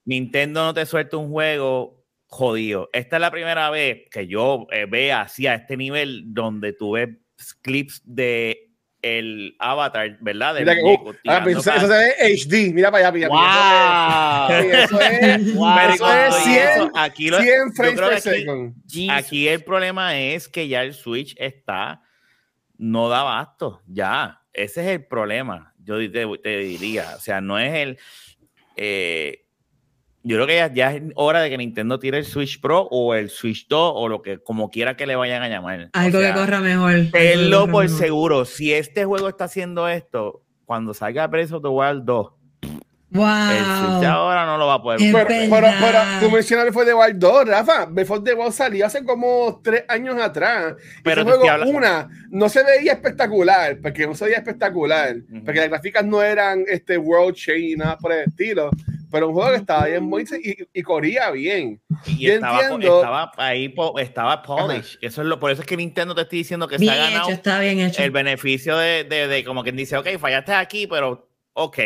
Nintendo 0.05 0.63
no 0.65 0.73
te 0.73 0.85
suelta 0.85 1.17
un 1.17 1.29
juego 1.31 2.05
jodido. 2.27 2.89
Esta 2.93 3.15
es 3.15 3.21
la 3.21 3.31
primera 3.31 3.69
vez 3.71 4.03
que 4.11 4.27
yo 4.27 4.67
eh, 4.71 4.85
vea 4.87 5.21
así 5.21 5.47
a 5.47 5.55
este 5.55 5.75
nivel 5.75 6.21
donde 6.27 6.73
tú 6.73 6.91
ves 6.91 7.09
clips 7.61 8.01
de 8.05 8.66
el 9.01 9.55
avatar, 9.59 10.17
¿verdad? 10.21 10.55
Del 10.55 10.63
Mira 10.63 10.75
que, 10.75 10.81
muñeco 10.81 11.09
uh, 11.09 11.15
ah, 11.27 11.41
pero 11.43 11.59
eso, 11.59 11.71
eso 11.71 11.87
se 11.87 11.93
ve 11.93 12.13
HD. 12.35 12.73
Mira 12.73 12.89
para 12.91 13.07
allá, 13.07 13.11
mira. 13.15 13.27
¡Wow! 13.29 14.63
mira. 14.65 14.83
Eso 14.83 15.01
es, 15.01 15.53
Wow. 15.55 15.77
Eso 15.79 15.91
es 15.91 15.97
todo 15.97 16.39
y 16.39 16.43
100, 16.43 16.57
eso, 16.69 16.91
aquí 16.95 17.29
lo- 17.29 17.39
100 17.39 17.47
yo 17.69 17.73
frames 17.75 17.99
per 17.99 18.13
aquí- 18.13 18.21
second. 18.21 18.75
Aquí 19.11 19.47
el 19.47 19.63
problema 19.63 20.17
es 20.19 20.47
que 20.49 20.67
ya 20.67 20.81
el 20.83 20.93
Switch 20.93 21.35
está, 21.37 22.01
no 22.77 23.07
da 23.09 23.21
abasto, 23.21 23.81
ya. 23.87 24.41
Ese 24.53 24.81
es 24.81 24.87
el 24.87 25.05
problema, 25.05 25.73
yo 25.77 25.97
te, 26.11 26.25
te 26.41 26.57
diría. 26.59 27.13
O 27.15 27.19
sea, 27.19 27.39
no 27.41 27.59
es 27.59 27.73
el... 27.75 27.99
eh, 28.75 29.43
yo 30.27 30.35
creo 30.37 30.47
que 30.47 30.55
ya, 30.55 30.73
ya 30.73 30.93
es 30.93 31.03
hora 31.15 31.41
de 31.41 31.49
que 31.49 31.57
Nintendo 31.57 31.99
tire 31.99 32.17
el 32.19 32.25
Switch 32.25 32.59
Pro 32.61 32.81
o 32.91 33.13
el 33.15 33.29
Switch 33.29 33.67
2 33.67 33.91
o 33.95 34.07
lo 34.09 34.21
que 34.21 34.39
como 34.39 34.69
quiera 34.69 34.95
que 34.97 35.07
le 35.07 35.15
vayan 35.15 35.41
a 35.43 35.49
llamar. 35.49 35.89
Algo 35.93 36.17
O 36.17 36.21
sea, 36.21 36.33
que 36.33 36.39
corra 36.39 36.59
mejor. 36.59 36.93
Tenlo 37.11 37.67
por 37.71 37.85
mejor. 37.85 37.97
seguro. 37.99 38.45
Si 38.45 38.73
este 38.73 39.05
juego 39.05 39.29
está 39.29 39.45
haciendo 39.45 39.87
esto, 39.87 40.43
cuando 40.65 40.93
salga 40.93 41.27
Breath 41.27 41.51
of 41.53 41.61
the 41.63 41.69
Wild 41.69 42.03
2, 42.03 42.27
el 42.63 42.69
Switch 42.69 42.79
Wow. 43.09 44.03
ahora 44.05 44.45
no 44.45 44.57
lo 44.57 44.67
va 44.67 44.73
a 44.75 44.81
poder 44.81 44.99
Pero, 44.99 45.25
pero, 45.49 45.67
pero 45.79 45.99
tú 46.19 46.29
mencionas 46.29 46.65
Before 46.65 46.85
the 46.85 46.93
Wild 46.93 47.15
2, 47.17 47.47
Rafa. 47.47 47.85
Before 47.89 48.21
the 48.21 48.33
Wild 48.33 48.51
salió 48.51 48.85
hace 48.85 49.03
como 49.05 49.61
tres 49.63 49.85
años 49.87 50.19
atrás. 50.21 50.75
Pero 51.03 51.23
te 51.23 51.31
juego, 51.31 51.49
hablando- 51.49 51.77
una, 51.77 52.09
no 52.29 52.49
se 52.49 52.63
veía 52.65 52.91
espectacular, 52.91 53.79
porque 53.81 54.05
no 54.05 54.13
se 54.13 54.25
veía 54.25 54.37
espectacular, 54.37 55.15
Ujú. 55.31 55.45
porque 55.45 55.61
las 55.61 55.69
gráficas 55.69 56.05
no 56.05 56.21
eran 56.21 56.65
este 56.67 56.97
world 56.97 57.33
change 57.35 57.59
y 57.71 57.75
nada 57.77 57.97
por 57.97 58.11
el 58.11 58.25
estilo. 58.27 58.69
Pero 59.09 59.29
un 59.29 59.33
juego 59.33 59.51
que 59.51 59.57
estaba 59.57 59.85
bien 59.85 60.09
bonito 60.09 60.35
y, 60.35 60.67
y 60.73 60.81
corría 60.83 61.31
bien. 61.31 61.81
Y 62.05 62.25
Yo 62.27 62.33
estaba, 62.33 62.61
entiendo- 62.61 62.97
estaba 62.99 63.31
ahí, 63.37 63.73
estaba 63.99 64.41
polish. 64.41 64.97
Eso 65.01 65.21
es 65.21 65.27
lo, 65.27 65.39
por 65.39 65.51
eso 65.51 65.61
es 65.61 65.67
que 65.67 65.77
Nintendo 65.77 66.13
te 66.13 66.21
estoy 66.23 66.39
diciendo 66.39 66.67
que 66.67 66.77
se 66.77 66.89
ha 66.89 66.93
Bien 66.93 67.05
ganado 67.05 67.29
hecho, 67.29 67.35
está 67.37 67.59
bien 67.59 67.79
hecho. 67.79 68.03
el 68.03 68.11
beneficio 68.11 68.75
de, 68.77 69.05
de, 69.05 69.27
de 69.27 69.43
como 69.45 69.63
quien 69.63 69.77
dice, 69.77 69.95
ok, 69.97 70.07
fallaste 70.19 70.53
aquí, 70.53 70.87
pero 70.87 71.29
ok, 71.53 71.77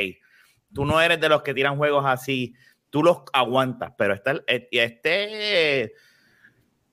tú 0.74 0.86
no 0.86 1.00
eres 1.00 1.20
de 1.20 1.30
los 1.30 1.44
que 1.44 1.54
tiran 1.54 1.78
juegos 1.78 2.06
así, 2.08 2.56
tú 2.90 3.04
los 3.04 3.20
aguantas, 3.34 3.94
pero 3.98 4.14
este, 4.16 4.68
este 4.72 5.94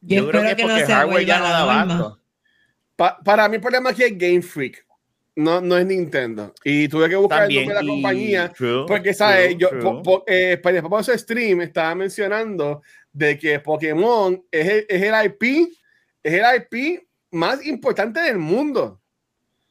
Yo 0.00 0.16
yo 0.24 0.28
creo 0.28 0.42
que 0.42 0.50
es 0.50 0.58
no 0.58 0.74
porque 0.74 0.84
hardware 0.92 1.24
ya 1.24 1.38
no 1.38 1.44
da 1.48 1.60
abasto. 1.62 2.20
Pa- 2.96 3.18
para 3.24 3.48
mí 3.48 3.56
el 3.56 3.62
problema 3.62 3.90
aquí 3.90 4.02
es 4.02 4.18
Game 4.18 4.42
Freak, 4.42 4.84
no, 5.38 5.60
no 5.60 5.78
es 5.78 5.86
Nintendo. 5.86 6.52
Y 6.64 6.88
tuve 6.88 7.08
que 7.08 7.16
buscar 7.16 7.44
el 7.50 7.54
nombre 7.54 7.74
de 7.74 7.82
la 7.82 7.88
compañía. 7.88 8.52
true, 8.52 8.84
Porque, 8.86 9.14
¿sabes? 9.14 9.48
true, 9.48 9.58
Yo, 9.58 9.68
true. 9.70 9.80
po- 9.82 10.02
po- 10.02 10.24
eh, 10.26 10.58
para 10.62 10.80
después 10.80 11.06
de 11.06 11.12
ese 11.14 11.22
stream 11.22 11.60
estaba 11.62 11.94
mencionando 11.94 12.82
de 13.12 13.38
que 13.38 13.58
Pokémon 13.60 14.42
es 14.50 14.68
el, 14.68 14.86
es 14.88 15.02
el 15.02 15.14
IP, 15.26 15.68
es 16.22 16.32
el 16.34 16.44
IP 16.56 17.02
más 17.30 17.64
importante 17.66 18.20
del 18.20 18.38
mundo. 18.38 19.00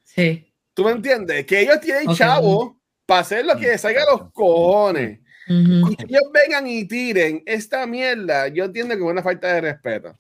Sí. 0.04 0.52
¿Tú 0.74 0.84
me 0.84 0.92
entiendes? 0.92 1.46
Que 1.46 1.62
ellos 1.62 1.80
tienen 1.82 2.08
Ok. 2.10 2.16
chavo 2.16 2.80
para 3.06 3.22
hacer 3.22 3.46
lo 3.46 3.56
que 3.58 3.68
les 3.68 3.82
salga 3.82 4.04
a 4.04 4.12
los 4.12 4.32
cojones. 4.32 5.20
Ujú. 5.50 5.92
Y 5.92 6.04
ellos 6.10 6.24
vengan 6.34 6.68
y 6.68 6.86
tiren 6.86 7.42
esta 7.46 7.86
mierda, 7.88 8.48
yo 8.50 8.66
entiendo 8.66 8.96
que 8.96 9.02
es 9.04 9.08
una 9.10 9.24
falta 9.24 9.54
de 9.54 9.62
respeto. 9.62 10.18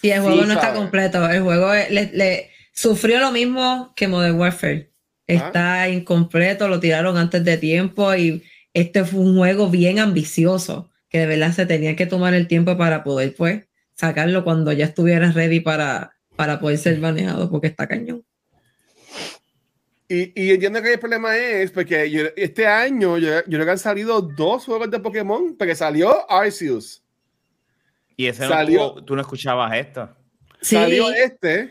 Sí, 0.00 0.10
el 0.10 0.20
Sí, 0.20 0.26
juego 0.26 0.44
no 0.44 0.52
está 0.52 0.74
completo. 0.74 1.28
El 1.28 1.42
juego 1.42 1.72
le- 1.72 2.50
sufrió 2.76 3.18
lo 3.18 3.32
mismo 3.32 3.92
que 3.96 4.06
Modern 4.06 4.38
Warfare. 4.38 4.92
Está 5.26 5.88
incompleto, 5.88 6.68
lo 6.68 6.78
tiraron 6.78 7.16
antes 7.16 7.42
de 7.44 7.56
tiempo 7.58 8.14
y 8.14 8.44
este 8.72 9.04
fue 9.04 9.18
un 9.20 9.36
juego 9.36 9.68
bien 9.68 9.98
ambicioso 9.98 10.88
que 11.08 11.18
de 11.18 11.26
verdad 11.26 11.52
se 11.52 11.66
tenía 11.66 11.96
que 11.96 12.06
tomar 12.06 12.32
el 12.34 12.46
tiempo 12.46 12.76
para 12.76 13.02
poder 13.02 13.34
pues 13.34 13.64
sacarlo 13.94 14.44
cuando 14.44 14.70
ya 14.72 14.84
estuviera 14.84 15.32
ready 15.32 15.58
para, 15.60 16.12
para 16.36 16.60
poder 16.60 16.78
ser 16.78 17.00
baneado 17.00 17.50
porque 17.50 17.66
está 17.68 17.88
cañón. 17.88 18.22
Y, 20.08 20.40
y 20.40 20.50
entiendo 20.52 20.80
que 20.82 20.92
el 20.92 21.00
problema 21.00 21.36
es 21.36 21.72
porque 21.72 22.08
yo- 22.08 22.26
este 22.36 22.66
año 22.68 23.18
yo, 23.18 23.28
yo 23.38 23.42
creo 23.46 23.64
que 23.64 23.70
han 23.72 23.78
salido 23.78 24.20
dos 24.22 24.64
juegos 24.64 24.88
de 24.90 25.00
Pokémon, 25.00 25.56
porque 25.58 25.74
salió 25.74 26.30
Arceus, 26.30 27.02
Y 28.16 28.26
ese 28.26 28.46
Salió- 28.46 28.78
no 28.80 28.90
tuvo- 28.94 29.04
tú 29.04 29.14
no 29.16 29.22
escuchabas 29.22 29.76
esto. 29.76 30.08
Sí, 30.60 30.76
salió 30.76 31.10
este. 31.10 31.70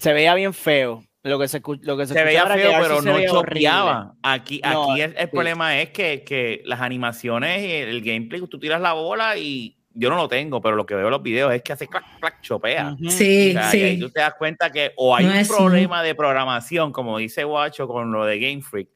Se 0.00 0.12
veía 0.12 0.34
bien 0.34 0.54
feo. 0.54 1.02
Lo 1.22 1.38
que 1.38 1.48
se, 1.48 1.62
lo 1.82 1.96
que 1.96 2.06
se, 2.06 2.12
Se 2.12 2.22
veía 2.22 2.46
feo, 2.46 2.72
pero 2.80 3.00
no 3.00 3.18
chopeaba. 3.26 4.14
Aquí, 4.22 4.60
No, 4.62 4.92
aquí 4.92 5.00
el, 5.00 5.14
el 5.16 5.24
sí. 5.24 5.30
problema 5.32 5.80
es 5.80 5.90
que, 5.90 6.22
que 6.22 6.60
las 6.66 6.80
animaciones 6.82 7.62
y 7.62 7.72
el, 7.72 7.88
el 7.88 8.02
gameplay, 8.02 8.42
tú 8.46 8.58
tiras 8.58 8.80
la 8.80 8.92
bola 8.92 9.36
y 9.38 9.78
yo 9.94 10.10
no 10.10 10.16
lo 10.16 10.28
tengo, 10.28 10.60
pero 10.60 10.76
lo 10.76 10.84
que 10.84 10.94
veo 10.94 11.06
en 11.06 11.10
los 11.12 11.22
videos 11.22 11.54
es 11.54 11.62
que 11.62 11.72
hace 11.72 11.86
clac, 11.86 12.04
clac, 12.20 12.42
chopea. 12.42 12.92
Ujú. 12.92 13.06
O 13.06 13.10
sí, 13.10 13.52
sea, 13.52 13.74
y 13.74 13.82
ahí 13.82 13.94
sí. 13.94 14.00
tú 14.00 14.10
te 14.10 14.20
das 14.20 14.34
cuenta 14.34 14.70
que 14.70 14.92
o 14.96 15.14
hay 15.16 15.24
No 15.24 15.30
un 15.30 15.36
es 15.38 15.48
problema 15.48 16.02
de 16.02 16.14
programación, 16.14 16.92
como 16.92 17.16
dice 17.16 17.44
Guacho 17.44 17.86
con 17.88 18.12
lo 18.12 18.26
de 18.26 18.38
Game 18.38 18.60
Freak, 18.60 18.88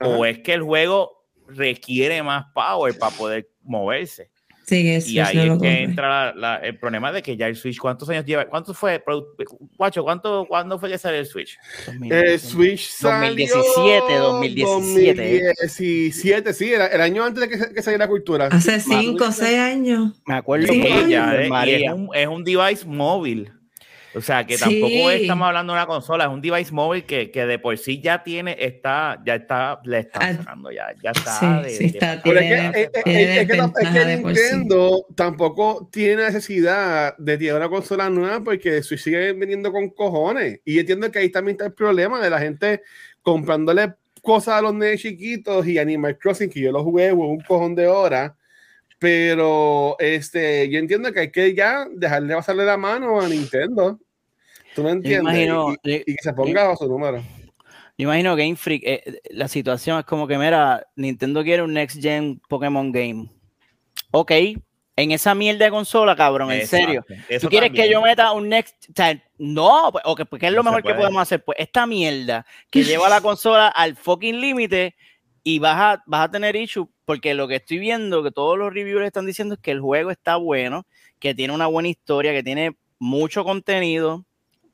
o 0.00 0.24
es 0.24 0.40
que 0.40 0.54
el 0.54 0.62
juego 0.62 1.26
requiere 1.46 2.22
más 2.22 2.46
power 2.54 2.98
para 2.98 3.14
poder 3.16 3.50
moverse. 3.62 4.30
Sí, 4.68 4.82
que 4.82 5.02
Y 5.10 5.18
ahí 5.18 5.34
no 5.36 5.40
es 5.40 5.46
que 5.46 5.48
compré. 5.50 5.82
entra 5.82 6.08
la- 6.08 6.34
la- 6.34 6.56
el 6.58 6.78
problema 6.78 7.10
de 7.10 7.22
que 7.22 7.38
ya 7.38 7.46
el 7.46 7.56
Switch, 7.56 7.78
¿cuántos 7.78 8.06
años 8.10 8.26
lleva? 8.26 8.44
¿Cuánto 8.44 8.74
fue? 8.74 9.02
Guacho, 9.78 10.02
¿cuánto, 10.02 10.44
¿cuándo 10.46 10.78
fue 10.78 10.90
que 10.90 10.98
salió 10.98 11.20
el 11.20 11.24
Switch? 11.26 11.58
Eh, 12.10 12.38
Switch 12.38 12.88
salió 12.90 13.28
2017, 13.28 14.14
2017. 14.18 15.52
2017, 15.62 16.52
sí, 16.52 16.72
era 16.72 16.86
el 16.88 17.00
año 17.00 17.24
antes 17.24 17.40
de 17.40 17.48
que, 17.48 17.74
que 17.74 17.82
saliera 17.82 18.06
cultura. 18.08 18.48
Hace 18.52 18.78
Sí, 18.80 18.90
cinco 19.00 19.24
o 19.24 19.26
más- 19.28 19.36
seis 19.36 19.58
años. 19.58 20.20
Me 20.26 20.34
acuerdo 20.34 20.66
Sí, 20.70 20.80
por 20.80 20.86
Ella, 20.90 21.34
eh, 21.42 21.84
es, 21.86 21.92
un, 21.92 22.08
es 22.14 22.26
un 22.28 22.44
device 22.44 22.86
móvil. 22.86 23.50
O 24.14 24.20
sea, 24.22 24.46
que 24.46 24.56
Sí. 24.56 24.80
tampoco 24.80 25.10
estamos 25.10 25.46
hablando 25.48 25.72
de 25.74 25.78
una 25.78 25.86
consola, 25.86 26.24
es 26.24 26.30
un 26.30 26.40
device 26.40 26.72
móvil 26.72 27.04
que, 27.04 27.30
que 27.30 27.44
de 27.46 27.58
por 27.58 27.76
sí 27.76 28.00
ya 28.00 28.22
tiene, 28.22 28.56
está, 28.58 29.20
ya 29.24 29.34
está, 29.34 29.80
le 29.84 29.98
está 29.98 30.20
Ah, 30.22 30.34
sacando, 30.34 30.70
ya, 30.70 30.86
ya 31.02 31.10
está. 31.10 31.38
Sí, 31.38 31.46
de- 31.64 31.70
sí 31.70 31.78
de 31.78 31.86
está, 31.86 32.06
pasar. 32.06 32.22
Pero 32.24 32.40
es 32.40 32.46
Tiene- 33.04 33.46
que, 33.48 33.54
sí. 33.54 34.16
Nintendo 34.24 35.06
tampoco 35.14 35.88
tiene 35.92 36.24
necesidad 36.24 37.16
de 37.18 37.38
tirar 37.38 37.56
una 37.58 37.68
consola 37.68 38.08
nueva 38.10 38.40
porque 38.42 38.82
Switch 38.82 39.00
sigue 39.02 39.32
vendiendo 39.32 39.70
con 39.72 39.90
cojones. 39.90 40.60
Y 40.64 40.78
entiendo 40.78 41.10
que 41.10 41.18
ahí 41.20 41.28
también 41.30 41.54
está 41.56 41.66
el 41.66 41.72
problema 41.74 42.20
de 42.22 42.30
la 42.30 42.38
gente 42.38 42.82
comprándole 43.22 43.94
cosas 44.22 44.54
a 44.54 44.62
los 44.62 44.74
nenes 44.74 45.00
chiquitos 45.02 45.66
y 45.66 45.78
Animal 45.78 46.18
Crossing, 46.18 46.50
que 46.50 46.60
yo 46.60 46.72
lo 46.72 46.82
jugué 46.82 47.12
un 47.12 47.40
cojón 47.40 47.74
de 47.74 47.86
horas. 47.86 48.32
Pero 48.98 49.96
este, 49.98 50.68
yo 50.70 50.78
entiendo 50.78 51.12
que 51.12 51.20
hay 51.20 51.30
que 51.30 51.54
ya 51.54 51.86
dejarle 51.90 52.34
pasarle 52.34 52.64
la 52.64 52.76
mano 52.76 53.20
a 53.20 53.28
Nintendo. 53.28 53.98
¿Tú 54.74 54.82
me 54.82 54.90
entiendes? 54.90 55.20
imagino- 55.22 55.76
y, 55.84 55.90
y- 55.90 56.02
y 56.06 56.14
que 56.16 56.22
se 56.22 56.32
ponga 56.32 56.64
bajo 56.64 56.84
su 56.84 56.88
número. 56.90 57.18
Yo 57.96 58.04
imagino 58.04 58.36
Game 58.36 58.54
Freak, 58.56 58.82
eh, 58.84 59.20
la 59.30 59.48
situación 59.48 59.98
es 59.98 60.04
como 60.04 60.26
que, 60.28 60.38
mira, 60.38 60.86
Nintendo 60.94 61.42
quiere 61.42 61.62
un 61.62 61.74
Next 61.74 62.00
Gen 62.00 62.40
Pokémon 62.48 62.92
Game. 62.92 63.28
Ok, 64.12 64.30
en 64.96 65.10
esa 65.12 65.34
mierda 65.34 65.64
de 65.64 65.70
consola, 65.70 66.14
cabrón, 66.14 66.50
en 66.52 66.60
Exacto, 66.60 66.86
serio. 66.86 67.04
eso 67.28 67.46
¿Tú 67.46 67.50
quieres 67.50 67.72
que 67.72 67.90
yo 67.90 68.00
meta 68.02 68.32
un 68.32 68.48
Next? 68.48 68.88
O 68.90 68.92
sea, 68.94 69.20
no, 69.38 69.90
pues, 69.92 70.04
ok, 70.06 70.22
pues, 70.30 70.40
¿qué 70.40 70.46
es 70.46 70.52
lo 70.52 70.62
No 70.62 70.70
mejor 70.70 70.82
que 70.82 70.94
podemos 70.94 71.22
hacer? 71.22 71.42
Pues 71.44 71.58
esta 71.60 71.86
mierda 71.86 72.46
que 72.70 72.82
lleva 72.84 73.08
la 73.08 73.20
consola 73.20 73.68
al 73.68 73.96
fucking 73.96 74.40
límite 74.40 74.94
y 75.44 75.58
vas 75.58 75.76
a, 75.98 76.02
vas 76.06 76.24
a 76.28 76.30
tener 76.30 76.56
issue, 76.56 76.88
porque 77.04 77.34
lo 77.34 77.48
que 77.48 77.56
estoy 77.56 77.78
viendo, 77.78 78.22
que 78.22 78.30
todos 78.30 78.58
los 78.58 78.72
reviewers 78.72 79.06
están 79.06 79.26
diciendo 79.26 79.54
es 79.54 79.60
que 79.60 79.70
el 79.70 79.80
juego 79.80 80.10
está 80.10 80.36
bueno, 80.36 80.86
que 81.18 81.34
tiene 81.34 81.54
una 81.54 81.66
buena 81.66 81.88
historia, 81.88 82.32
que 82.32 82.42
tiene 82.42 82.76
mucho 82.98 83.44
contenido, 83.44 84.24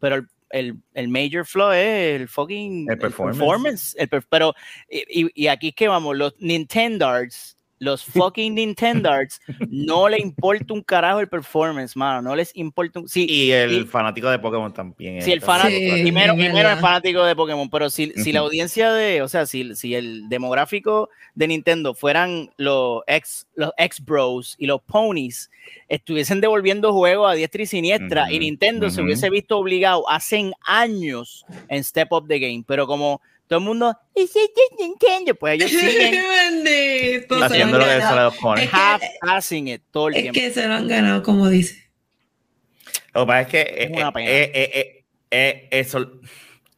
pero 0.00 0.16
el, 0.16 0.28
el, 0.50 0.76
el 0.94 1.08
major 1.08 1.44
flaw 1.46 1.72
es 1.72 2.20
el 2.20 2.28
fucking 2.28 2.88
El 2.90 2.98
performance. 2.98 3.94
el 3.98 4.08
per- 4.08 4.26
pero, 4.28 4.54
y, 4.88 5.24
y- 5.26 5.30
y 5.34 5.46
aquí 5.48 5.68
es 5.68 5.74
que 5.74 5.88
vamos, 5.88 6.16
los 6.16 6.34
Nintendards, 6.38 7.53
los 7.84 8.04
fucking 8.04 8.54
Nintendards, 8.54 9.40
no 9.68 10.08
le 10.08 10.18
importa 10.20 10.74
un 10.74 10.82
carajo 10.82 11.20
el 11.20 11.28
performance, 11.28 11.94
mano, 11.96 12.22
no 12.22 12.34
les 12.34 12.50
importa 12.56 13.00
un... 13.00 13.08
Sí, 13.08 13.26
Y 13.28 13.50
el 13.52 13.82
y- 13.82 13.84
fanático 13.84 14.28
de 14.30 14.38
Pokémon 14.38 14.72
también. 14.72 15.22
si 15.22 15.30
el 15.32 15.40
fanático, 15.40 15.94
Sí, 15.96 16.10
menos 16.12 16.36
el 16.38 16.78
fanático 16.78 17.22
de 17.24 17.36
Pokémon, 17.36 17.68
pero 17.70 17.90
si, 17.90 18.10
si 18.12 18.32
la 18.32 18.40
audiencia 18.40 18.92
de, 18.92 19.22
o 19.22 19.28
sea, 19.28 19.46
si, 19.46 19.74
si 19.76 19.94
el 19.94 20.28
demográfico 20.28 21.08
de 21.34 21.48
Nintendo 21.48 21.94
fueran 21.94 22.50
los 22.56 23.02
ex, 23.06 23.46
los 23.54 23.70
ex 23.76 24.04
bros 24.04 24.56
y 24.58 24.66
los 24.66 24.80
ponies, 24.82 25.50
estuviesen 25.88 26.40
devolviendo 26.40 26.92
juegos 26.92 27.30
a 27.30 27.34
diestra 27.34 27.62
y 27.62 27.66
siniestra, 27.66 28.30
y 28.32 28.38
Nintendo 28.38 28.90
se 28.90 29.02
hubiese 29.02 29.30
visto 29.30 29.58
obligado 29.58 30.08
hace 30.08 30.52
años 30.64 31.44
en 31.68 31.82
Step 31.84 32.12
Up 32.12 32.26
the 32.28 32.38
Game, 32.38 32.64
pero 32.66 32.86
como 32.86 33.20
todo 33.46 33.58
el 33.58 33.64
mundo, 33.64 33.96
"It's 34.14 34.32
just 34.32 34.80
Nintendo, 34.80 35.34
pues 35.34 35.54
ellos 35.54 35.70
siguen 35.70 36.24
Haciendo 37.42 37.78
lo 37.78 37.84
que 37.84 37.90
se. 37.90 37.96
Es 38.64 38.70
que- 38.70 38.76
half-assing 38.76 39.68
it 39.68 39.82
todo 39.90 40.08
el 40.08 40.14
Es 40.16 40.22
tiempo. 40.22 40.40
que 40.40 40.50
se 40.50 40.66
lo 40.66 40.74
han 40.74 40.88
ganado, 40.88 41.22
como 41.22 41.48
dice. 41.48 41.90
Lo 43.14 43.22
que 43.22 43.26
pasa 43.26 43.40
es 43.42 43.46
que 43.48 43.74
Es 43.84 43.90
una 43.90 44.08
eh, 44.08 44.12
pena. 44.12 44.30
eh, 44.30 44.50
eh, 44.54 44.70
eh, 44.74 45.04
eh, 45.30 45.68
eso, 45.70 46.10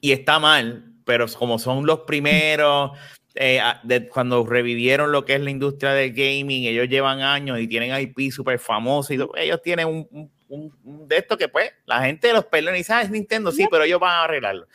y 0.01 0.13
está 0.13 0.39
mal, 0.39 0.93
pero 1.05 1.27
como 1.29 1.59
son 1.59 1.87
los 1.87 2.01
primeros, 2.01 2.91
eh, 3.35 3.61
de, 3.85 4.09
cuando 4.09 4.45
revivieron 4.45 5.13
lo 5.13 5.25
que 5.25 5.35
es 5.35 5.41
la 5.41 5.51
industria 5.51 5.93
del 5.93 6.13
gaming, 6.13 6.65
ellos 6.65 6.89
llevan 6.89 7.21
años 7.23 7.59
y 7.61 7.67
tienen 7.69 7.99
IP 8.01 8.31
súper 8.33 8.59
famosos, 8.59 9.13
y 9.13 9.19
todo, 9.19 9.33
ellos 9.37 9.61
tienen 9.63 9.87
un, 9.87 10.31
un- 10.49 11.09
de 11.09 11.17
esto 11.19 11.37
que 11.37 11.49
pues 11.49 11.71
la 11.87 12.03
gente 12.03 12.33
los 12.33 12.45
perdona 12.45 12.77
y 12.77 12.81
dice, 12.81 12.93
ah, 12.93 13.03
es 13.03 13.11
Nintendo, 13.11 13.51
sí, 13.51 13.67
pero 13.71 13.85
ellos 13.85 13.99
van 14.01 14.13
a 14.13 14.25
arreglarlo. 14.25 14.67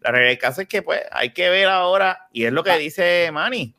La 0.00 0.10
realidad 0.10 0.30
del 0.30 0.38
caso 0.38 0.60
es 0.60 0.68
que 0.68 0.82
pues 0.82 1.00
hay 1.10 1.30
que 1.32 1.48
ver 1.48 1.66
ahora, 1.68 2.28
y 2.32 2.44
es 2.44 2.52
lo 2.52 2.62
que 2.64 2.76
dice 2.78 3.30
Manny, 3.32 3.74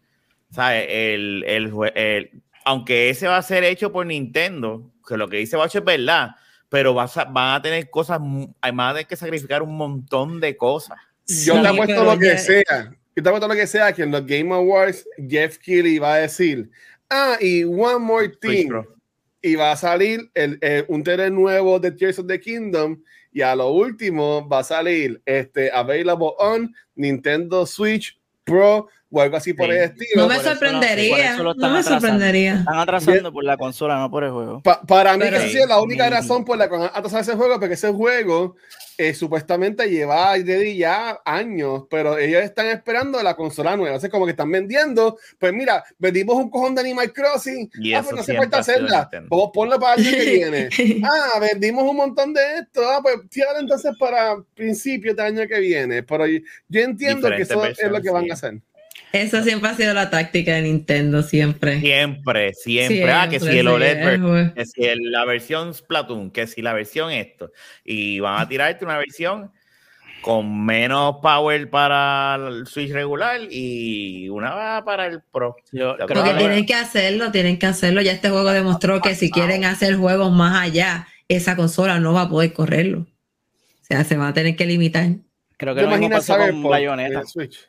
¿sabes? 0.52 0.86
El, 0.90 1.44
el, 1.48 1.74
el- 1.96 2.32
aunque 2.66 3.10
ese 3.10 3.28
va 3.28 3.38
a 3.38 3.42
ser 3.42 3.64
hecho 3.64 3.92
por 3.92 4.06
Nintendo, 4.06 4.92
que 5.08 5.18
lo 5.18 5.28
que 5.28 5.38
dice 5.38 5.56
Bacho 5.58 5.80
es 5.80 5.86
verdad, 5.86 6.32
pero 6.68 6.94
vas 6.94 7.18
a- 7.18 7.26
van 7.26 7.56
a 7.56 7.62
tener 7.62 7.90
cosas, 7.90 8.20
van 8.20 8.80
a 8.80 8.92
tener 8.94 9.08
que 9.08 9.16
sacrificar 9.16 9.64
un 9.64 9.76
montón 9.76 10.40
de 10.40 10.56
cosas. 10.56 10.98
Yo 11.28 11.56
Sí, 11.56 11.62
te 11.62 11.68
apuesto 11.68 12.04
lo 12.04 12.20
que 12.20 12.26
ya- 12.28 12.38
sea. 12.38 12.92
Yo 13.16 13.24
te 13.24 13.30
apuesto 13.30 13.48
lo 13.48 13.56
que 13.56 13.68
sea 13.68 13.92
que 13.94 14.04
en 14.04 14.12
los 14.12 14.26
Game 14.26 14.54
Awards 14.54 15.06
Jeff 15.28 15.58
Keighley 15.58 16.00
va 16.00 16.14
a 16.16 16.18
decir, 16.20 16.70
ah, 17.10 17.38
y 17.42 17.64
one 17.64 17.98
more 18.00 18.30
thing. 18.30 18.70
Y 19.42 19.56
va 19.56 19.72
a 19.72 19.76
salir 19.78 20.30
el, 20.34 20.58
el- 20.62 20.86
un 20.90 21.02
trailer 21.04 21.32
nuevo 21.32 21.80
de 21.80 21.92
Tears 21.92 22.20
of 22.20 22.28
the 22.28 22.40
Kingdom. 22.40 23.02
Y 23.32 23.42
a 23.42 23.56
lo 23.56 23.72
último 23.72 24.48
va 24.48 24.60
a 24.60 24.64
salir 24.64 25.22
este 25.26 25.72
available 25.72 26.32
on 26.40 26.74
Nintendo 26.96 27.66
Switch 27.66 28.20
Pro 28.44 28.88
o 29.12 29.22
algo 29.22 29.38
así 29.38 29.54
por 29.54 29.68
Sí. 29.68 29.72
el 29.72 29.78
estilo. 29.84 30.22
No 30.22 30.28
me 30.28 30.36
por 30.36 30.44
sorprendería. 30.44 31.36
por 31.36 31.44
no 31.46 31.52
están 31.52 31.72
me 31.74 31.80
atrasando. 31.80 32.00
sorprendería. 32.08 32.56
Están 32.60 32.78
atrasando 32.80 33.32
por 33.34 33.44
la 33.44 33.58
consola, 33.58 33.98
no 34.00 34.10
por 34.12 34.24
el 34.24 34.32
juego. 34.32 34.62
Pa- 34.62 34.82
para 34.82 35.18
mí, 35.18 35.26
esa 35.26 35.48
sí 35.48 35.58
es 35.58 35.68
la 35.68 35.82
única 35.82 36.06
Sí. 36.06 36.12
razón 36.12 36.46
por 36.46 36.58
la 36.58 36.70
que 36.70 36.76
van 36.78 36.84
a 36.84 36.98
atrasar 36.98 37.22
ese 37.22 37.34
juego, 37.36 37.60
porque 37.60 37.74
ese 37.76 37.92
juego 37.92 38.56
eh, 39.02 39.14
supuestamente 39.14 39.90
lleva 39.90 40.36
ya 40.76 41.22
años, 41.24 41.84
pero 41.90 42.18
ellos 42.18 42.44
están 42.44 42.66
esperando 42.68 43.24
la 43.24 43.34
consola 43.34 43.78
nueva. 43.78 43.96
O 43.96 44.00
sea, 44.02 44.10
como 44.10 44.26
que 44.26 44.32
están 44.32 44.52
vendiendo, 44.52 45.18
pues 45.40 45.54
mira, 45.54 45.86
vendimos 45.98 46.36
un 46.36 46.50
cojón 46.50 46.76
de 46.76 46.82
Animal 46.82 47.14
Crossing, 47.14 47.72
Y 47.80 47.94
ah, 47.94 48.00
eso 48.00 48.10
pues 48.10 48.18
no 48.18 48.24
siempre 48.24 48.44
falta 48.48 48.58
hacerla, 48.60 49.00
Nintendo. 49.04 49.28
vamos 49.32 49.52
ponlo 49.54 49.80
para 49.80 49.94
el 50.02 50.06
año 50.06 50.18
que 50.18 50.26
viene. 50.70 50.70
Ah, 51.06 51.40
vendimos 51.40 51.86
un 51.90 51.96
montón 51.96 52.34
de 52.34 52.42
esto, 52.60 52.82
ah, 52.90 53.00
pues 53.02 53.16
fíjate 53.32 53.60
entonces 53.62 53.94
para 53.98 54.36
principios 54.54 55.16
del 55.16 55.26
año 55.28 55.48
que 55.48 55.60
viene. 55.62 56.04
Pero 56.04 56.28
yo, 56.28 56.40
yo 56.68 56.82
entiendo 56.82 57.30
que 57.30 57.44
eso 57.44 57.66
es 57.66 57.82
lo 57.90 58.02
que 58.02 58.10
van 58.12 58.26
sí. 58.26 58.32
a 58.32 58.34
hacer. 58.34 58.60
Eso 59.12 59.42
siempre 59.44 59.70
ha 59.70 59.74
sido 59.76 59.94
la 59.94 60.10
táctica 60.10 60.54
de 60.56 60.62
Nintendo, 60.64 61.24
siempre. 61.24 61.80
Siempre, 61.80 62.54
siempre. 62.54 63.12
ah, 63.12 63.28
que 63.30 63.40
si 63.40 63.58
el 63.58 63.68
OLED, 63.68 63.96
ver- 64.06 64.14
es, 64.16 64.22
güey. 64.22 64.54
que 64.54 64.66
si 64.66 64.84
el- 64.86 65.12
la 65.12 65.26
versión 65.26 65.74
Splatoon, 65.74 66.30
que 66.32 66.46
si 66.48 66.62
la 66.62 66.74
versión 66.74 67.12
esto. 67.12 67.52
Y 67.84 68.20
van 68.20 68.40
a 68.42 68.48
tirarte 68.48 68.86
una 68.86 68.98
versión 68.98 69.52
con 70.22 70.66
menos 70.66 71.16
power 71.24 71.70
para 71.70 72.36
el 72.36 72.68
Switch 72.68 72.92
regular 72.92 73.40
y 73.50 74.28
una 74.30 74.84
para 74.86 75.08
el 75.08 75.22
Pro. 75.32 75.56
Yo 75.72 75.96
Porque 75.98 76.06
creo 76.14 76.24
Porque 76.24 76.32
que 76.34 76.38
tienen 76.38 76.66
que 76.66 76.76
hacerlo, 76.76 77.32
tienen 77.32 77.58
que 77.58 77.66
hacerlo. 77.66 78.02
Ya 78.02 78.12
este 78.12 78.30
juego 78.30 78.52
demostró 78.52 79.02
que 79.02 79.16
si 79.16 79.32
quieren 79.32 79.66
hacer 79.66 79.96
juegos 79.96 80.32
más 80.32 80.62
allá, 80.62 81.08
esa 81.30 81.56
consola 81.56 82.00
no 82.00 82.14
va 82.14 82.24
a 82.24 82.30
poder 82.30 82.54
correrlo. 82.54 83.00
O 83.02 83.86
sea, 83.90 84.04
se 84.04 84.18
va 84.18 84.28
a 84.28 84.34
tener 84.34 84.56
que 84.56 84.66
limitar. 84.68 85.08
creo 85.58 85.74
que 85.74 85.82
¿Te 85.82 85.88
lo 85.88 85.98
mismo 85.98 86.10
pasó 86.10 86.38
con 86.38 86.64
Bayonetta. 86.64 87.26
Switch? 87.26 87.68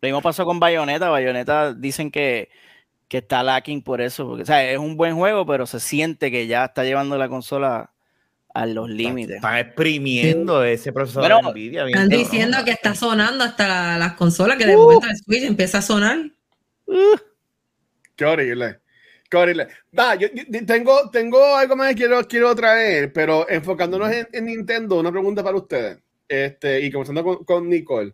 Lo 0.00 0.06
mismo 0.06 0.22
pasó 0.22 0.44
con 0.44 0.58
Bayonetta. 0.60 1.08
Bayonetta 1.10 1.74
dicen 1.74 2.10
que, 2.10 2.48
que 3.08 3.18
está 3.18 3.42
lacking 3.42 3.82
por 3.82 4.00
eso. 4.00 4.26
Porque, 4.26 4.42
o 4.42 4.46
sea, 4.46 4.70
es 4.70 4.78
un 4.78 4.96
buen 4.96 5.16
juego, 5.16 5.44
pero 5.46 5.66
se 5.66 5.80
siente 5.80 6.30
que 6.30 6.46
ya 6.46 6.66
está 6.66 6.84
llevando 6.84 7.18
la 7.18 7.28
consola 7.28 7.92
a 8.52 8.66
los 8.66 8.88
límites. 8.90 9.36
Están 9.36 9.58
exprimiendo 9.58 10.64
ese 10.64 10.92
procesador 10.92 11.30
Bueno, 11.30 11.48
de 11.48 11.52
Nvidia. 11.60 11.84
bien 11.84 11.98
Están 11.98 12.08
diciendo 12.18 12.58
que 12.64 12.72
está 12.72 12.94
sonando 12.94 13.44
hasta 13.44 13.68
la- 13.68 13.98
las 13.98 14.14
consolas, 14.14 14.56
que 14.56 14.66
de 14.66 14.76
momento 14.76 15.06
el 15.06 15.16
Switch 15.16 15.44
empieza 15.44 15.78
a 15.78 15.82
sonar. 15.82 16.18
Qué 18.16 18.24
horrible. 18.24 18.80
Qué 19.30 19.36
horrible. 19.36 19.68
Va, 19.96 20.16
yo, 20.16 20.28
yo 20.34 20.66
tengo, 20.66 21.08
tengo 21.10 21.54
algo 21.54 21.76
más 21.76 21.90
que 21.90 21.94
quiero, 21.94 22.26
quiero 22.26 22.54
traer, 22.54 23.12
pero 23.12 23.48
enfocándonos 23.48 24.10
en, 24.10 24.28
en 24.32 24.44
Nintendo, 24.46 24.98
una 24.98 25.12
pregunta 25.12 25.42
para 25.44 25.56
ustedes. 25.56 25.98
Este, 26.28 26.80
y 26.80 26.90
comenzando 26.90 27.22
con, 27.22 27.44
con 27.44 27.68
Nicole. 27.68 28.12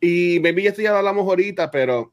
Y 0.00 0.38
maybe 0.40 0.66
esto 0.66 0.80
ya 0.82 0.92
lo 0.92 0.98
hablamos 0.98 1.26
ahorita, 1.26 1.70
pero 1.70 2.12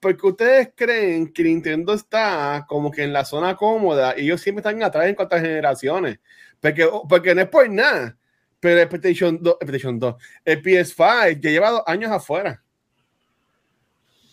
porque 0.00 0.26
ustedes 0.26 0.70
creen 0.74 1.32
que 1.32 1.44
Nintendo 1.44 1.94
está 1.94 2.64
como 2.68 2.90
que 2.90 3.02
en 3.04 3.12
la 3.12 3.24
zona 3.24 3.54
cómoda 3.54 4.14
y 4.16 4.22
ellos 4.22 4.40
siempre 4.40 4.60
están 4.60 4.82
atrás 4.82 5.06
en 5.06 5.14
cuantas 5.14 5.40
generaciones. 5.42 6.18
Porque, 6.60 6.88
porque 7.08 7.34
no 7.34 7.42
es 7.42 7.48
por 7.48 7.68
nada. 7.70 8.16
Pero 8.58 8.80
el 8.80 8.88
PlayStation 8.88 9.38
2, 9.42 9.56
el 9.60 9.66
PlayStation 9.66 9.98
2, 9.98 10.14
el 10.44 10.62
PS5 10.62 11.40
ya 11.40 11.50
lleva 11.50 11.70
dos 11.70 11.82
años 11.86 12.10
afuera. 12.12 12.62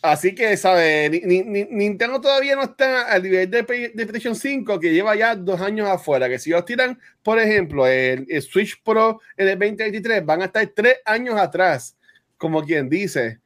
Así 0.01 0.33
que, 0.33 0.55
¿sabes? 0.55 1.11
Ni- 1.11 1.19
ni- 1.21 1.43
ni- 1.43 1.65
Nintendo 1.69 2.21
todavía 2.21 2.55
no 2.55 2.63
está 2.63 3.11
al 3.11 3.21
nivel 3.21 3.49
de, 3.51 3.63
de 3.63 4.05
PlayStation 4.05 4.33
5 4.35 4.79
que 4.79 4.93
lleva 4.93 5.13
ya 5.15 5.35
dos 5.35 5.59
años 5.59 5.89
afuera. 5.89 6.29
Que 6.29 6.39
si 6.39 6.51
ellos 6.51 6.63
tiran, 6.63 6.97
por 7.21 7.37
ejemplo, 7.37 7.85
el, 7.85 8.25
el 8.29 8.41
Switch 8.41 8.81
Pro 8.81 9.19
en 9.35 9.49
el 9.49 9.59
2023, 9.59 10.25
van 10.25 10.41
a 10.41 10.45
estar 10.45 10.65
tres 10.73 10.95
años 11.03 11.37
atrás, 11.37 11.97
como 12.39 12.63
quien 12.63 12.89
dice. 12.89 13.39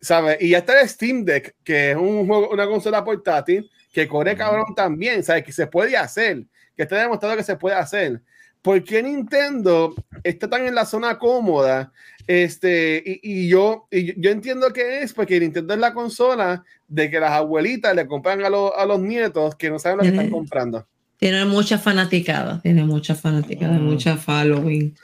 ¿Sabes? 0.00 0.38
Y 0.40 0.50
ya 0.50 0.58
está 0.58 0.80
el 0.80 0.88
Steam 0.88 1.24
Deck, 1.24 1.54
que 1.64 1.90
es 1.90 1.96
un 1.96 2.26
juego, 2.26 2.48
una 2.50 2.66
consola 2.66 3.04
portátil 3.04 3.68
que 3.92 4.06
corre 4.08 4.30
Ujú. 4.32 4.38
cabrón 4.38 4.74
también, 4.74 5.22
¿sabes? 5.22 5.42
Que 5.44 5.52
se 5.52 5.66
puede 5.66 5.96
hacer, 5.96 6.44
que 6.76 6.82
está 6.84 6.96
demostrado 6.96 7.36
que 7.36 7.42
se 7.42 7.56
puede 7.56 7.76
hacer. 7.76 8.22
¿Por 8.62 8.82
qué 8.84 9.02
Nintendo 9.02 9.94
está 10.24 10.48
tan 10.48 10.66
en 10.66 10.74
la 10.74 10.84
zona 10.86 11.18
cómoda? 11.18 11.92
Este, 12.26 13.02
y, 13.06 13.20
y 13.22 13.48
yo, 13.48 13.86
y 13.90 14.20
yo- 14.20 14.30
entiendo 14.30 14.72
que 14.72 15.02
es 15.02 15.12
porque 15.12 15.38
Nintendo 15.40 15.74
es 15.74 15.80
la 15.80 15.94
consola 15.94 16.62
de 16.88 17.08
que 17.10 17.20
las 17.20 17.30
abuelitas 17.30 17.94
le 17.94 18.06
compran 18.06 18.44
a, 18.44 18.50
los- 18.50 18.72
a 18.76 18.84
los 18.84 19.00
nietos 19.00 19.54
que 19.56 19.70
no 19.70 19.78
saben 19.78 19.98
lo 19.98 20.02
que 20.02 20.10
están 20.10 20.30
comprando. 20.30 20.86
Tiene 21.18 21.44
muchas 21.46 21.82
fanaticadas, 21.82 22.60
tiene 22.62 22.84
muchas 22.84 23.20
fanaticadas, 23.20 23.80
Mm. 23.80 23.84
mucha 23.84 24.16
following. 24.16 24.94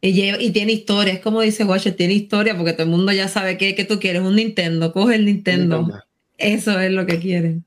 Y, 0.00 0.12
lleva- 0.12 0.40
y 0.40 0.50
tiene 0.52 0.72
historia, 0.72 1.12
es 1.14 1.20
como 1.20 1.40
dice 1.40 1.64
Watcher, 1.64 1.96
tiene 1.96 2.14
historia 2.14 2.56
porque 2.56 2.72
todo 2.72 2.84
el 2.84 2.90
mundo 2.90 3.10
ya 3.12 3.26
sabe 3.28 3.58
que, 3.58 3.74
que 3.74 3.84
tú 3.84 3.98
quieres 3.98 4.22
un 4.22 4.36
Nintendo, 4.36 4.92
coge 4.92 5.16
el 5.16 5.24
Nintendo. 5.24 5.78
Nintendo. 5.78 6.04
Eso 6.38 6.78
es 6.78 6.92
lo 6.92 7.04
que 7.04 7.18
quieren. 7.18 7.64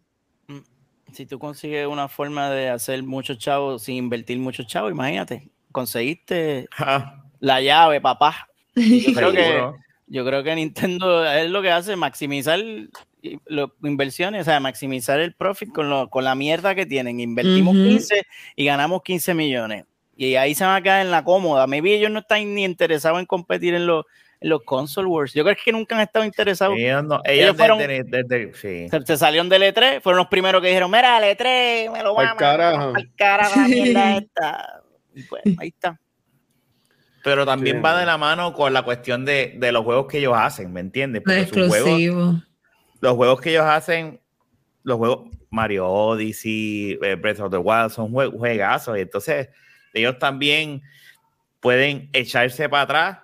Si 1.11 1.25
tú 1.25 1.39
consigues 1.39 1.85
una 1.87 2.07
forma 2.07 2.49
de 2.49 2.69
hacer 2.69 3.03
muchos 3.03 3.37
chavos 3.37 3.83
sin 3.83 3.97
invertir 3.97 4.39
muchos 4.39 4.65
chavos, 4.65 4.91
imagínate, 4.91 5.49
conseguiste 5.73 6.67
Ja, 6.71 7.25
la 7.41 7.59
llave, 7.61 7.99
papá. 7.99 8.47
Yo 8.75 9.13
creo 9.13 9.31
que 9.33 9.61
yo 10.07 10.25
creo 10.25 10.41
que 10.43 10.55
Nintendo 10.55 11.25
es 11.29 11.49
lo 11.49 11.61
que 11.61 11.69
hace, 11.71 11.95
maximizar 11.97 12.59
las 13.45 13.69
inversiones, 13.83 14.41
o 14.41 14.45
sea, 14.45 14.59
maximizar 14.61 15.19
el 15.19 15.33
profit 15.33 15.69
con, 15.73 15.89
lo- 15.89 16.09
con 16.09 16.23
la 16.23 16.33
mierda 16.35 16.75
que 16.75 16.85
tienen. 16.85 17.19
Invertimos 17.19 17.75
Ujú. 17.75 17.87
15 17.89 18.21
y 18.55 18.65
ganamos 18.65 19.03
15 19.03 19.33
millones. 19.33 19.85
Y 20.27 20.35
ahí 20.35 20.53
se 20.53 20.63
van 20.63 20.75
a 20.75 20.81
quedar 20.81 21.01
en 21.01 21.09
la 21.11 21.23
cómoda. 21.23 21.65
Maybe 21.67 21.95
ellos 21.95 22.11
no 22.11 22.19
están 22.19 22.53
ni 22.53 22.63
interesados 22.63 23.19
en 23.19 23.25
competir 23.25 23.73
en 23.73 23.87
los, 23.87 24.05
en 24.39 24.49
los 24.49 24.61
console 24.63 25.07
wars. 25.07 25.33
Yo 25.33 25.43
creo 25.43 25.55
que 25.63 25.71
nunca 25.71 25.95
han 25.95 26.01
estado 26.01 26.23
interesados. 26.25 26.75
Ellos, 26.77 27.03
no, 27.03 27.21
Ellos 27.25 27.55
ellos 27.55 27.57
fueron- 27.57 27.79
sí. 28.53 28.87
Se, 28.89 29.01
se 29.05 29.17
salieron 29.17 29.49
del 29.49 29.63
E3, 29.63 29.99
fueron 30.01 30.17
los 30.19 30.27
primeros 30.27 30.61
que 30.61 30.67
dijeron, 30.67 30.91
mira, 30.91 31.17
el 31.17 31.35
E3, 31.37 31.91
me 31.91 32.03
lo 32.03 32.13
vamos 32.13 32.33
carajo. 32.37 32.93
al 32.95 33.09
carajo 33.15 33.59
la 33.61 33.67
mierda 33.67 34.17
esta. 34.17 34.81
Y 35.15 35.23
pues, 35.23 35.41
ahí 35.59 35.69
está. 35.69 35.99
Pero 37.23 37.45
también 37.45 37.77
Sí. 37.77 37.81
va 37.81 37.99
de 37.99 38.05
la 38.05 38.17
mano 38.17 38.53
con 38.53 38.73
la 38.73 38.81
cuestión 38.83 39.25
de, 39.25 39.55
de 39.57 39.71
los 39.71 39.83
juegos 39.83 40.07
que 40.07 40.17
ellos 40.19 40.33
hacen, 40.35 40.73
¿me 40.73 40.79
entiendes? 40.81 41.21
Porque 41.23 41.45
sus 41.47 41.67
juegos, 41.67 42.35
los 42.99 43.13
juegos 43.15 43.41
que 43.41 43.51
ellos 43.51 43.65
hacen, 43.65 44.19
los 44.83 44.97
juegos 44.97 45.29
Mario 45.51 45.87
Odyssey, 45.87 46.97
eh, 47.01 47.15
Breath 47.15 47.39
of 47.41 47.51
the 47.51 47.57
Wild, 47.57 47.89
son 47.91 48.11
jue- 48.11 48.31
juegazos. 48.35 48.97
Y 48.97 49.01
entonces 49.01 49.49
ellos 49.93 50.17
también 50.19 50.81
pueden 51.59 52.09
echarse 52.13 52.67
para 52.69 52.83
atrás, 52.83 53.19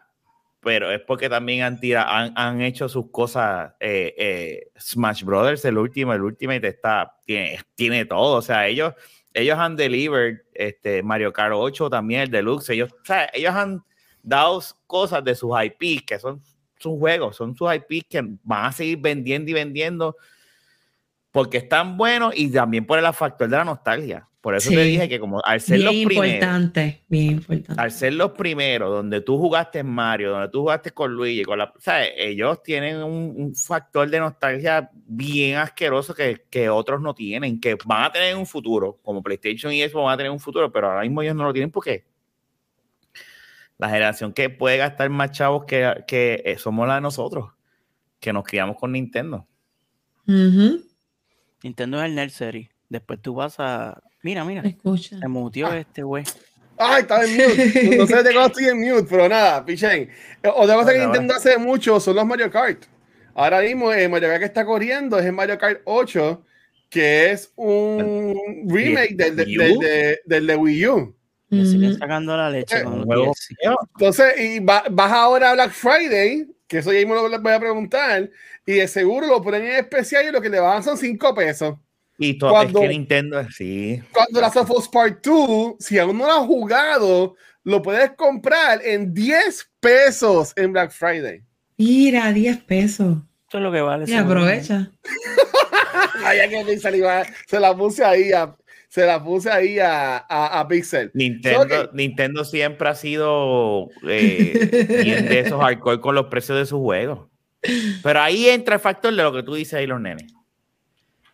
pero 0.62 0.92
es 0.92 1.00
porque 1.02 1.30
también 1.30 1.64
han, 1.64 1.80
tira- 1.80 2.08
han, 2.08 2.34
han 2.36 2.62
hecho 2.62 2.90
sus 2.90 3.10
cosas. 3.12 3.74
eh, 3.80 4.14
eh, 4.18 4.72
Smash 4.80 5.24
Brothers, 5.24 5.64
el 5.66 5.78
último, 5.78 6.14
el 6.14 6.22
Ultimate 6.22 6.68
está, 6.68 7.16
tiene, 7.26 7.60
tiene 7.76 8.06
todo. 8.06 8.38
O 8.38 8.42
sea, 8.42 8.68
ellos, 8.68 8.94
ellos 9.34 9.58
han 9.58 9.76
delivered 9.76 10.42
este, 10.54 11.02
Mario 11.04 11.32
Kart 11.32 11.54
8 11.56 11.90
también, 11.90 12.22
el 12.22 12.32
Deluxe. 12.32 12.72
Ellos, 12.72 12.90
ellos 13.34 13.54
han 13.56 13.84
dado 14.22 14.62
cosas 14.88 15.24
de 15.24 15.36
sus 15.36 15.52
IPs 15.64 16.04
que 16.06 16.20
son 16.20 16.42
sus 16.78 17.00
juegos, 17.00 17.36
son 17.38 17.56
sus 17.56 17.70
IPs 17.74 18.08
que 18.10 18.22
van 18.44 18.66
a 18.66 18.72
seguir 18.72 18.98
vendiendo 19.00 19.50
y 19.50 19.54
vendiendo 19.54 20.16
porque 21.32 21.58
están 21.58 21.98
buenos 21.98 22.34
y 22.36 22.52
también 22.52 22.86
por 22.86 23.00
el 23.00 23.14
factor 23.14 23.48
de 23.48 23.58
la 23.58 23.64
nostalgia. 23.66 24.28
Por 24.48 24.56
eso 24.56 24.70
te 24.70 24.82
dije 24.82 25.10
que 25.10 25.20
como 25.20 25.42
al 25.44 25.60
ser 25.60 25.82
los 25.82 25.92
Bien 25.92 26.08
primeros, 26.08 26.34
importante, 26.36 27.04
bien 27.10 27.32
importante. 27.32 27.82
al 27.82 27.92
ser 27.92 28.14
los 28.14 28.32
primeros, 28.32 28.90
donde 28.90 29.20
tú 29.20 29.38
jugaste 29.38 29.80
en 29.80 29.88
Mario, 29.88 30.32
donde 30.32 30.48
tú 30.48 30.62
jugaste 30.62 30.92
con 30.92 31.12
Luigi, 31.14 31.44
con 31.44 31.60
la, 31.60 31.74
¿sabes? 31.80 32.12
ellos 32.16 32.64
tienen 32.64 33.04
un, 33.04 33.34
un 33.36 33.56
factor 33.56 34.10
de 34.10 34.22
nostalgia 34.22 34.90
bien 35.06 35.58
asqueroso 35.58 36.16
que, 36.16 36.46
que 36.50 36.70
otros 36.70 37.02
no 37.02 37.14
tienen, 37.14 37.60
que 37.60 37.76
van 37.84 38.06
a 38.06 38.12
tener 38.14 38.32
en 38.32 38.38
un 38.38 38.46
futuro, 38.46 38.98
como 39.04 39.22
PlayStation 39.22 39.74
y 39.74 39.82
eso 39.82 40.02
van 40.02 40.14
a 40.14 40.16
tener 40.16 40.32
un 40.32 40.40
futuro, 40.40 40.72
pero 40.72 40.88
ahora 40.88 41.02
mismo 41.02 41.22
ellos 41.22 41.36
no 41.36 41.44
lo 41.44 41.52
tienen 41.52 41.70
porque 41.70 42.06
la 43.78 43.90
generación 43.90 44.32
que 44.32 44.50
puede 44.50 44.78
gastar 44.78 45.10
más 45.10 45.32
chavos 45.32 45.66
que, 45.66 46.06
que 46.08 46.42
eh, 46.46 46.58
somos 46.58 46.88
la 46.88 46.96
de 46.96 47.02
nosotros, 47.02 47.52
que 48.22 48.32
nos 48.32 48.46
criamos 48.46 48.78
con 48.78 48.94
Nintendo. 48.94 49.46
Ujú. 50.26 50.86
Nintendo 51.64 52.00
es 52.00 52.06
el 52.06 52.16
nursery. 52.16 52.70
Después 52.88 53.22
tú 53.22 53.36
vas 53.36 53.60
a. 53.60 54.02
Mira, 54.24 54.44
mira. 54.46 54.62
Escucha. 54.66 55.18
Se 55.20 55.28
mutió 55.28 55.72
este 55.74 56.04
güey. 56.04 56.24
Ay, 56.78 57.02
estaba 57.02 57.24
en 57.26 57.34
mute. 57.38 57.98
No 57.98 58.08
sé 58.08 58.16
de 58.24 58.34
cuándo 58.34 58.48
estoy 58.48 58.66
en 58.66 58.80
mute, 58.80 59.08
pero 59.10 59.28
nada, 59.30 59.66
pichen. 59.66 60.10
Otra 60.56 60.76
cosa 60.76 60.94
que 60.94 61.00
Nintendo 61.00 61.34
hace 61.36 61.58
mucho 61.58 62.00
son 62.00 62.16
los 62.16 62.26
Mario 62.26 62.50
Kart. 62.52 62.84
Ahora 63.34 63.62
mismo 63.62 63.92
el 63.92 64.10
Mario 64.10 64.30
Kart 64.30 64.40
que 64.40 64.46
está 64.46 64.66
corriendo 64.66 65.18
es 65.20 65.26
el 65.26 65.34
Mario 65.34 65.58
Kart 65.58 65.82
8, 65.86 66.44
que 66.90 67.32
es 67.32 67.52
un 67.56 68.36
remake 68.68 69.16
del 69.16 69.36
de, 69.36 69.44
Wii 69.44 69.58
U. 69.58 69.62
del 69.62 69.80
de- 69.80 70.20
del 70.26 70.48
de 70.48 70.56
Wii 70.56 70.88
U. 70.88 71.16
Le 71.50 71.66
siguen 71.66 71.92
Ujú. 71.92 72.00
sacando 72.00 72.36
la 72.36 72.50
leche 72.50 72.78
Eh, 72.80 72.84
con 72.84 73.06
los. 73.08 73.48
Entonces, 73.96 74.40
y 74.40 74.60
va- 74.60 74.84
vas 74.92 75.12
ahora 75.14 75.52
a 75.52 75.54
Black 75.54 75.72
Friday, 75.72 76.46
que 76.68 76.80
eso 76.80 76.92
ya 76.92 77.00
mismo 77.00 77.16
lo 77.16 77.30
les 77.30 77.42
voy 77.42 77.54
a 77.54 77.60
preguntar, 77.60 78.30
y 78.66 78.74
de 78.74 78.88
seguro 78.88 79.28
lo 79.28 79.42
ponen 79.42 79.64
en 79.64 79.76
especial 79.78 80.26
y 80.28 80.32
lo 80.32 80.42
que 80.42 80.50
le 80.50 80.60
van 80.60 80.84
son 80.84 80.98
5 80.98 81.34
pesos. 81.34 81.76
Y 82.18 82.38
todo, 82.38 82.52
Cuando- 82.52 82.80
es 82.80 82.84
que 82.88 82.94
Nintendo, 82.94 83.44
sí. 83.52 84.02
Cuando 84.12 84.42
la 84.42 84.48
of 84.48 84.72
Us 84.72 84.90
Part 84.90 85.24
2, 85.24 85.76
si 85.80 86.00
aún 86.00 86.18
no 86.18 86.26
lo 86.26 86.34
has 86.34 86.46
jugado, 86.48 87.36
lo 87.64 87.82
puedes 87.82 88.12
comprar 88.14 88.82
en 88.84 89.14
10 89.14 89.70
pesos 89.80 90.54
en 90.56 90.74
Black 90.74 90.92
Friday. 90.92 91.44
Mira, 91.78 92.34
10 92.34 92.58
pesos. 92.64 93.18
Eso 93.48 93.58
es 93.60 93.64
lo 93.64 93.72
que 93.72 93.82
vale. 93.82 94.06
Y 94.08 94.14
aprovecha. 94.14 94.92
Ay, 96.26 96.40
que 96.50 96.80
saliva, 96.80 97.24
se 97.48 97.60
la 97.60 97.76
puse 97.76 98.04
ahí 98.04 98.32
a, 98.32 98.56
se 98.90 99.06
la 99.06 99.24
puse 99.24 99.50
ahí 99.52 99.80
a, 99.80 100.18
a, 100.18 100.60
a 100.60 100.68
Pixel. 100.68 101.12
Nintendo, 101.14 101.84
So, 101.86 101.92
Nintendo 101.94 102.44
siempre 102.44 102.90
ha 102.90 102.96
sido 102.96 103.90
eh, 104.08 105.02
bien 105.04 105.30
de 105.30 105.40
esos 105.42 105.62
hardcore 105.62 106.00
con 106.02 106.16
los 106.16 106.26
precios 106.28 106.58
de 106.58 106.66
sus 106.66 106.80
juegos. 106.80 107.30
Pero 108.04 108.22
ahí 108.22 108.48
entra 108.48 108.76
el 108.76 108.82
factor 108.82 109.14
de 109.16 109.24
lo 109.24 109.34
que 109.34 109.44
tú 109.44 109.56
dices 109.56 109.74
ahí, 109.76 109.88
los 109.88 110.00
nenes. 110.00 110.34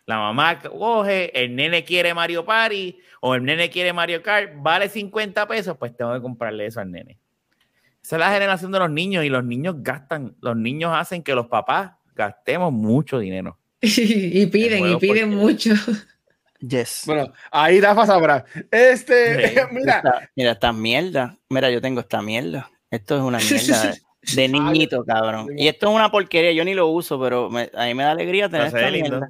La 0.06 0.18
mamá 0.18 0.58
coge, 0.60 1.30
el 1.42 1.54
nene 1.56 1.84
quiere 1.84 2.12
Mario 2.12 2.44
Party 2.44 2.98
o 3.20 3.34
el 3.34 3.42
nene 3.44 3.70
quiere 3.70 3.92
Mario 3.92 4.22
Kart, 4.22 4.52
vale 4.56 4.88
50 4.88 5.46
pesos, 5.48 5.76
pues 5.78 5.96
tengo 5.96 6.12
que 6.12 6.20
comprarle 6.20 6.66
eso 6.66 6.80
al 6.80 6.90
nene. 6.90 7.18
Esa 8.02 8.16
es 8.16 8.20
la 8.20 8.30
generación 8.32 8.70
de 8.70 8.78
los 8.80 8.90
niños 8.90 9.24
y 9.24 9.30
los 9.30 9.42
niños 9.44 9.76
gastan, 9.78 10.36
los 10.42 10.56
niños 10.56 10.92
hacen 10.94 11.22
que 11.22 11.34
los 11.34 11.46
papás 11.46 11.92
gastemos 12.14 12.70
mucho 12.70 13.18
dinero. 13.18 13.58
y 13.80 14.44
piden, 14.46 14.86
y 14.92 14.96
piden 14.96 15.30
porque- 15.30 15.70
mucho. 15.70 15.70
Yes. 16.60 17.02
Bueno, 17.06 17.32
ahí 17.50 17.80
Rafa 17.80 18.06
sabrá. 18.06 18.44
Este, 18.70 19.48
Sí. 19.48 19.54
mira, 19.72 19.96
Esta- 19.96 20.30
mira, 20.36 20.52
esta 20.52 20.72
mierda. 20.72 21.36
Mira, 21.48 21.70
yo 21.70 21.80
tengo 21.80 22.00
esta 22.00 22.22
mierda. 22.22 22.70
Esto 22.90 23.16
es 23.16 23.22
una 23.22 23.38
mierda 23.50 23.82
de, 23.82 24.00
de 24.34 24.48
niñito, 24.48 25.04
cabrón. 25.04 25.48
Y 25.58 25.68
esto 25.68 25.88
es 25.88 25.94
una 25.94 26.10
porquería. 26.10 26.52
Yo 26.52 26.64
ni 26.64 26.74
lo 26.74 26.88
uso, 26.88 27.20
pero 27.20 27.50
me- 27.50 27.70
a 27.74 27.86
mí 27.86 27.94
me 27.94 28.02
da 28.04 28.12
alegría 28.12 28.48
tener 28.48 28.66
esta 28.68 28.90
lindo. 28.90 29.26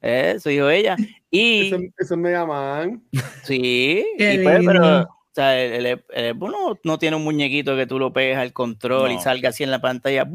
Eso 0.00 0.48
dijo 0.48 0.68
ella. 0.70 0.96
Y 1.30 1.68
eso, 1.68 1.76
eso 1.98 2.14
es 2.14 2.20
Mega 2.20 2.44
Man. 2.46 3.02
sí, 3.44 4.04
y 4.18 4.38
pues, 4.38 4.60
pero 4.66 5.02
o 5.02 5.32
sea, 5.32 5.60
el, 5.62 5.86
el- 5.86 6.04
el 6.12 6.38
no, 6.38 6.78
no 6.82 6.98
tiene 6.98 7.16
un 7.16 7.22
muñequito 7.24 7.76
que 7.76 7.86
tú 7.86 7.98
lo 7.98 8.12
pegues 8.12 8.36
al 8.36 8.52
control 8.52 9.12
y 9.12 9.18
salga 9.20 9.50
así 9.50 9.62
en 9.62 9.70
la 9.70 9.80
pantalla. 9.80 10.24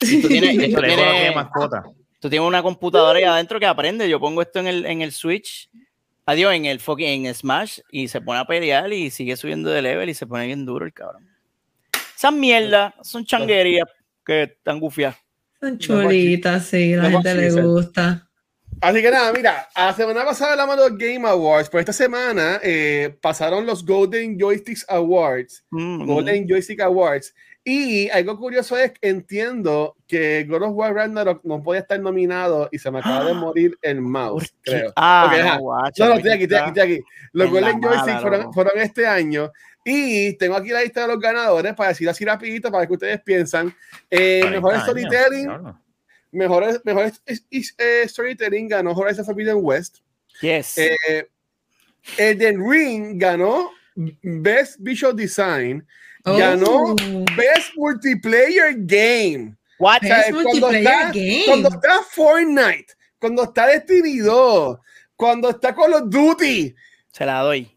Y 0.00 0.20
tú 0.20 0.28
tienes, 0.28 0.74
tú 0.74 1.34
mascota. 1.34 1.82
tú 2.18 2.28
tienes 2.28 2.46
una 2.46 2.62
computadora 2.62 3.18
ahí 3.18 3.24
adentro 3.24 3.58
que 3.60 3.66
aprende. 3.66 4.08
Yo 4.08 4.18
pongo 4.20 4.42
esto 4.42 4.58
en 4.58 4.66
el, 4.66 4.84
en 4.86 5.00
el 5.02 5.12
Switch, 5.12 5.70
adiós, 6.26 6.52
en 6.52 6.66
el 6.66 6.80
fucking 6.80 7.24
en 7.26 7.34
Smash, 7.34 7.78
y 7.90 8.08
se 8.08 8.20
pone 8.20 8.40
a 8.40 8.44
pelear 8.44 8.92
y 8.92 9.10
sigue 9.10 9.36
subiendo 9.36 9.70
de 9.70 9.80
level 9.82 10.08
y 10.10 10.14
se 10.14 10.26
pone 10.26 10.46
bien 10.46 10.66
duro 10.66 10.84
el 10.84 10.92
cabrón. 10.92 11.26
Esas 12.16 12.32
mierdas 12.32 12.92
son 13.02 13.24
changuerías 13.24 13.86
que 14.26 14.42
están 14.42 14.80
gufiadas. 14.80 15.16
Son 15.64 15.78
chulitas, 15.78 16.66
sí, 16.66 16.94
la 16.94 17.10
gente 17.10 17.34
le 17.34 17.50
gusta. 17.62 18.28
Así 18.80 19.00
que 19.00 19.10
nada, 19.10 19.32
mira, 19.32 19.68
a 19.74 19.86
la 19.86 19.92
semana 19.94 20.24
pasada 20.24 20.52
hablamos 20.52 20.76
de 20.76 20.90
los 20.90 20.98
Game 20.98 21.26
Awards, 21.26 21.70
pero 21.70 21.80
esta 21.80 21.92
semana 21.92 22.60
eh, 22.62 23.16
pasaron 23.22 23.64
los 23.64 23.84
Golden 23.86 24.38
Joysticks 24.38 24.84
Awards, 24.88 25.64
Mm, 25.70 26.04
Golden 26.04 26.46
Joystick 26.46 26.80
Awards, 26.80 27.34
y 27.64 28.10
algo 28.10 28.36
curioso 28.36 28.76
es 28.76 28.92
que 28.92 29.08
entiendo 29.08 29.96
que 30.06 30.44
God 30.44 30.64
of 30.64 30.72
War 30.74 30.92
Ragnarok 30.92 31.42
no 31.44 31.62
podía 31.62 31.80
estar 31.80 31.98
nominado 31.98 32.68
y 32.70 32.78
se 32.78 32.90
me 32.90 32.98
acaba 32.98 33.24
de 33.24 33.32
morir 33.34 33.78
el 33.80 33.96
¿por 33.96 34.04
mouse, 34.04 34.54
creo. 34.60 34.92
Ah, 34.96 35.28
Ok, 35.32 35.38
ajá. 35.40 35.54
no, 35.54 35.60
guacha, 35.62 36.04
No, 36.04 36.10
no, 36.10 36.16
estoy 36.16 36.32
aquí, 36.32 36.42
estoy 36.42 36.58
aquí, 36.58 36.68
estoy 36.68 36.82
aquí. 36.94 37.04
Los 37.32 37.50
Golden 37.50 37.80
Joysticks 37.80 38.20
fueron, 38.20 38.52
fueron 38.52 38.72
este 38.80 39.06
año. 39.06 39.50
Y 39.84 40.32
tengo 40.38 40.56
aquí 40.56 40.70
la 40.70 40.82
lista 40.82 41.02
de 41.02 41.08
los 41.08 41.20
ganadores 41.20 41.74
para 41.74 41.90
decir 41.90 42.08
así 42.08 42.24
rapidito 42.24 42.70
para 42.72 42.86
que 42.86 42.94
ustedes 42.94 43.20
piensan. 43.22 43.74
Eh, 44.10 44.40
40 44.40 44.50
mejor 44.50 44.72
años, 44.74 44.84
storytelling, 44.84 45.42
diablo. 45.46 45.80
mejor, 46.32 46.82
mejor 46.84 47.12
es- 47.26 47.44
es- 47.50 47.74
eh, 47.78 48.04
storytelling 48.08 48.68
ganó 48.68 48.92
Horizon 48.92 49.24
Forbidden 49.24 49.58
West. 49.60 49.98
Yes. 50.40 50.78
Eh, 50.78 51.28
Elden 52.18 52.60
Ring 52.68 53.18
ganó 53.18 53.70
Best 53.94 54.76
Visual 54.80 55.14
Design, 55.14 55.86
ganó 56.24 56.66
Oh, 56.92 56.96
Best 57.36 57.74
Multiplayer 57.76 58.74
Game. 58.78 59.54
What? 59.78 59.98
O 60.02 60.06
sea, 60.06 60.16
Best 60.16 60.30
cuando 60.30 60.50
Multiplayer 60.50 60.82
está, 60.86 61.06
Game. 61.12 61.42
cuando 61.46 61.68
está 61.68 62.02
Fortnite, 62.10 62.86
cuando 63.18 63.42
está 63.44 63.66
Destiny 63.66 64.18
2, 64.18 64.78
cuando 65.16 65.50
está 65.50 65.74
Call 65.74 65.94
of 65.94 66.02
Duty, 66.08 66.74
Se 67.12 67.24
la 67.26 67.40
doy. 67.40 67.70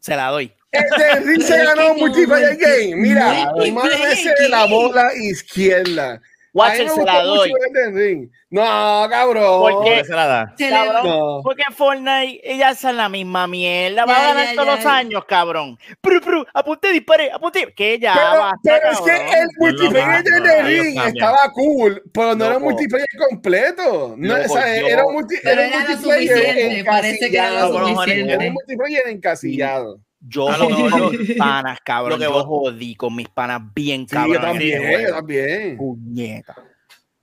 Se 0.00 0.16
la 0.16 0.28
doy. 0.28 0.52
El 0.72 1.24
Ring 1.26 1.42
se 1.42 1.64
ganó 1.64 1.92
un 1.92 1.98
multiplayer 1.98 2.56
game. 2.56 2.96
Mira, 2.96 3.52
mámese 3.72 4.34
de 4.40 4.48
la 4.48 4.66
bola 4.66 5.10
izquierda. 5.14 6.20
Watcher 6.54 6.88
se 6.88 7.04
la 7.04 7.22
doy. 7.22 7.52
Ring. 7.92 8.30
No, 8.50 9.06
cabrón. 9.10 9.60
¿Por 9.60 9.72
¿Por 9.74 9.84
qué? 9.84 10.04
se 10.04 10.12
la 10.14 10.26
da? 10.26 10.54
Cabrón. 10.58 11.04
No. 11.06 11.40
Porque 11.44 11.62
Fortnite, 11.76 12.40
ella 12.42 12.70
es 12.70 12.82
la 12.82 13.08
misma 13.08 13.46
mierda. 13.46 14.06
Va 14.06 14.14
Ya, 14.14 14.18
a 14.18 14.28
ganar 14.32 14.46
ya, 14.46 14.54
todos 14.54 14.66
ya. 14.66 14.76
los 14.76 14.86
años, 14.86 15.24
cabrón. 15.26 15.78
Pru, 16.00 16.20
pru, 16.20 16.44
apunté, 16.54 16.90
disparé, 16.92 17.30
apunté. 17.30 17.72
Que 17.74 17.98
ya 18.00 18.14
Pero, 18.14 18.42
basta, 18.42 18.58
pero 18.62 18.90
es 18.90 19.00
que 19.00 19.38
el 19.38 19.48
multiplayer 19.58 20.24
de 20.24 20.40
No, 20.40 20.68
ellos 20.68 20.84
Ring 20.86 21.00
estaba 21.06 21.38
cool, 21.52 22.02
pero 22.12 22.34
no 22.34 22.44
era 22.46 22.56
un 22.56 22.62
multiplayer 22.64 23.06
completo. 23.28 24.14
No, 24.16 24.38
Loco, 24.38 24.52
o 24.54 24.56
sea, 24.56 24.80
yo- 24.80 24.86
era 24.88 25.06
un, 25.06 25.14
multi- 25.14 25.36
Pero 25.42 25.60
era 25.60 25.68
un 25.68 25.68
era 25.68 25.80
lo 25.82 25.88
multiplayer 25.90 26.28
suficiente, 26.38 26.84
parece 26.84 27.30
que 27.30 27.36
era 27.36 27.50
lo 27.50 27.56
encasillado. 27.58 27.86
suficiente. 27.94 28.32
Era 28.32 28.44
un 28.46 28.52
multiplayer 28.54 29.08
encasillado. 29.08 30.00
Yo 30.20 30.48
A 30.48 30.58
lo 30.58 30.64
jodí 30.68 30.82
mejor- 30.82 31.00
con 31.00 31.18
mis 31.18 31.32
panas, 31.38 31.78
cabrón. 31.84 32.10
Lo 32.12 32.18
que 32.18 32.24
yo 32.32 32.44
jodí 32.44 32.94
con 32.96 33.14
mis 33.16 33.28
panas 33.28 33.62
bien, 33.74 34.00
Sí, 34.08 34.14
cabrón. 34.14 34.34
yo 34.34 34.40
también, 34.40 34.82
Sí, 34.82 35.02
yo 35.04 35.14
también. 35.14 35.76
Puñeta. 35.76 36.56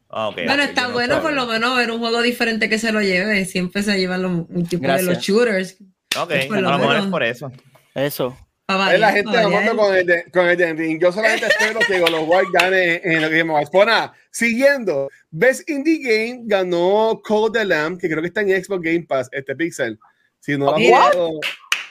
Ah, 0.09 0.31
Bueno, 0.33 0.63
está 0.63 0.87
no 0.87 0.93
bueno 0.93 1.21
por 1.21 1.33
lo 1.33 1.45
menos 1.45 1.75
ver 1.75 1.91
un 1.91 1.99
juego 1.99 2.21
diferente 2.21 2.69
que 2.69 2.79
se 2.79 2.91
lo 2.93 3.01
lleve. 3.01 3.43
Siempre 3.45 3.83
se 3.83 3.97
llevan 3.99 4.21
los 4.21 4.47
de 4.47 4.77
Gracias. 4.77 5.03
los 5.07 5.17
shooters. 5.23 5.77
Ok, 6.17 6.31
por 6.47 6.57
a 6.57 6.61
lo 6.61 6.69
lo 6.71 6.77
mejor 6.77 6.87
menos. 6.93 7.05
es 7.05 7.11
por 7.11 7.23
eso. 7.23 7.51
Eso. 7.95 8.37
Pa' 8.65 8.93
Es 8.93 8.99
la 8.99 9.11
gente 9.11 9.37
hablando 9.37 9.75
con 9.75 9.93
el, 9.95 10.05
de, 10.05 10.23
con 10.31 10.47
el 10.47 10.57
de 10.57 10.73
Ring. 10.73 10.99
Yo 11.01 11.11
solamente 11.11 11.45
espero 11.47 11.79
que 11.81 11.99
los 11.99 12.21
White 12.25 12.49
gane 12.53 13.01
en 13.03 13.21
lo 13.21 13.29
que. 13.29 13.45
Pues 13.71 13.85
nada, 13.87 14.13
siguiendo. 14.31 15.09
Best 15.29 15.69
Indie 15.69 15.99
Game 16.01 16.41
ganó 16.45 17.21
Code 17.23 17.59
the 17.59 17.65
Lamb, 17.65 17.99
que 17.99 18.07
creo 18.07 18.21
que 18.21 18.27
está 18.29 18.41
en 18.41 18.63
Xbox 18.63 18.81
Game 18.81 19.03
Pass, 19.03 19.27
este 19.33 19.55
Pixel. 19.55 19.99
Si 20.39 20.53
no 20.57 20.65
lo 20.65 20.75
han 20.75 20.81
Mira. 20.81 20.97
jugado, 20.97 21.31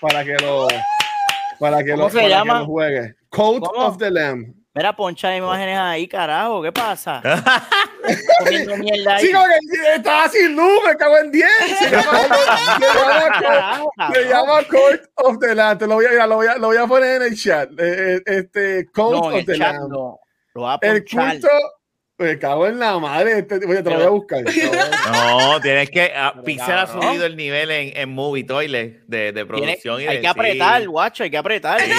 para 0.00 0.24
que 0.24 0.34
lo 0.42 0.66
para 1.58 1.82
que 1.84 1.90
¿Cómo 1.92 2.04
lo, 2.04 2.10
se 2.10 2.16
para 2.16 2.28
que 2.28 2.34
llama? 2.34 2.58
lo 2.60 2.66
juegue. 2.66 3.14
Code 3.30 3.60
¿Cómo? 3.60 3.86
of 3.86 3.98
the 3.98 4.10
Lamb. 4.10 4.54
Mira, 4.76 4.94
poncha 4.96 5.36
imágenes 5.36 5.78
ahí, 5.78 6.08
carajo. 6.08 6.60
¿Qué 6.62 6.72
pasa? 6.72 7.22
Comiendo 8.40 8.76
mierda 8.76 9.16
ahí. 9.16 9.26
Sí, 9.26 9.32
estaba 9.94 10.28
sin 10.28 10.56
luz, 10.56 10.80
me 10.86 10.96
cago 10.96 11.16
en 11.18 11.30
10. 11.30 11.46
Se 14.12 14.24
llama, 14.28 14.62
Court 14.68 15.02
of 15.16 15.38
the 15.38 15.54
Lamb. 15.54 15.78
Te 15.78 15.86
lo 15.86 15.94
voy 15.94 16.06
a, 16.06 16.10
mira, 16.10 16.26
lo 16.26 16.36
voy 16.36 16.46
a, 16.48 16.56
lo 16.56 16.66
voy 16.68 16.76
a 16.76 16.86
poner 16.86 17.22
en 17.22 17.28
el 17.28 17.36
chat. 17.40 17.70
Eh, 17.78 18.16
eh, 18.16 18.22
Este, 18.26 18.90
Court 18.92 19.12
No, 19.12 19.20
of 19.36 19.44
the 19.44 19.56
chat 19.56 19.74
Lamb. 19.74 19.88
no. 19.90 20.18
Lo 20.54 20.62
va 20.62 20.74
a 20.74 20.78
El 20.82 21.04
culto. 21.04 21.48
Me 22.16 22.38
cago 22.38 22.68
en 22.68 22.78
la 22.78 22.96
madre. 23.00 23.40
Este, 23.40 23.56
oye, 23.66 23.82
te 23.82 23.90
lo 23.90 23.96
voy 23.96 24.04
a 24.04 24.08
buscar. 24.10 24.44
No, 25.12 25.60
tienes 25.60 25.90
que. 25.90 26.12
ah, 26.14 26.34
Pixel 26.44 26.74
ha 26.74 26.86
subido 26.86 27.26
el 27.26 27.36
nivel 27.36 27.70
en, 27.70 27.96
en 27.96 28.08
Movie 28.10 28.44
Toilet 28.44 29.02
de, 29.06 29.32
de 29.32 29.44
producción. 29.46 30.00
y 30.00 30.06
hay 30.06 30.16
de- 30.16 30.22
que 30.22 30.28
apretar, 30.28 30.80
sí. 30.80 30.86
guacho, 30.86 31.24
hay 31.24 31.30
que 31.30 31.38
apretar. 31.38 31.80
Sí. 31.80 31.90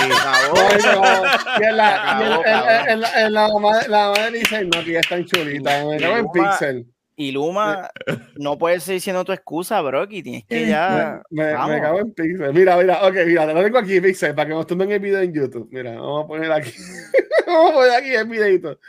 La, 1.72 3.50
madre 3.60 4.32
dice, 4.40 4.64
no, 4.66 4.84
que 4.84 4.94
ya 4.94 5.00
están 5.00 5.26
chulitas. 5.26 5.86
Me 5.86 5.98
cago 5.98 6.18
en 6.18 6.32
Pixel. 6.32 6.86
Y 7.18 7.32
Luma, 7.32 7.90
no 8.36 8.58
puedes 8.58 8.84
seguir 8.84 9.00
siendo 9.02 9.24
tu 9.24 9.32
excusa, 9.32 9.80
bro, 9.82 10.08
que 10.08 10.22
tienes 10.22 10.44
que 10.46 10.68
ya. 10.68 11.22
Me, 11.30 11.44
me, 11.46 11.54
vamos. 11.54 11.70
me 11.76 11.82
cago 11.82 12.00
en 12.00 12.14
Pixel. 12.14 12.54
Mira, 12.54 12.76
mira, 12.78 13.06
ok, 13.08 13.16
mira, 13.26 13.48
te 13.48 13.54
lo 13.54 13.64
tengo 13.64 13.78
aquí, 13.78 14.02
Pixel, 14.02 14.36
para 14.36 14.50
que 14.50 14.56
nos 14.56 14.68
tomen 14.68 14.92
el 14.92 15.00
video 15.00 15.22
en 15.22 15.34
YouTube. 15.34 15.68
Mira, 15.72 15.92
vamos 15.92 16.26
a 16.26 16.28
poner 16.28 16.52
aquí. 16.52 16.74
vamos 17.48 17.72
a 17.72 17.74
poner 17.74 17.92
aquí 17.92 18.14
el 18.16 18.26
videito. 18.28 18.80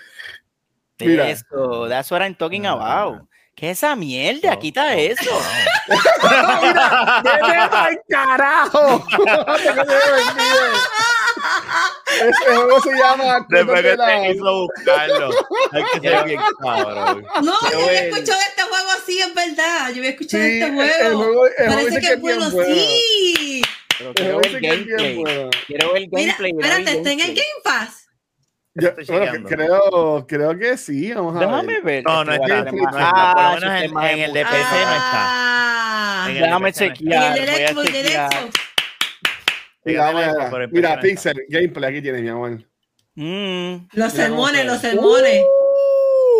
Mira. 0.98 1.28
Eso, 1.30 1.88
that's 1.88 2.10
what 2.10 2.22
I'm 2.22 2.34
talking 2.34 2.66
about. 2.66 3.22
¿Qué 3.54 3.70
es 3.70 3.78
esa 3.78 3.96
mierda? 3.96 4.50
No, 4.52 4.58
Quita 4.58 4.84
no, 4.94 5.00
eso. 5.00 5.30
No, 5.88 6.62
mira, 6.62 7.64
al 7.66 8.00
carajo. 8.08 9.06
Te 9.08 9.16
que 9.16 9.72
te 9.72 9.80
olvide. 9.80 10.76
Ese 12.20 12.54
juego 12.56 12.80
se 12.80 12.90
llama 12.96 13.46
Después 13.48 13.82
que 13.82 13.90
the 13.90 13.96
te 13.96 14.30
hizo 14.32 14.60
buscarlo. 14.66 15.30
Hay 15.72 15.84
que 15.92 16.00
ser 16.08 16.24
bien 16.24 16.40
cabrón. 16.60 17.26
No, 17.42 17.70
yo 17.70 17.78
había 17.86 18.00
el- 18.02 18.08
escuchado 18.14 18.38
este 18.48 18.62
juego 18.62 18.90
así, 18.90 19.18
es 19.20 19.34
verdad. 19.34 19.88
Yo 19.90 19.96
había 19.98 20.10
escuchado 20.10 20.42
Sí, 20.44 20.50
este 20.52 20.66
el- 20.66 20.74
juego. 20.74 20.94
el 21.06 21.14
juego- 21.14 21.46
el 21.46 21.66
Parece 21.68 22.00
que 22.00 22.06
es 22.08 22.20
bueno, 22.20 22.50
sí. 22.50 23.62
Pero 23.98 24.10
El 24.10 24.14
quiero 24.14 24.34
juego 24.34 24.40
ver 24.52 24.60
bien 24.60 24.86
gameplay. 24.86 25.50
Quiero 25.66 25.92
ver 25.92 26.08
Mira, 26.12 26.34
gameplay. 26.36 26.50
espérate, 26.58 26.92
está 26.98 27.10
en 27.12 27.20
el. 27.20 27.26
Game 27.28 27.60
Pass. 27.64 28.05
Yo- 28.78 28.92
bueno, 29.08 29.46
creo, 29.48 30.26
creo 30.28 30.58
que 30.58 30.76
sí. 30.76 31.12
Vamos 31.12 31.36
a 31.36 31.40
Déjame 31.40 31.72
ver. 31.74 31.82
ver. 31.82 32.04
No, 32.04 32.24
no 32.24 32.32
Este, 32.32 32.44
está, 32.44 32.56
no 32.56 32.66
está, 32.66 32.74
por 32.74 32.92
lo 32.92 32.98
Ah, 33.00 33.56
menos 33.60 33.82
en- 33.82 34.10
en 34.10 34.18
el 34.24 34.32
de 34.32 34.44
PC 34.44 34.54
no 34.60 34.92
está. 34.92 35.12
Ah. 35.12 36.26
En 36.28 36.34
Déjame 36.34 36.60
no 36.60 36.66
está. 36.68 36.84
En 36.84 36.92
chequear. 36.94 37.38
el 37.38 37.46
voy 37.46 37.54
de 37.56 37.64
a 37.64 37.68
Xbox, 37.68 37.86
el 37.86 37.92
de 37.92 38.02
chequear. 38.02 38.32
Xbox. 38.32 38.54
Mira, 39.84 40.12
mira, 40.12 40.64
en 40.64 40.70
mira. 40.72 41.00
Pixel, 41.00 41.44
gameplay, 41.48 41.90
aquí 41.90 42.02
tienes, 42.02 42.22
mi 42.22 42.28
amor. 42.28 42.58
Mm. 43.14 43.88
Los 43.92 44.12
sermones, 44.12 44.66
los 44.66 44.78
sermones. 44.80 45.42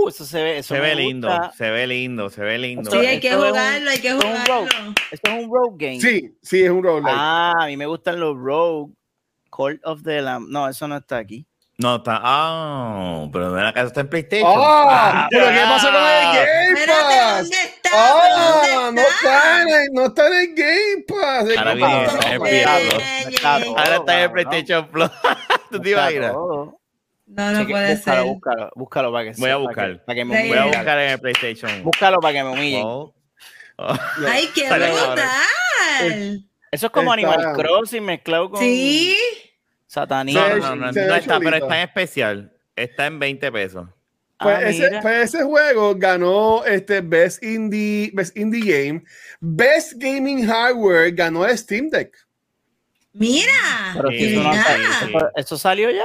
Uh, 0.05 0.09
eso 0.09 0.25
se 0.25 0.43
ve, 0.43 0.59
eso 0.59 0.75
Se 0.75 0.81
ve 0.81 0.95
lindo, 0.95 1.31
se 1.57 1.71
ve 1.71 1.87
lindo, 1.87 2.29
se 2.29 2.43
ve 2.43 2.59
lindo. 2.59 2.91
Sí, 2.91 2.99
hay 2.99 3.19
que 3.21 3.29
esto 3.29 3.39
es 3.39 3.45
un- 3.45 3.49
jugarlo, 3.59 3.91
hay 3.91 3.99
que 4.01 4.13
jugarlo. 4.13 4.67
Esto 5.11 5.31
es 5.31 5.45
un 5.45 5.51
rogue 5.51 5.87
game. 5.87 6.01
Sí, 6.01 6.37
sí, 6.43 6.63
es 6.65 6.71
un 6.71 6.83
roguelike. 6.83 7.15
Ah, 7.17 7.55
a 7.61 7.67
mí 7.67 7.77
me 7.77 7.87
gustan 7.87 8.21
los 8.21 8.37
rogue. 8.37 8.93
Call 9.57 9.81
of 9.85 10.03
the 10.03 10.21
Lamb. 10.21 10.49
No, 10.51 10.69
eso 10.69 10.87
no 10.87 10.97
está 10.99 11.17
aquí. 11.19 11.47
No 11.79 11.97
está. 11.97 12.21
Ah, 12.23 13.27
pero 13.31 13.53
ven 13.53 13.65
acá, 13.67 13.83
está 13.83 14.01
en 14.01 14.09
PlayStation. 14.09 14.51
¡Ah! 14.57 15.29
¿Pero 15.31 15.47
qué 15.49 15.61
pasó 15.69 15.87
con 15.89 15.97
el 15.97 16.03
Game 16.35 16.81
Espérate, 16.81 17.17
Pass? 17.17 17.37
¿dónde 17.43 17.57
está? 17.57 17.91
¡Ah! 17.93 18.63
¿Dónde 18.75 19.03
No 19.03 19.09
está 19.09 19.63
en 19.63 19.93
no 19.93 20.07
está 20.07 20.27
en 20.27 20.33
el 20.35 20.55
Game 20.55 21.05
Pass. 21.07 21.45
¿De 21.49 21.59
Ahora 21.59 21.75
viene 21.75 22.07
pasa? 22.07 22.19
Está 23.29 23.61
todo, 23.61 23.79
Ahora 23.79 23.97
está 23.97 24.15
en 24.17 24.21
el. 24.23 24.31
PlayStation 24.33 24.89
Plus. 24.89 25.11
¿Tú 25.71 25.81
te 25.81 25.91
imaginas? 25.91 26.33
No, 26.33 26.79
no 27.27 27.59
Cheque- 27.61 27.71
puede 27.73 27.95
búscalo, 27.95 28.17
ser. 28.23 28.25
Búscalo, 28.33 28.71
búscalo 28.75 29.13
para 29.13 29.25
que 29.25 29.31
Voy 29.41 29.51
a 29.51 29.53
para 29.55 29.59
buscar. 29.59 29.93
que- 29.93 29.99
Para 29.99 30.15
que 30.17 30.25
me 30.25 30.43
Sí. 30.43 30.49
Voy 30.49 30.59
a 30.59 30.65
buscar 30.67 30.99
en 30.99 31.11
el 31.11 31.21
PlayStation. 31.21 31.83
Búscalo 31.83 32.21
para 32.21 32.33
que 32.33 32.43
me 32.45 32.51
humillen. 32.51 32.83
Oh. 32.87 33.15
Oh. 33.79 33.95
¡Ay, 34.27 34.49
qué 34.55 34.65
brutal! 34.65 35.29
Eso 36.71 36.87
es 36.87 36.93
como 36.93 37.15
Está- 37.15 37.29
Animal 37.35 37.53
Crossing 37.55 38.03
mezclado 38.05 38.49
con 38.51 38.61
Sí. 38.61 39.15
Satanismo. 39.87 40.41
No, 40.41 40.57
no, 40.57 40.77
no, 40.77 40.93
no, 40.93 41.15
está, 41.15 41.39
pero 41.39 41.57
está 41.57 41.83
en 41.83 41.89
especial. 41.89 42.53
Está 42.75 43.07
en 43.07 43.19
20 43.19 43.53
pesos. 43.53 43.89
Pues, 44.39 44.57
Ah, 44.59 44.69
ese, 44.69 44.83
mira. 44.89 45.01
pues 45.01 45.35
ese 45.35 45.45
juego 45.45 45.95
ganó 45.97 46.65
este 46.67 47.01
Best 47.01 47.43
Indie, 47.43 48.11
Best 48.13 48.37
Indie 48.37 48.61
Game. 48.85 49.05
Best 49.41 49.95
Gaming 49.97 50.47
Hardware 50.47 51.13
ganó 51.13 51.47
el 51.47 51.57
Steam 51.57 51.89
Deck. 51.89 52.15
Mira. 53.15 53.95
Pero 53.95 54.11
no 54.43 55.31
eso 55.37 55.57
salió 55.57 55.91
ya. 55.91 56.05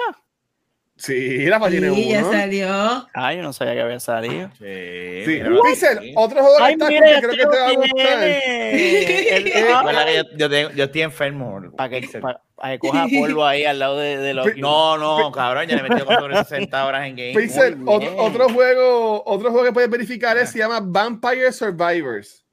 Sí, 1.02 1.45
la 1.47 1.60
tiene 1.68 1.89
Sí, 1.95 2.10
ya 2.10 2.24
salió. 2.24 2.68
Ah, 3.16 3.34
yo 3.34 3.41
no 3.41 3.52
sabía 3.54 3.74
que 3.74 3.82
había 3.82 3.99
salido. 3.99 4.49
Sí, 4.60 5.26
Sí. 5.26 6.14
otro 6.16 6.41
juego 6.43 6.58
que 6.58 6.64
Ay, 6.64 6.74
está 6.74 6.88
mira, 6.89 7.08
que 7.16 7.22
creo 7.22 7.32
que 7.32 7.38
te 7.38 7.45
va 7.60 7.68
a 7.68 7.74
gustar. 7.74 8.24
El- 8.24 9.52
ah, 9.74 9.78
Recuerda 9.80 10.06
que 10.06 10.16
yo, 10.16 10.24
yo 10.38 10.49
tengo- 10.49 10.70
yo 10.72 10.84
estoy 10.84 11.02
enfermo. 11.02 11.62
Para 11.76 11.89
que, 11.89 12.08
pa- 12.20 12.41
pa' 12.56 12.70
que 12.72 12.78
coja 12.80 13.06
polvo 13.20 13.43
ahí 13.45 13.66
al 13.66 13.80
lado 13.80 13.97
de, 13.97 14.18
de 14.18 14.34
los. 14.36 14.56
No, 14.58 14.99
no, 14.99 15.32
cabrón, 15.32 15.66
ya 15.68 15.78
le 15.78 15.89
metí 15.89 16.04
como 16.04 16.20
sobre 16.20 16.38
60 16.38 16.86
horas 16.86 17.08
en 17.08 17.16
game. 17.16 17.34
Pixel, 17.34 17.78
otro, 17.88 18.49
juego, 18.49 19.24
otro 19.26 19.49
juego 19.49 19.66
que 19.66 19.72
puedes 19.74 19.89
verificar 19.89 20.38
es, 20.38 20.52
se 20.52 20.60
llama 20.60 20.82
Vampire 20.84 21.52
Survivors. 21.52 22.45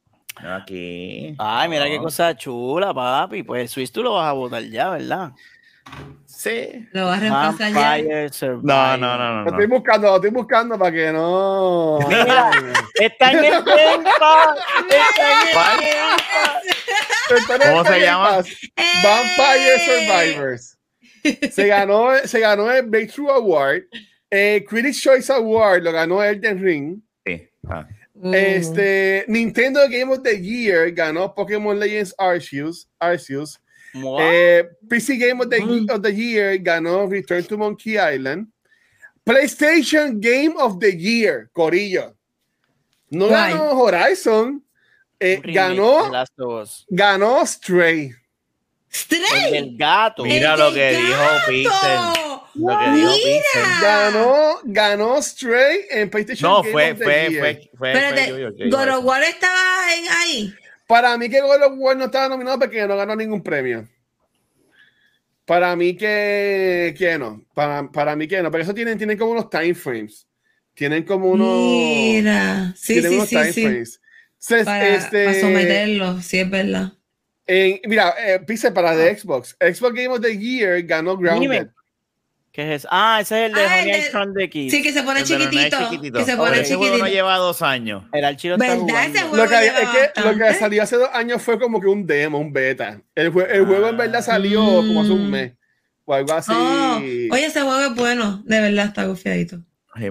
No, 0.43 0.55
Aquí. 0.55 1.35
Ay, 1.37 1.69
mira 1.69 1.85
qué 1.85 1.99
cosa 1.99 2.35
chula, 2.35 2.95
papi. 2.95 3.43
Pues 3.43 3.71
Swiss 3.71 3.93
tú 3.93 4.03
lo 4.03 4.15
vas 4.15 4.29
a 4.29 4.33
votar 4.33 4.63
ya, 4.63 4.89
¿verdad? 4.89 5.33
Sí. 6.39 6.87
Lo 6.93 7.07
vas 7.07 7.17
a 7.17 7.21
reemplazar 7.21 7.73
ya. 7.73 7.81
Vampire 7.81 8.29
Survivor. 8.29 8.65
No, 8.65 8.97
no, 8.97 9.19
no, 9.19 9.35
no. 9.39 9.43
Lo 9.43 9.51
estoy 9.51 9.67
buscando, 9.67 10.07
lo 10.07 10.15
estoy 10.15 10.31
buscando 10.31 10.79
para 10.79 10.93
que 10.93 11.11
no. 11.13 11.99
Mira. 12.09 12.51
Está 12.95 13.33
en 13.33 13.45
el 13.45 13.65
Pass. 14.21 14.59
Está 17.29 17.57
en 17.57 17.63
el 17.63 17.67
el 17.67 17.73
¿Cómo 17.73 17.85
se 17.85 18.01
llama? 18.01 18.29
Pass. 18.29 18.47
¡Eh! 18.77 18.85
Vampire 19.03 19.79
Survivors. 19.85 20.79
Se 21.51 21.67
ganó, 21.67 22.17
se 22.25 22.39
ganó 22.39 22.71
el 22.71 22.87
Breakthrough 22.87 23.31
Award. 23.31 23.83
El 24.31 24.65
Critics 24.65 25.03
Choice 25.03 25.33
Award 25.33 25.83
lo 25.83 25.91
ganó 25.91 26.23
Elden 26.23 26.63
Ring. 26.63 27.01
Sí. 27.27 27.49
Ah. 27.69 27.85
Uh, 28.15 28.33
Este, 28.33 29.25
Nintendo 29.27 29.81
Game 29.89 30.13
of 30.13 30.23
the 30.23 30.41
Year 30.41 30.93
ganó 30.93 31.35
Pokémon 31.35 31.77
Legends 31.77 32.15
Arceus. 32.17 32.89
Arceus. 33.01 33.61
Eh, 34.21 34.65
PC 34.89 35.17
Game 35.19 35.41
of 35.41 35.49
the, 35.51 35.61
Mm. 35.61 35.91
of 35.91 36.03
the 36.03 36.13
Year 36.15 36.57
ganó 36.59 37.07
Return 37.11 37.45
to 37.45 37.57
Monkey 37.57 37.99
Island. 37.99 38.49
PlayStation 39.25 40.21
Game 40.21 40.55
of 40.59 40.79
the 40.81 40.91
Year, 40.97 41.51
Corillo. 41.53 42.15
No 43.11 43.29
ganó 43.29 43.73
Horizon, 43.73 44.63
eh, 45.21 45.41
ganó, 45.45 46.11
ganó 46.89 47.45
Stray. 47.47 48.07
El 48.11 48.15
¡Stray! 48.91 49.53
del 49.53 49.77
gato. 49.77 50.25
Mira 50.25 50.55
¡El 50.55 50.61
lo 50.61 50.73
que 50.73 50.91
dijo 50.93 51.11
gato! 51.19 51.47
Pixel. 51.49 52.39
Lo 52.55 52.79
que 52.79 52.91
dijo 52.91 53.13
Mira. 53.25 53.81
Ganó 53.83 54.55
ganó 54.65 55.23
Stray 55.23 55.81
en 55.91 56.09
PlayStation 56.11 56.51
No, 56.51 56.63
Game 56.63 56.73
fue, 56.73 56.91
of 56.93 56.99
the 56.99 57.05
fue, 57.05 57.29
Year. 57.31 57.41
fue, 57.41 57.71
fue, 57.77 57.93
Espérate, 57.93 58.17
fue 58.31 58.41
yo, 58.41 58.51
yo, 58.51 58.57
yo, 58.57 58.71
God 58.77 58.87
yo. 58.87 58.99
of 58.99 59.05
War 59.05 59.23
estaba 59.23 59.95
en 59.95 60.05
ahí. 60.09 60.55
Para 60.89 61.17
mí 61.19 61.29
que 61.29 61.41
God 61.41 61.63
of 61.63 61.75
War 61.77 61.97
no 61.97 62.07
estaba 62.07 62.29
nominado 62.31 62.59
porque 62.59 62.85
no 62.89 62.97
ganó 62.97 63.15
ningún 63.15 63.43
premio. 63.43 63.87
Para 65.45 65.77
mí 65.77 65.95
que, 65.97 66.95
que 66.99 67.19
no. 67.19 67.45
Para, 67.55 67.91
para 67.91 68.17
mí 68.17 68.27
que 68.27 68.43
no. 68.43 68.51
Pero 68.51 68.65
eso 68.65 68.75
tienen, 68.75 68.99
tienen 68.99 69.17
como 69.17 69.33
unos 69.33 69.49
time 69.49 69.75
frames. 69.75 70.27
Tienen 70.75 71.05
como 71.05 71.31
unos. 71.31 71.47
Mira, 71.49 72.75
sí, 72.77 72.95
tienen 72.95 73.11
sí, 73.11 73.17
unos 73.17 73.29
sí, 73.29 73.37
time 73.37 73.53
sí. 73.53 73.63
frames. 73.63 74.01
Se- 74.39 74.65
Para, 74.65 74.89
este, 74.95 75.25
para 75.27 75.41
someterlo, 75.41 76.21
sí 76.23 76.39
es 76.39 76.51
verdad. 76.51 76.93
en- 77.47 77.81
mira, 77.87 78.15
eh, 78.19 78.41
pise 78.41 78.71
para 78.73 78.95
de 78.97 79.17
Xbox. 79.17 79.57
Xbox 79.61 79.95
Game 79.95 80.09
of 80.09 80.21
the 80.21 80.37
Year 80.39 80.83
ganó 80.83 81.17
Grounded. 81.17 81.51
Dime. 81.51 81.71
¿Qué 82.59 82.65
es 82.75 82.81
eso? 82.81 82.89
Ah, 82.91 83.19
ese 83.21 83.45
es 83.45 83.51
el 83.51 83.55
de 83.55 83.61
Ah, 83.65 83.79
el 83.79 83.83
Honey 83.89 83.93
de- 83.93 83.99
I 84.09 84.11
Shrunk 84.11 84.37
the 84.37 84.51
Kids. 84.51 84.73
Sí, 84.73 84.83
que 84.83 84.93
se 84.93 85.03
pone 85.05 85.21
no 85.21 85.27
chiquitito, 85.27 85.77
chiquitito. 85.79 86.19
que 86.19 86.25
se 86.25 86.37
pone 86.37 86.61
ese 86.61 86.75
juego 86.75 86.91
no 86.91 86.97
chiquitito. 86.99 87.15
lleva 87.15 87.37
dos 87.37 87.63
años. 87.63 88.03
El 88.13 88.25
archivo 88.25 88.55
está 88.57 88.75
¿Verdad? 88.75 89.05
Ese 89.07 89.19
juego- 89.21 89.37
Lo 89.37 89.43
que, 89.49 89.61
lleva 89.61 89.79
es 89.79 89.89
que 90.13 90.21
lo 90.23 90.37
que 90.37 90.55
salió 90.55 90.83
hace 90.83 90.97
dos 90.97 91.09
años 91.13 91.41
fue 91.41 91.61
como 91.61 91.81
que 91.81 91.87
un 91.87 92.05
demo, 92.05 92.39
un 92.39 92.53
beta. 92.53 93.01
El, 93.15 93.33
jue- 93.33 93.47
el 93.49 93.65
juego 93.65 93.89
en 93.91 93.97
verdad 93.97 94.23
salió 94.25 94.61
como 94.65 95.03
hace 95.03 95.13
un 95.13 95.29
Mm. 95.29 95.31
mes 95.31 95.53
o 96.05 96.15
algo 96.15 96.33
así. 96.33 96.51
Oh, 96.53 96.97
oye, 97.33 97.47
ese 97.47 97.61
juego 97.61 97.81
es 97.81 97.95
bueno, 97.95 98.43
de 98.45 98.61
verdad 98.61 98.87
está 98.87 99.05
gufiadito. 99.05 99.61
Yo 99.97 100.11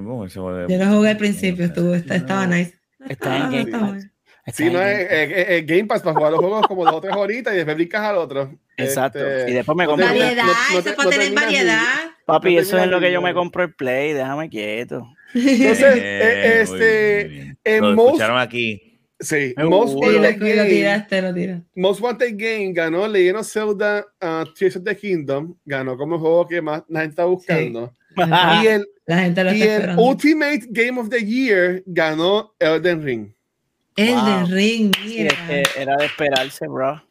lo 0.77 0.85
jugué 0.85 1.09
al 1.09 1.17
principio, 1.17 1.65
estuvo, 1.65 1.95
está- 1.95 2.15
estaba 2.15 2.47
nice. 2.47 2.79
Está 3.09 3.35
en 3.35 3.41
Ah, 3.43 3.45
Game 3.49 3.61
está 3.63 3.79
Pass. 3.81 4.03
Sí, 4.53 4.63
en 4.67 4.73
no 4.73 4.79
Game 4.79 5.01
es, 5.01 5.11
es- 5.11 5.31
es- 5.37 5.49
es 5.49 5.65
Game 5.65 5.83
Pass 5.85 6.01
para 6.01 6.15
jugar 6.15 6.31
los 6.31 6.39
juegos 6.39 6.65
como 6.67 6.85
dos 6.85 6.93
o 6.95 7.01
tres 7.01 7.13
horitas 7.13 7.53
y 7.53 7.57
después 7.57 7.75
brincas 7.75 8.01
al 8.03 8.15
otro. 8.17 8.53
Exacto. 8.77 9.19
Este, 9.19 9.51
y 9.51 9.53
después 9.53 9.77
me 9.77 9.83
no 9.83 9.89
compro. 9.89 10.07
Variedad, 10.07 10.43
no- 10.45 10.53
no 10.73 10.79
eso 10.79 10.95
para 10.95 11.03
no 11.03 11.09
tener 11.09 11.33
variedad. 11.33 11.81
Papi, 12.27 12.57
eso 12.57 12.77
es 12.77 12.87
lo 12.87 12.99
que 12.99 13.11
yo 13.11 13.21
me 13.21 13.33
compro 13.33 13.63
el 13.63 13.73
Play, 13.73 14.13
déjame 14.13 14.49
quieto. 14.49 15.07
Entonces, 15.33 15.95
Bien, 15.95 16.05
eh, 16.05 16.61
este, 16.61 17.57
en 17.63 17.81
Lo 17.81 17.95
most- 17.95 18.05
escucharon 18.07 18.37
aquí. 18.39 18.83
Sí, 19.19 19.55
Most 19.57 19.95
Wanted, 19.95 20.37
lo 20.39 20.45
Game, 20.45 20.69
tiraste, 20.69 21.21
lo 21.23 21.33
tiraste. 21.33 21.65
Most 21.73 22.01
Wanted 22.01 22.33
Game 22.37 22.71
ganó 22.73 23.07
Legend 23.07 23.37
of 23.39 23.47
Zelda 23.51 24.05
uh, 24.21 24.45
Tears 24.53 24.75
of 24.75 24.83
the 24.83 24.95
Kingdom, 24.95 25.55
ganó 25.65 25.97
como 25.97 26.15
el 26.15 26.21
juego 26.21 26.47
que 26.47 26.61
más 26.61 26.83
la 26.87 26.99
gente 26.99 27.13
está 27.13 27.25
buscando. 27.25 27.91
Y 28.15 28.67
el, 28.67 28.85
La 29.07 29.19
gente 29.19 29.43
lo 29.43 29.53
y 29.55 29.61
está 29.63 29.91
el. 29.93 29.97
Ultimate 29.97 30.61
Game 30.69 30.99
of 30.99 31.09
the 31.09 31.25
Year 31.25 31.81
ganó 31.87 32.53
Elden 32.59 33.01
Ring. 33.03 33.31
El 33.95 34.13
Wow. 34.13 34.25
de 34.25 34.55
Ring, 34.55 34.95
Sí, 34.95 35.15
mira. 35.17 35.29
es 35.33 35.39
que 35.73 35.81
era 35.81 35.95
de 35.97 36.05
esperarse, 36.05 36.67
bro. 36.67 37.03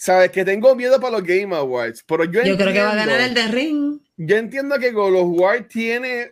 Sabes 0.00 0.30
que 0.30 0.44
tengo 0.44 0.74
miedo 0.76 1.00
para 1.00 1.14
los 1.18 1.24
Game 1.24 1.54
Awards, 1.56 2.04
pero 2.06 2.22
yo, 2.24 2.42
Yo 2.44 2.56
creo 2.56 2.72
que 2.72 2.80
va 2.80 2.92
a 2.92 2.94
ganar 2.94 3.20
el 3.20 3.34
de 3.34 3.48
Ring. 3.48 3.98
Yo 4.16 4.36
entiendo 4.36 4.78
que 4.78 4.92
God 4.92 5.14
of 5.16 5.26
War 5.40 5.64
tiene 5.68 6.30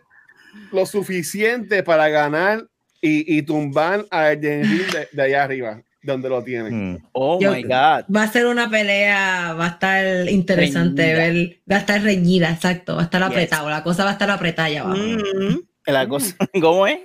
lo 0.71 0.85
suficiente 0.85 1.83
para 1.83 2.07
ganar 2.09 2.65
y, 3.01 3.37
y 3.37 3.41
tumbar 3.41 4.05
a 4.09 4.31
Elden 4.31 4.63
Ring 4.63 4.87
de, 4.91 5.09
de 5.11 5.21
allá 5.21 5.43
arriba, 5.43 5.81
donde 6.01 6.29
lo 6.29 6.41
tienen. 6.43 6.93
Mm. 6.93 6.97
Oh 7.11 7.39
Yo- 7.41 7.51
my 7.51 7.61
God. 7.63 8.05
Va 8.13 8.23
a 8.23 8.31
ser 8.31 8.45
una 8.47 8.69
pelea, 8.69 9.53
va 9.53 9.65
a 9.65 9.69
estar 9.71 10.29
interesante 10.29 11.13
Reñida. 11.13 11.33
ver, 11.33 11.59
va 11.69 11.75
a 11.75 11.79
estar 11.79 12.01
reñida, 12.01 12.49
exacto, 12.49 12.95
va 12.95 13.01
a 13.01 13.05
estar 13.05 13.21
Yes. 13.21 13.29
apretado, 13.31 13.69
la 13.69 13.83
cosa 13.83 14.03
va 14.05 14.11
a 14.11 14.13
estar 14.13 14.31
apretada 14.31 14.67
allá 14.69 14.81
abajo. 14.83 14.97
Mm, 14.97 15.59
La 15.87 16.07
cosa, 16.07 16.35
¿cómo 16.61 16.87
es? 16.87 16.99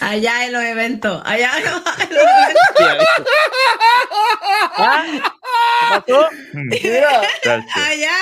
Allá 0.00 0.46
en 0.46 0.52
los 0.52 0.62
eventos, 0.62 1.20
allá 1.26 1.50
en 1.58 1.64
los 1.64 1.82
eventos, 2.80 3.26
Ah, 4.80 5.04
¿Qué 6.06 6.12
pasó? 6.12 6.28
Mira, 6.52 7.22
Chacho. 7.42 7.66
allá. 7.74 8.16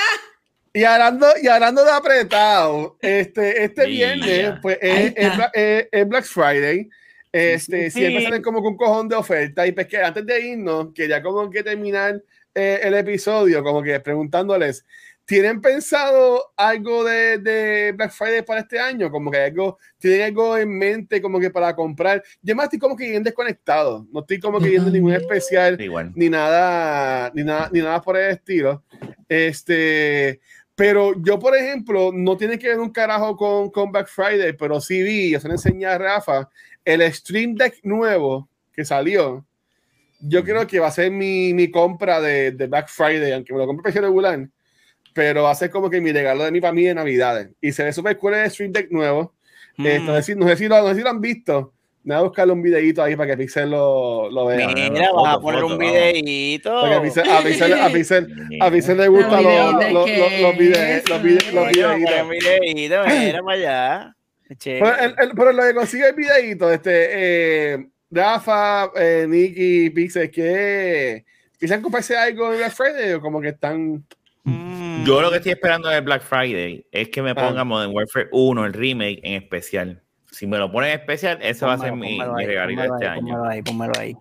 y 0.72 0.84
hablando, 0.84 1.26
y 1.42 1.48
hablando 1.48 1.84
de 1.84 1.90
apretado, 1.90 2.96
este, 3.00 3.64
este 3.64 3.86
viernes 3.86 4.54
pues, 4.62 4.78
es, 4.80 5.07
está. 5.16 5.20
es 5.22 5.32
Bla- 5.36 5.50
es- 5.54 5.88
es 5.92 6.09
Black 6.09 6.24
Friday. 6.24 6.88
Este, 7.32 7.90
sí, 7.90 7.98
siempre 8.00 8.22
salen 8.24 8.42
como 8.42 8.62
con 8.62 8.72
un 8.72 8.76
cojón 8.78 9.09
de 9.09 9.16
oferta. 9.16 9.66
Y 9.66 9.72
pues 9.72 9.86
que 9.86 9.98
antes 9.98 10.24
de 10.24 10.40
irnos, 10.40 10.88
quería 10.94 11.22
como 11.22 11.50
que 11.50 11.62
terminar 11.62 12.22
eh, 12.54 12.80
el 12.82 12.94
episodio, 12.94 13.62
como 13.62 13.82
que 13.82 14.00
preguntándoles, 14.00 14.86
¿tienen 15.26 15.60
pensado 15.60 16.52
algo 16.56 17.04
de, 17.04 17.38
de 17.38 17.92
Black 17.92 18.12
Friday 18.12 18.42
para 18.42 18.60
este 18.60 18.78
año? 18.78 19.10
Como 19.10 19.30
que 19.30 19.38
algo, 19.38 19.78
¿tienen 19.98 20.22
algo 20.22 20.56
en 20.56 20.70
mente 20.78 21.20
como 21.20 21.40
que 21.40 21.50
para 21.50 21.74
comprar? 21.74 22.22
Yo 22.40 22.54
más 22.54 22.64
estoy 22.64 22.78
como 22.78 22.96
que 22.96 23.10
bien 23.10 23.22
desconectado, 23.22 24.06
no 24.12 24.20
estoy 24.20 24.38
como 24.38 24.60
que 24.60 24.70
viendo 24.70 24.90
ningún 24.90 25.12
especial 25.12 25.78
Igual. 25.80 26.12
ni 26.14 26.30
nada, 26.30 27.30
ni 27.34 27.42
nada, 27.42 27.68
ni 27.72 27.80
nada 27.80 28.00
por 28.00 28.16
el 28.16 28.30
estilo. 28.30 28.84
Este, 29.28 30.40
pero 30.76 31.12
yo, 31.22 31.38
por 31.38 31.56
ejemplo, 31.56 32.12
no 32.14 32.36
tiene 32.36 32.58
que 32.58 32.68
ver 32.68 32.78
un 32.78 32.90
carajo 32.90 33.36
con, 33.36 33.70
con 33.70 33.90
Black 33.90 34.08
Friday, 34.08 34.52
pero 34.52 34.80
sí 34.80 35.02
vi, 35.02 35.38
se 35.38 35.48
lo 35.48 35.54
enseñé 35.54 35.86
a 35.86 35.98
Rafa, 35.98 36.48
el 36.84 37.02
Stream 37.12 37.56
Deck 37.56 37.80
nuevo 37.82 38.48
que 38.72 38.84
salió. 38.84 39.44
Yo 40.20 40.44
creo 40.44 40.66
que 40.66 40.78
va 40.78 40.86
a 40.86 40.92
ser 40.92 41.10
mi, 41.10 41.52
mi 41.52 41.70
compra 41.70 42.20
de, 42.20 42.52
de 42.52 42.66
Black 42.68 42.88
Friday, 42.88 43.32
aunque 43.32 43.52
me 43.52 43.58
lo 43.58 43.66
compre 43.66 43.82
precio 43.82 44.00
regular, 44.02 44.48
pero 45.16 45.42
va 45.44 45.50
a 45.50 45.54
ser 45.56 45.70
como 45.70 45.88
que 45.90 46.00
mi 46.00 46.12
regalo 46.12 46.44
de 46.44 46.52
mi 46.52 46.60
familia 46.60 46.90
de 46.90 46.94
Navidades. 46.96 47.48
Y 47.60 47.72
se 47.72 47.82
ve 47.82 47.92
súper 47.92 48.16
cool 48.18 48.34
el 48.34 48.50
Stream 48.50 48.70
Deck 48.70 48.90
nuevo. 48.92 49.34
Eh, 49.78 49.98
no, 49.98 50.12
Mm. 50.12 50.16
sé 50.16 50.22
si, 50.22 50.34
no, 50.36 50.46
sé 50.46 50.56
si 50.56 50.68
lo, 50.68 50.80
no 50.82 50.88
sé 50.90 50.94
si 50.96 51.00
lo 51.00 51.10
han 51.10 51.20
visto. 51.20 51.72
Me 52.04 52.14
voy 52.14 52.20
a 52.20 52.24
buscarle 52.28 52.52
un 52.52 52.62
videito 52.62 53.02
ahí 53.02 53.16
para 53.16 53.30
que 53.30 53.36
Pixel 53.38 53.70
lo, 53.70 54.30
lo 54.30 54.46
vea. 54.46 54.68
Mira, 54.68 55.10
vas 55.12 55.34
a 55.36 55.40
poner 55.40 55.60
foto, 55.62 55.72
un 55.74 55.78
vamos. 55.78 55.92
videito. 55.92 56.80
Porque 56.80 56.94
a 56.94 57.02
Pixel, 57.02 57.28
a 57.30 57.40
Pixel, 57.42 57.72
a 57.72 57.88
Pixel, 57.90 58.26
a 58.60 58.70
Pixel 58.70 58.96
le 58.98 59.08
gustan 59.08 59.42
Los 59.42 59.72
los, 59.72 59.78
videos 59.80 59.92
los, 59.92 60.40
los, 60.40 60.58
videos, 60.58 61.08
los 61.10 61.22
videos, 61.22 61.52
los 61.52 61.68
videitos. 61.68 62.28
videito, 62.30 63.02
mira 63.08 63.42
para 63.42 63.56
allá. 63.56 64.12
Pero, 64.62 64.98
el- 65.00 65.14
el- 65.18 65.30
pero 65.34 65.52
lo 65.52 65.62
que 65.64 65.74
consigue 65.74 66.08
el 66.08 66.14
videito, 66.14 66.72
este, 66.72 67.08
eh, 67.74 67.86
Rafa, 68.10 68.92
eh, 68.94 69.26
Nicky, 69.28 69.90
Pixel, 69.90 70.30
que 70.30 71.24
quisieran 71.58 71.82
comprarse 71.82 72.16
algo 72.16 72.52
en 72.52 72.58
Black 72.58 72.72
Friday 72.72 73.14
o 73.14 73.20
como 73.20 73.40
que 73.40 73.48
están. 73.48 74.04
Yo 75.07 75.20
lo 75.20 75.30
que 75.30 75.36
estoy 75.36 75.52
esperando 75.52 75.88
de 75.88 76.00
Black 76.00 76.22
Friday 76.22 76.86
es 76.90 77.09
que 77.09 77.22
me 77.22 77.30
Ah. 77.30 77.34
pongan 77.34 77.66
Modern 77.68 77.92
Warfare 77.94 78.28
1, 78.32 78.66
el 78.66 78.72
remake, 78.72 79.20
en 79.22 79.34
especial. 79.42 80.02
Si 80.30 80.46
me 80.46 80.59
lo 80.59 80.70
ponen 80.70 80.90
en 80.90 81.00
especial, 81.00 81.38
ese 81.40 81.64
va 81.64 81.74
a 81.74 81.78
ser 81.78 81.92
mi, 81.94 82.18
regalito 82.20 82.82
este 82.82 83.07
ahí, 83.07 83.18
año. 83.18 83.26
Pónmelo 83.34 83.44
ahí, 83.48 83.62
pónmelo 83.62 83.92
ahí. 83.98 84.16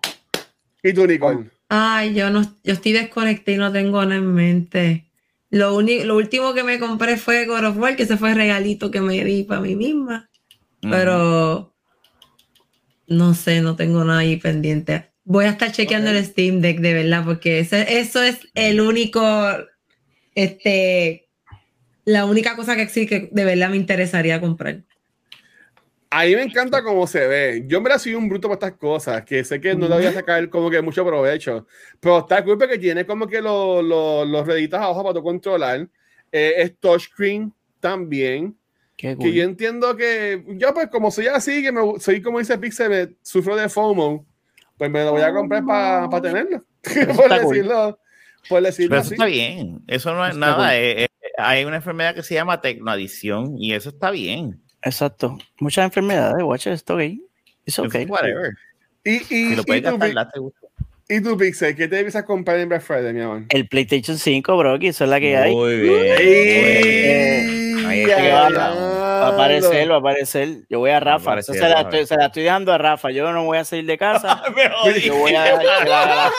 ¿Y 0.82 0.92
tú, 0.92 1.06
Nicole? 1.06 1.50
Ay, 1.68 2.14
yo 2.14 2.30
no, 2.30 2.42
yo 2.62 2.72
estoy 2.74 2.92
desconectada 2.92 3.54
y 3.56 3.58
no 3.58 3.72
tengo 3.72 4.02
nada 4.04 4.16
en 4.16 4.32
mente. 4.32 5.10
Lo, 5.50 5.74
uni- 5.76 6.04
lo 6.04 6.16
último 6.16 6.54
que 6.54 6.62
me 6.62 6.78
compré 6.78 7.16
fue 7.16 7.46
God 7.46 7.64
of 7.64 7.76
War, 7.78 7.96
que 7.96 8.04
ese 8.04 8.16
fue 8.16 8.30
el 8.30 8.36
regalito 8.36 8.90
que 8.90 9.00
me 9.00 9.22
di 9.24 9.42
para 9.42 9.60
mí 9.60 9.74
misma. 9.76 10.30
Pero 10.80 11.74
no 13.08 13.34
sé, 13.34 13.60
no 13.60 13.74
tengo 13.74 14.04
nada 14.04 14.20
ahí 14.20 14.36
pendiente. 14.36 15.10
Voy 15.24 15.46
a 15.46 15.50
estar 15.50 15.72
chequeando 15.72 16.10
el 16.10 16.24
Steam 16.24 16.60
Deck 16.60 16.78
de 16.80 16.94
verdad, 16.94 17.24
porque 17.24 17.58
ese- 17.58 17.98
eso 17.98 18.22
es 18.22 18.38
el 18.54 18.80
único, 18.80 19.20
este, 20.36 21.26
la 22.04 22.24
única 22.26 22.54
cosa 22.54 22.76
que 22.76 22.82
existe 22.82 23.08
que 23.22 23.28
de 23.32 23.44
verdad 23.44 23.70
me 23.70 23.76
interesaría 23.76 24.40
comprar. 24.40 24.82
A 26.10 26.24
mí 26.24 26.36
me 26.36 26.42
encanta 26.42 26.84
cómo 26.84 27.06
se 27.06 27.26
ve. 27.26 27.64
Yo 27.66 27.80
me 27.80 27.90
la 27.90 27.98
soy 27.98 28.14
un 28.14 28.28
bruto 28.28 28.48
para 28.48 28.68
estas 28.68 28.78
cosas, 28.78 29.24
que 29.24 29.42
sé 29.42 29.60
que 29.60 29.74
no 29.74 29.88
le 29.88 29.96
voy 29.96 30.06
a 30.06 30.12
sacar 30.12 30.48
como 30.48 30.70
que 30.70 30.80
mucho 30.80 31.04
provecho. 31.04 31.66
Pero 31.98 32.20
está 32.20 32.44
cool 32.44 32.56
porque 32.58 32.78
tiene 32.78 33.04
como 33.04 33.26
que 33.26 33.42
los, 33.42 33.84
los, 33.84 34.28
los 34.28 34.46
reditos 34.46 34.78
abajo 34.78 35.02
para 35.02 35.14
tu 35.14 35.22
controlar. 35.22 35.88
Eh, 36.30 36.54
es 36.58 36.78
touchscreen 36.78 37.52
también. 37.80 38.56
Qué 38.96 39.08
Que 39.08 39.16
cool. 39.16 39.32
yo 39.32 39.42
entiendo 39.42 39.96
que 39.96 40.44
yo 40.48 40.72
pues 40.72 40.88
como 40.88 41.10
soy 41.10 41.26
así, 41.26 41.62
que 41.62 41.72
me, 41.72 41.98
soy 41.98 42.22
como 42.22 42.38
dice 42.38 42.56
Pixel, 42.56 42.88
me 42.88 43.08
sufro 43.22 43.56
de 43.56 43.68
FOMO, 43.68 44.24
pues 44.78 44.90
me 44.90 45.04
lo 45.04 45.12
voy 45.12 45.22
a 45.22 45.32
comprar 45.34 45.64
para 45.64 46.22
tenerlo. 46.22 46.64
por 46.82 47.32
está 47.32 47.42
cool. 47.42 47.96
Por 48.48 48.62
decirlo 48.62 48.90
Pero 48.90 49.00
eso 49.02 49.06
así. 49.08 49.14
está 49.14 49.24
bien. 49.26 49.80
Eso 49.86 50.14
no 50.14 50.24
es 50.24 50.34
Está 50.34 50.40
nada. 50.46 50.56
cool. 50.56 50.66
eh, 50.74 51.04
eh, 51.04 51.08
hay 51.38 51.64
una 51.64 51.76
enfermedad 51.76 52.14
que 52.14 52.22
se 52.22 52.34
llama 52.34 52.60
tecnoadicción 52.60 53.56
y 53.58 53.72
eso 53.74 53.88
está 53.90 54.10
bien. 54.10 54.60
Exacto. 54.82 55.38
Muchas 55.60 55.84
enfermedades, 55.84 56.42
watch 56.42 56.66
esto 56.68 56.96
gay. 56.96 57.20
Es 57.64 57.78
ok. 57.78 57.94
Whatever. 58.08 58.52
Y, 59.04 59.10
y, 59.16 59.20
Si 59.20 59.54
lo 59.56 59.62
y, 59.62 59.64
puedes 59.64 59.82
tú, 59.82 59.90
gastar, 59.90 60.08
Pi- 60.08 60.14
date 60.14 60.38
gusto. 60.40 60.68
y 61.08 61.20
tú, 61.20 61.36
Pixel, 61.36 61.74
¿qué 61.76 61.88
te 61.88 61.98
empiezas 61.98 62.22
a 62.22 62.24
comprar 62.26 62.58
en 62.58 62.68
Black 62.68 62.82
Friday, 62.82 63.12
mi 63.12 63.20
amor? 63.20 63.44
El 63.48 63.68
PlayStation 63.68 64.16
5, 64.18 64.56
bro, 64.56 64.78
que 64.78 64.88
eso 64.88 65.04
es 65.04 65.10
la 65.10 65.20
que 65.20 65.36
hay. 65.36 65.54
Muy 65.54 65.80
bien. 65.80 66.16
Eh, 66.18 67.74
Ahí 67.86 68.04
Que 68.04 68.12
está. 68.12 68.48
Va, 69.20 69.26
a 69.28 69.32
aparecer, 69.34 69.90
va 69.90 69.94
a 69.94 69.98
aparecer. 69.98 70.48
Yo 70.70 70.78
voy 70.78 70.90
a 70.90 71.00
Rafa. 71.00 71.30
aparecer, 71.30 71.54
Eso 71.56 71.64
se, 71.64 71.70
la 71.70 71.80
estoy, 71.82 72.06
se 72.06 72.16
la 72.16 72.26
estoy 72.26 72.42
dejando 72.44 72.72
a 72.72 72.78
Rafa. 72.78 73.10
Yo 73.10 73.30
no 73.32 73.44
voy 73.44 73.58
a 73.58 73.64
salir 73.64 73.86
de 73.86 73.98
casa. 73.98 74.42
Pero, 74.54 74.74
Yo 75.00 75.16
voy 75.16 75.34
a 75.34 75.44
la- 75.56 76.32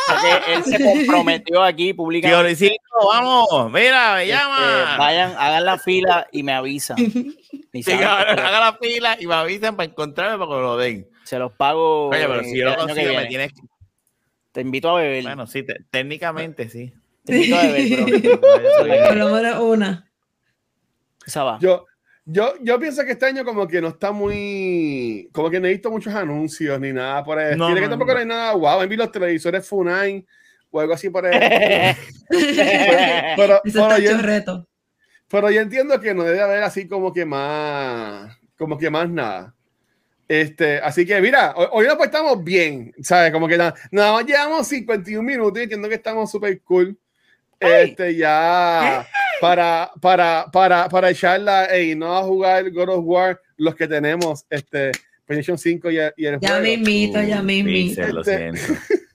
él 0.48 0.64
se 0.64 0.84
comprometió 0.84 1.64
aquí 1.64 1.88
Tío 1.88 1.96
públicamente. 1.98 2.44
Luisito, 2.44 2.76
vamos. 3.12 3.72
Mira, 3.72 4.16
me 4.16 4.24
Este, 4.24 4.34
llama. 4.36 4.96
vayan, 4.98 5.34
hagan 5.38 5.66
la 5.66 5.78
fila 5.78 6.28
y 6.32 6.44
me 6.44 6.54
avisan. 6.54 6.98
Y 7.74 7.84
Sí, 7.84 7.92
saben 7.92 8.08
haga, 8.08 8.36
que 8.36 8.42
haga 8.42 8.60
la 8.60 8.74
fila 8.74 9.18
y 9.20 9.28
me 9.28 9.36
avisan 9.36 9.76
para 9.76 9.88
encontrarme 9.90 10.38
para 10.40 10.50
que 10.50 10.56
me 10.56 10.62
lo 10.64 10.78
den. 10.78 11.08
se 11.26 11.38
los 11.38 11.52
pago. 11.52 12.08
Oye, 12.10 12.26
pero 12.28 12.40
eh, 12.42 12.44
si 12.46 12.58
yo 12.58 12.66
lo 12.66 12.76
consigo, 12.76 13.14
me 13.14 13.26
tienes 13.28 13.54
que. 13.54 13.62
Te 14.52 14.62
invito 14.62 14.90
a 14.90 15.00
beber. 15.00 15.24
Bueno, 15.24 15.46
sí, 15.46 15.62
te- 15.62 15.84
técnicamente 15.92 16.70
sí. 16.70 16.92
Te 17.24 17.36
invito 17.36 17.56
a 17.56 17.62
beber, 17.64 18.32
bro. 18.32 19.08
Por 19.08 19.16
lo 19.16 19.28
menos 19.30 19.60
una. 19.60 20.10
Esa 21.26 21.44
va. 21.44 21.60
Yo, 21.62 21.86
Yo, 22.30 22.56
yo 22.62 22.78
pienso 22.78 23.06
que 23.06 23.14
este 23.14 23.26
año 23.26 23.46
como 23.46 23.66
que 23.66 23.80
no 23.80 23.88
está 23.88 24.12
muy... 24.12 25.30
Como 25.32 25.50
que 25.50 25.62
no 25.62 25.68
he 25.68 25.72
visto 25.72 25.90
muchos 25.90 26.14
anuncios 26.14 26.78
ni 26.78 26.92
nada 26.92 27.24
por 27.24 27.40
ahí. 27.40 27.56
No, 27.56 27.68
Tiene 27.68 27.80
que 27.80 27.86
no, 27.86 27.92
tampoco 27.92 28.12
no. 28.12 28.16
no 28.16 28.20
hay 28.20 28.26
nada 28.26 28.52
guau. 28.52 28.80
Wow, 28.80 28.90
vi 28.90 28.98
los 28.98 29.12
televisores 29.14 29.66
Funai 29.66 30.26
o 30.70 30.82
algo 30.82 30.94
así 30.94 31.10
por 31.10 31.26
ahí. 31.26 31.40
pero, 32.30 33.62
Eso 33.64 33.64
pero 33.64 33.86
está 33.86 34.00
yo, 34.00 34.12
chorreto. 34.12 34.68
pero 35.30 35.50
yo 35.52 35.62
entiendo 35.62 36.02
que 36.02 36.14
no 36.14 36.24
debe 36.26 36.42
haber 36.42 36.64
así 36.64 36.86
como 36.86 37.14
que 37.14 37.26
más... 37.26 38.38
Como 38.58 38.78
que 38.78 38.90
más 38.90 39.10
nada. 39.10 39.56
Este, 40.28 40.80
así 40.80 41.06
que 41.06 41.22
mira, 41.22 41.54
hoy, 41.56 41.68
hoy 41.72 41.88
nos 41.88 41.96
portamos 41.96 42.44
bien, 42.44 42.94
¿sabes? 43.02 43.32
Como 43.32 43.48
que 43.48 43.58
nada, 43.58 43.74
nada 43.90 44.12
más 44.12 44.26
llevamos 44.26 44.68
51 44.68 45.24
minutos 45.24 45.60
y 45.60 45.64
entiendo 45.64 45.88
que 45.88 45.96
estamos 45.96 46.30
súper 46.30 46.62
cool. 46.64 47.00
Este, 47.62 48.18
ya 48.18 49.08
para, 49.42 49.92
para, 50.02 50.46
para, 50.52 50.90
para 50.90 51.10
echarla 51.10 51.78
y 51.80 51.96
no 51.96 52.16
a 52.18 52.24
jugar 52.24 52.70
God 52.72 52.90
of 52.90 53.04
War, 53.06 53.40
los 53.58 53.76
que 53.76 53.88
tenemos 53.88 54.46
este 54.50 54.92
PlayStation 55.26 55.58
5 55.58 55.92
y 55.92 55.98
el, 55.98 56.14
y 56.18 56.26
el 56.26 56.40
Ya 56.40 56.50
juego. 56.50 56.64
mismito, 56.64 57.22
ya 57.22 57.42
mismito. 57.42 57.96
Pixel, 58.02 58.16
lo 58.16 58.22
Este-. 58.22 58.52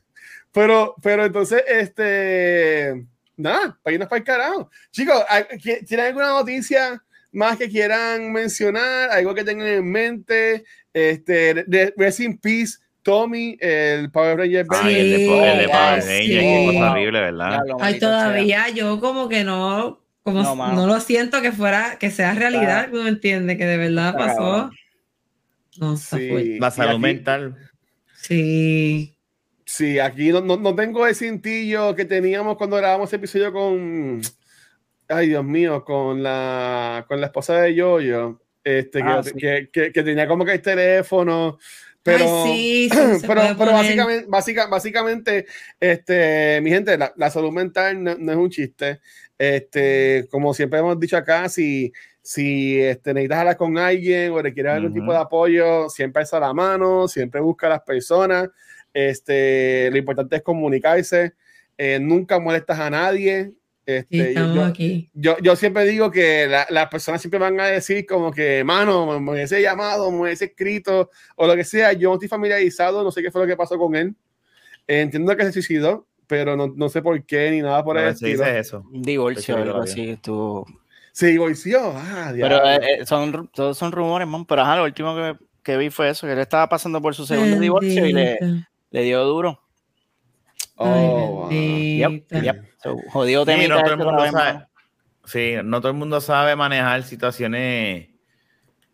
Pero, 0.55 0.95
pero 1.03 1.25
entonces, 1.25 1.62
este, 1.66 3.07
nada, 3.39 3.79
para 3.83 3.95
irnos 3.95 4.07
para 4.09 4.18
el 4.18 4.25
carajo. 4.25 4.70
Chicos, 4.91 5.25
¿hay- 5.27 5.45
qui- 5.59 5.87
¿tienen 5.87 6.07
alguna 6.09 6.29
noticia 6.29 7.03
más 7.33 7.57
que 7.57 7.70
quieran 7.70 8.31
mencionar? 8.31 9.09
¿Algo 9.12 9.35
que 9.35 9.45
tengan 9.45 9.66
en 9.66 9.91
mente? 9.91 10.64
Este, 10.93 11.55
de, 11.66 11.95
Rest 11.97 12.20
in 12.20 12.37
Peace, 12.37 12.75
Tommy, 13.03 13.57
el 13.61 14.11
Power 14.11 14.37
Ranger. 14.37 14.66
Ay, 14.68 14.95
el 15.01 15.11
de, 15.20 15.27
Po- 15.27 15.43
el 15.43 15.59
de 15.61 15.68
Power 15.68 16.05
Ranger, 16.05 16.23
sí. 16.23 16.29
qué 16.29 16.70
cosa 16.75 16.91
horrible, 16.93 17.20
¿verdad? 17.23 17.59
Ay, 17.81 17.99
todavía 17.99 18.68
yo 18.68 19.01
como 19.01 19.31
que 19.31 19.45
no, 19.45 20.03
como 20.23 20.43
No, 20.43 20.73
no 20.73 20.87
lo 20.87 21.01
siento 21.01 21.41
que 21.43 21.53
fuera, 21.53 21.97
que 21.99 22.11
sea 22.11 22.33
realidad, 22.35 22.89
¿no 22.93 23.03
me 23.03 23.09
entiende? 23.09 23.57
Que 23.57 23.64
de 23.66 23.77
verdad 23.77 24.09
está 24.11 24.18
pasó. 24.18 24.70
No, 25.79 25.97
Sí. 25.97 26.59
La 26.59 26.70
salud 26.70 26.93
aquí- 26.93 27.01
mental. 27.01 27.57
Sí. 28.16 29.16
Sí, 29.64 29.99
aquí 29.99 30.31
no, 30.31 30.41
no, 30.43 30.57
no 30.59 30.75
tengo 30.75 31.07
el 31.07 31.14
cintillo 31.14 31.95
que 31.95 32.05
teníamos 32.05 32.57
cuando 32.57 32.77
grabamos 32.77 33.09
ese 33.09 33.16
episodio 33.16 33.53
con. 33.53 34.20
Ay, 35.09 35.29
Dios 35.29 35.45
mío, 35.45 35.85
con 35.85 36.23
la, 36.23 37.05
con 37.09 37.20
la 37.20 37.27
esposa 37.27 37.61
de 37.62 37.75
Yoyo. 37.75 38.41
Este, 38.64 38.99
que, 39.03 39.09
Ah, 39.09 39.23
sí. 39.23 39.33
que, 39.37 39.70
que- 39.73 39.93
que 39.93 40.03
tenía 40.03 40.29
como 40.29 40.45
que 40.45 40.53
el 40.53 40.62
teléfono. 40.62 41.59
Pero, 42.03 42.44
Ay, 42.44 42.88
sí, 42.88 42.90
sí, 42.90 42.96
se 43.20 43.26
pero, 43.26 43.42
pero 43.42 43.57
poner. 43.57 43.74
básicamente, 43.74 44.26
básica- 44.28 44.66
básicamente, 44.66 45.46
este, 45.78 46.61
mi 46.62 46.70
gente, 46.70 46.98
la, 46.98 47.12
la 47.16 47.30
salud 47.30 47.53
mental 47.53 48.03
no, 48.03 48.16
no 48.18 48.32
es 48.32 48.38
un 48.38 48.50
chiste. 48.50 49.00
Este, 49.38 50.26
como 50.30 50.53
siempre 50.55 50.78
hemos 50.80 50.98
dicho 50.98 51.16
acá, 51.16 51.48
si, 51.48 51.92
si 52.20 52.80
este, 52.80 53.12
necesitas 53.14 53.38
hablar 53.38 53.57
con 53.57 53.78
alguien 53.78 54.32
o 54.32 54.42
requieres 54.42 54.72
algún 54.72 54.92
tipo 54.94 55.12
de 55.12 55.18
apoyo, 55.18 55.88
siempre 55.88 56.20
alza 56.22 56.38
la 56.40 56.53
mano, 56.53 57.07
siempre 57.09 57.40
busca 57.40 57.66
a 57.66 57.70
las 57.70 57.82
personas. 57.82 58.48
Este, 58.92 59.88
lo 59.90 59.96
importante 59.98 60.36
es 60.36 60.42
comunicarse. 60.42 61.32
eh, 61.78 61.98
nunca 62.00 62.38
molestas 62.38 62.78
a 62.78 62.90
nadie. 62.90 63.53
Sí, 63.85 63.93
Este, 63.95 64.28
estamos 64.28 64.55
yo, 64.55 64.64
aquí. 64.64 65.11
yo, 65.12 65.37
yo 65.43 65.57
siempre 65.57 65.85
digo 65.85 66.11
que 66.11 66.47
la- 66.47 66.66
las 66.70 66.89
personas 66.89 67.20
siempre 67.20 67.41
van 67.41 67.59
a 67.59 67.66
decir 67.66 68.07
como 68.07 68.30
que, 68.30 68.62
mano, 68.64 69.18
me, 69.20 69.33
hubiese 69.33 69.61
llamado, 69.61 70.11
me 70.11 70.20
hubiese 70.20 70.45
escrito 70.47 71.11
o 71.37 71.47
lo 71.47 71.57
que 71.57 71.64
sea. 71.64 71.93
Yo 71.93 72.11
no 72.11 72.14
estoy 72.14 72.28
familiarizado, 72.28 73.03
no 73.03 73.11
sé 73.11 73.22
qué 73.22 73.30
fue 73.30 73.41
lo 73.43 73.47
que 73.49 73.57
pasó 73.57 73.76
con 73.78 73.97
él. 73.97 74.14
Entiendo 74.87 75.37
que 75.37 75.45
se 75.45 75.53
suicidó, 75.53 76.07
pero 76.26 76.57
no, 76.57 76.68
no 76.68 76.89
sé 76.89 77.03
por 77.03 77.24
qué 77.24 77.51
ni 77.51 77.61
nada 77.62 77.83
por 77.85 77.99
el 77.99 78.09
estilo. 78.09 78.45
eso. 78.47 78.85
Divorcio, 78.93 79.57
algo 79.57 79.78
así. 79.83 80.11
Estuvo... 80.11 80.66
Se 81.12 81.26
divorció. 81.26 81.93
Ah, 81.95 82.33
Pero 82.35 82.64
eh, 82.70 82.80
eh, 83.01 83.07
son, 83.07 83.49
todos 83.49 83.76
son 83.76 83.93
rumores, 83.93 84.26
man. 84.26 84.47
Pero 84.47 84.62
ajá, 84.62 84.76
lo 84.76 84.85
último 84.85 85.14
que, 85.14 85.37
que 85.62 85.76
vi 85.76 85.91
fue 85.91 86.09
eso, 86.09 86.26
que 86.26 86.33
él 86.33 86.39
estaba 86.39 86.68
pasando 86.68 87.03
por 87.03 87.14
su 87.14 87.26
segundo 87.26 87.59
divorcio 87.61 88.07
y 88.07 88.12
le, 88.12 88.39
le 88.91 89.03
dio 89.03 89.22
duro. 89.24 89.61
Oh, 90.77 91.49
bendito. 91.49 92.41
Yep. 92.41 92.64
So, 92.83 92.97
jodido 93.11 93.45
Sí, 93.45 93.51
temita 93.53 93.68
no 93.68 93.81
todo 93.83 93.87
el 93.87 94.01
este 94.01 94.05
mundo 94.05 94.31
sabe. 94.31 94.66
Sí, 95.25 95.55
no 95.64 95.81
todo 95.81 95.93
el 95.93 95.99
mundo 95.99 96.20
sabe 96.20 96.57
manejar 96.57 97.03
situaciones 97.05 98.09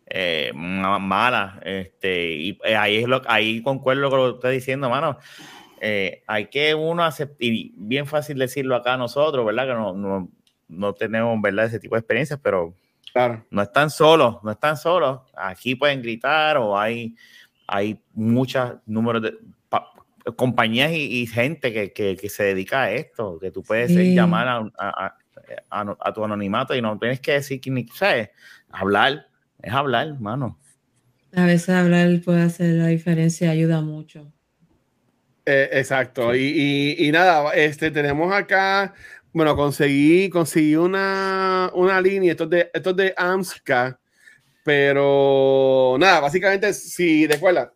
eh, 0.05 0.51
ma- 0.53 0.99
malas. 0.99 1.59
Este, 1.63 2.31
y 2.35 2.59
eh, 2.63 2.75
ahí 2.75 2.97
es 2.97 3.07
lo 3.07 3.21
ahí 3.27 3.61
concuerdo 3.63 4.09
con 4.09 4.19
lo 4.19 4.25
que 4.25 4.35
usted 4.35 4.51
diciendo, 4.51 4.89
mano. 4.89 5.17
Eh, 5.81 6.23
hay 6.27 6.47
que 6.47 6.75
uno 6.75 7.03
aceptar, 7.03 7.37
y 7.39 7.73
bien 7.77 8.05
fácil 8.05 8.37
decirlo 8.37 8.75
acá 8.75 8.97
nosotros, 8.97 9.45
¿verdad? 9.45 9.67
Que 9.67 9.73
no, 9.73 9.93
no, 9.93 10.29
no 10.67 10.93
tenemos, 10.93 11.41
¿verdad? 11.41 11.65
Ese 11.65 11.79
tipo 11.79 11.95
de 11.95 11.99
experiencias, 11.99 12.39
pero 12.43 12.75
Claro. 13.13 13.43
no 13.49 13.61
están 13.63 13.89
solos, 13.89 14.37
no 14.43 14.51
están 14.51 14.77
solos. 14.77 15.21
Aquí 15.35 15.75
pueden 15.75 16.01
gritar 16.01 16.57
o 16.57 16.77
hay, 16.77 17.15
hay 17.65 17.99
muchos 18.13 18.73
números 18.85 19.21
de 19.23 19.33
compañías 20.35 20.91
y, 20.91 21.21
y 21.21 21.27
gente 21.27 21.71
que, 21.73 21.91
que- 21.93 22.15
que 22.15 22.29
se 22.29 22.43
dedica 22.43 22.83
a 22.83 22.91
esto, 22.91 23.37
que 23.39 23.51
tú 23.51 23.63
puedes 23.63 23.91
Sí. 23.91 24.13
llamar 24.15 24.47
a, 24.47 24.57
a- 24.77 25.15
a- 25.69 26.13
tu 26.13 26.23
anonimato 26.23 26.75
y 26.75 26.81
no 26.81 26.97
tienes 26.99 27.19
que 27.19 27.33
decir 27.33 27.59
que 27.61 27.71
ni 27.71 27.87
sabes, 27.87 28.29
hablar, 28.71 29.27
es 29.61 29.73
hablar, 29.73 30.19
mano. 30.19 30.59
A 31.33 31.45
veces 31.45 31.69
hablar 31.69 32.09
puede 32.23 32.41
hacer 32.41 32.73
la 32.75 32.87
diferencia, 32.87 33.51
ayuda 33.51 33.81
mucho. 33.81 34.31
Eh, 35.45 35.69
exacto. 35.73 36.35
Y, 36.35 36.39
y- 36.99 37.07
y 37.07 37.11
nada, 37.11 37.51
este, 37.53 37.89
tenemos 37.91 38.33
acá, 38.33 38.93
bueno, 39.33 39.55
conseguí, 39.55 40.29
conseguí 40.29 40.75
una, 40.75 41.71
una 41.73 42.01
línea, 42.01 42.31
esto 42.31 42.43
es 42.45 42.49
de, 42.49 42.71
esto 42.73 42.89
es 42.91 42.95
de 42.95 43.13
AMSCA, 43.17 43.99
pero 44.63 45.95
nada, 45.99 46.19
básicamente, 46.19 46.73
si 46.73 47.25
recuerda, 47.27 47.73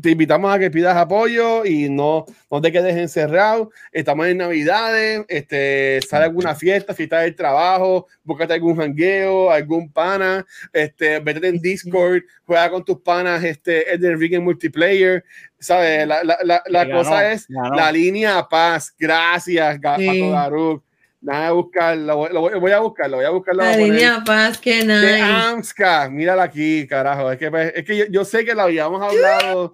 te 0.00 0.10
invitamos 0.10 0.54
a 0.54 0.58
que 0.58 0.70
pidas 0.70 0.96
apoyo 0.96 1.64
y 1.64 1.88
no, 1.88 2.24
no 2.50 2.60
te 2.60 2.70
quedes 2.70 2.96
encerrado. 2.96 3.70
Estamos 3.92 4.26
en 4.28 4.38
Navidades, 4.38 5.24
este, 5.28 6.00
sale 6.08 6.24
alguna 6.26 6.54
fiesta, 6.54 6.94
fiesta 6.94 7.20
del 7.20 7.34
trabajo, 7.34 8.06
búscate 8.22 8.54
algún 8.54 8.76
jangueo, 8.76 9.50
algún 9.50 9.90
pana, 9.90 10.46
este, 10.72 11.18
vete 11.20 11.48
en 11.48 11.60
Discord, 11.60 12.22
juega 12.44 12.70
con 12.70 12.84
tus 12.84 13.00
panas, 13.00 13.42
este, 13.42 13.92
Elden 13.92 14.18
Ring 14.20 14.34
en 14.34 14.44
multiplayer, 14.44 15.24
¿sabes? 15.58 16.06
La, 16.06 16.22
la, 16.22 16.38
la, 16.44 16.62
la 16.66 16.84
Ganó, 16.84 16.98
cosa 16.98 17.32
es 17.32 17.46
ganó. 17.48 17.74
la 17.74 17.90
línea 17.90 18.46
paz. 18.48 18.94
Gracias, 18.98 19.78
Sí. 19.98 20.30
Garuk. 20.30 20.84
Nada 21.20 21.46
de 21.46 21.52
buscarlo, 21.52 22.16
voy- 22.16 22.32
lo 22.32 22.60
voy, 22.60 22.70
a 22.72 22.78
buscarlo, 22.78 23.16
voy 23.16 23.26
a 23.26 23.30
buscarlo. 23.30 23.62
La 23.64 23.70
a 23.72 23.76
línea 23.76 24.22
paz, 24.24 24.58
que 24.58 24.84
de 24.84 25.12
nice. 25.14 25.22
AMSCA, 25.22 26.08
mírala 26.10 26.44
aquí, 26.44 26.86
carajo. 26.86 27.32
Es 27.32 27.38
que, 27.38 27.50
pues, 27.50 27.72
es 27.74 27.84
que 27.84 27.96
yo, 27.96 28.04
yo 28.08 28.24
sé 28.24 28.44
que 28.44 28.54
lo 28.54 28.62
habíamos 28.62 29.02
hablado, 29.02 29.72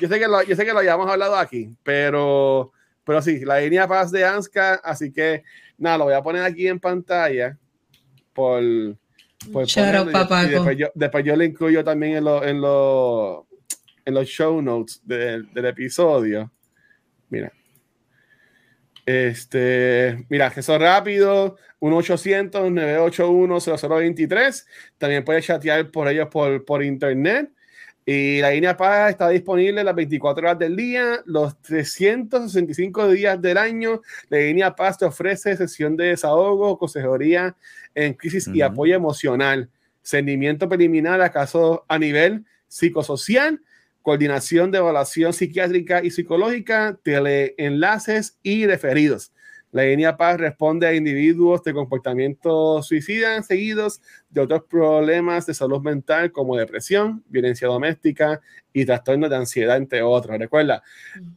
yo 0.00 0.08
sé 0.08 0.18
que 0.18 0.26
lo, 0.26 0.42
yo 0.42 0.56
sé 0.56 0.64
que 0.64 0.72
lo 0.72 0.78
habíamos 0.78 1.10
hablado 1.10 1.36
aquí, 1.36 1.68
pero, 1.82 2.72
pero 3.04 3.20
sí, 3.20 3.40
la 3.44 3.60
línea 3.60 3.86
paz 3.86 4.10
de 4.10 4.24
AMSCA, 4.24 4.76
así 4.76 5.12
que 5.12 5.42
nada, 5.76 5.98
lo 5.98 6.04
voy 6.04 6.14
a 6.14 6.22
poner 6.22 6.42
aquí 6.42 6.66
en 6.66 6.80
pantalla 6.80 7.58
por, 8.32 8.62
por 9.52 9.66
papaco. 10.12 10.46
y 10.46 10.50
después 10.50 10.76
yo, 10.78 10.86
después 10.94 11.24
yo 11.24 11.36
le 11.36 11.44
incluyo 11.44 11.84
también 11.84 12.16
en, 12.16 12.24
lo- 12.24 12.42
en, 12.42 12.58
lo- 12.60 13.46
en 14.04 14.14
los 14.14 14.26
show 14.26 14.62
notes 14.62 15.02
del- 15.04 15.52
del 15.52 15.66
episodio. 15.66 16.50
Mira. 17.28 17.52
Este, 19.06 20.26
mira, 20.28 20.52
eso 20.54 20.78
rápido, 20.78 21.56
1-800-981-0023. 21.80 24.66
También 24.98 25.24
puedes 25.24 25.46
chatear 25.46 25.90
por 25.92 26.08
ellos 26.08 26.26
por, 26.28 26.64
por 26.64 26.82
internet. 26.82 27.52
Y 28.08 28.40
la 28.40 28.50
línea 28.50 28.76
PAS 28.76 29.10
está 29.10 29.28
disponible 29.28 29.82
las 29.82 29.94
24 29.94 30.46
horas 30.46 30.58
del 30.60 30.76
día, 30.76 31.22
los 31.24 31.60
365 31.62 33.08
días 33.08 33.42
del 33.42 33.58
año. 33.58 34.00
La 34.28 34.38
línea 34.38 34.76
Paz 34.76 34.98
te 34.98 35.04
ofrece 35.04 35.56
sesión 35.56 35.96
de 35.96 36.06
desahogo, 36.06 36.78
consejería 36.78 37.56
en 37.96 38.14
crisis 38.14 38.48
y 38.52 38.62
apoyo 38.62 38.94
emocional, 38.94 39.68
seguimiento 40.02 40.68
preliminar 40.68 41.20
a 41.20 41.32
casos 41.32 41.80
a 41.88 41.98
nivel 41.98 42.44
psicosocial, 42.68 43.60
coordinación 44.06 44.70
de 44.70 44.78
evaluación 44.78 45.32
psiquiátrica 45.32 46.04
y 46.04 46.12
psicológica, 46.12 46.96
teleenlaces 47.02 48.38
y 48.40 48.64
referidos. 48.64 49.32
La 49.72 49.82
línea 49.82 50.16
Paz 50.16 50.38
responde 50.38 50.86
a 50.86 50.94
individuos 50.94 51.64
de 51.64 51.74
comportamiento 51.74 52.84
suicida 52.84 53.42
seguidos 53.42 54.00
de 54.30 54.42
otros 54.42 54.62
problemas 54.70 55.44
de 55.46 55.54
salud 55.54 55.82
mental 55.82 56.30
como 56.30 56.56
depresión, 56.56 57.24
violencia 57.28 57.66
doméstica 57.66 58.40
y 58.72 58.84
trastornos 58.84 59.28
de 59.28 59.36
ansiedad, 59.38 59.76
entre 59.76 60.02
otros. 60.02 60.38
Recuerda, 60.38 60.84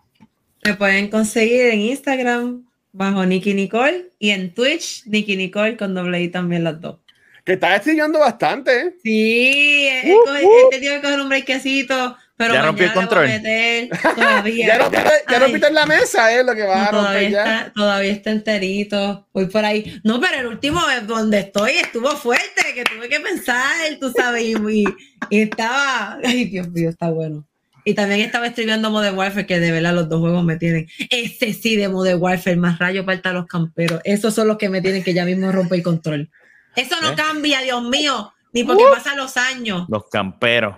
Me 0.63 0.73
pueden 0.73 1.09
conseguir 1.09 1.67
en 1.67 1.79
Instagram 1.81 2.65
bajo 2.91 3.25
Nicky 3.25 3.53
Nicole 3.53 4.11
y 4.19 4.31
en 4.31 4.53
Twitch 4.53 5.05
Nicky 5.05 5.35
Nicole 5.35 5.77
con 5.77 5.93
doble 5.93 6.21
I 6.21 6.29
también 6.29 6.63
las 6.63 6.79
dos. 6.81 6.99
Que 7.43 7.53
estás 7.53 7.79
estudiando 7.79 8.19
bastante. 8.19 8.71
¿eh? 8.79 8.95
Sí, 9.03 9.87
he, 9.87 10.13
Uh, 10.13 10.17
coge- 10.25 10.43
uh. 10.43 10.67
he 10.67 10.69
tenido 10.71 10.95
que 10.95 11.01
coger 11.01 11.21
un 11.21 11.29
breakcito, 11.29 12.17
pero 12.37 12.53
Ya 12.53 12.61
rompí 12.63 12.83
el 12.83 12.93
control. 12.93 13.27
meter 13.27 13.89
todavía. 14.15 14.67
Ya 14.67 14.77
rompiste, 14.79 15.11
ya 15.29 15.39
rompiste 15.39 15.67
en 15.67 15.73
la 15.73 15.85
mesa, 15.85 16.33
es 16.33 16.45
lo 16.45 16.53
que 16.55 16.63
vas 16.63 16.77
No, 16.77 16.99
a 16.99 17.03
romper 17.03 17.11
todavía, 17.11 17.29
ya. 17.29 17.57
está, 17.59 17.73
todavía 17.73 18.11
está 18.11 18.31
enterito. 18.31 19.27
Voy 19.33 19.45
por 19.47 19.63
ahí. 19.65 19.99
No, 20.03 20.19
pero 20.19 20.39
el 20.41 20.47
último 20.47 20.81
donde 21.07 21.39
estoy 21.39 21.71
estuvo 21.73 22.09
fuerte, 22.11 22.73
que 22.73 22.83
tuve 22.83 23.07
que 23.09 23.19
pensar, 23.19 23.63
tú 23.99 24.11
sabes, 24.15 24.43
y, 24.43 24.53
y- 24.81 24.85
y 25.29 25.41
estaba. 25.41 26.17
Ay, 26.23 26.45
Dios 26.45 26.67
mío, 26.69 26.89
está 26.89 27.09
bueno. 27.09 27.45
Y 27.87 27.93
también 27.93 28.21
estaba 28.21 28.47
escribiendo 28.47 28.89
Modern 28.89 29.15
Warfare, 29.15 29.45
que 29.45 29.59
de 29.59 29.71
verdad 29.71 29.93
los 29.93 30.09
dos 30.09 30.19
juegos 30.19 30.43
me 30.43 30.57
tienen. 30.57 30.87
Ese 31.11 31.53
sí 31.53 31.75
de 31.75 31.87
Modern 31.87 32.19
Warfare, 32.21 32.55
más 32.57 32.79
rayo 32.79 33.03
falta 33.05 33.31
los 33.31 33.45
camperos. 33.45 34.01
Esos 34.03 34.33
son 34.33 34.47
los 34.47 34.57
que 34.57 34.69
me 34.69 34.81
tienen 34.81 35.03
que 35.03 35.13
ya 35.13 35.23
mismo 35.23 35.51
romper 35.51 35.77
el 35.77 35.83
control. 35.83 36.29
Eso 36.75 36.95
no 37.01 37.11
¿Eh? 37.11 37.15
cambia, 37.15 37.61
Dios 37.61 37.83
mío, 37.83 38.33
ni 38.53 38.63
porque 38.63 38.83
Uh. 38.83 38.91
pasan 38.91 39.17
los 39.17 39.37
años. 39.37 39.85
Los 39.87 40.09
camperos. 40.09 40.75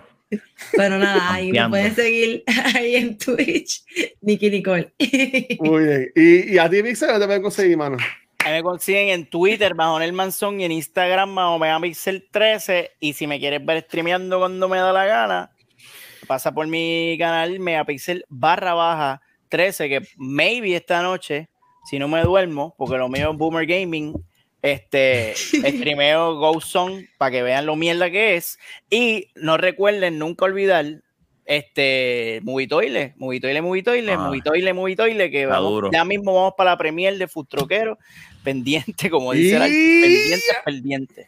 Pero 0.72 0.98
nada, 0.98 1.34
ahí 1.34 1.52
me 1.52 1.68
pueden 1.68 1.94
seguir 1.94 2.44
ahí 2.74 2.96
en 2.96 3.16
Twitch, 3.16 3.84
Nicky 4.20 4.50
Nicole. 4.50 4.92
Muy 5.60 5.84
bien. 5.84 6.12
Y, 6.14 6.54
y 6.54 6.58
a 6.58 6.68
ti, 6.68 6.82
Pixel, 6.82 7.08
no 7.08 7.18
te 7.18 7.26
pueden 7.26 7.42
conseguir, 7.42 7.76
mano. 7.76 7.96
Ahí 8.38 8.52
me 8.52 8.62
consiguen 8.62 9.08
en 9.08 9.26
Twitter, 9.26 9.74
bajo 9.74 10.00
el 10.00 10.12
Manzón, 10.12 10.60
y 10.60 10.64
en 10.64 10.72
Instagram, 10.72 11.34
bajo 11.34 11.58
Megapixel 11.58 12.28
13. 12.30 12.92
Y 13.00 13.12
si 13.12 13.26
me 13.26 13.38
quieres 13.38 13.64
ver 13.64 13.82
streameando 13.82 14.38
cuando 14.38 14.68
me 14.68 14.78
da 14.78 14.92
la 14.92 15.06
gana, 15.06 15.50
pasa 16.26 16.52
por 16.52 16.66
mi 16.66 17.16
canal 17.18 17.58
Megapixel 17.58 18.24
barra 18.28 18.74
baja 18.74 19.22
13, 19.48 19.88
que 19.88 20.02
maybe 20.16 20.76
esta 20.76 21.02
noche, 21.02 21.48
si 21.90 21.98
no 21.98 22.06
me 22.06 22.22
duermo, 22.22 22.74
porque 22.78 22.96
lo 22.96 23.08
mío 23.08 23.32
es 23.32 23.36
Boomer 23.36 23.66
Gaming, 23.66 24.14
este, 24.62 25.34
streameo 25.94 26.34
Ghost 26.36 26.68
Song 26.68 27.04
para 27.18 27.30
que 27.30 27.42
vean 27.42 27.66
lo 27.66 27.76
mierda 27.76 28.10
que 28.10 28.36
es. 28.36 28.58
Y 28.90 29.30
no 29.34 29.56
recuerden 29.56 30.18
nunca 30.18 30.44
olvidar 30.46 30.84
este 31.44 32.40
Movitoile, 32.42 33.14
Movitoile, 33.16 33.62
Movitoile, 33.62 34.12
Ah. 34.12 34.18
Movitoile, 34.18 34.72
Movitoile, 34.74 35.30
que 35.30 35.46
vamos- 35.46 35.70
duro. 35.70 35.90
ya 35.92 36.04
mismo 36.04 36.34
vamos 36.34 36.52
para 36.56 36.70
la 36.72 36.76
premier 36.78 37.16
de 37.16 37.26
Futroquero, 37.26 37.98
pendiente, 38.44 39.08
como 39.10 39.32
dice 39.32 39.56
Y- 39.56 40.02
pendiente, 40.02 40.44
pendiente. 40.64 41.26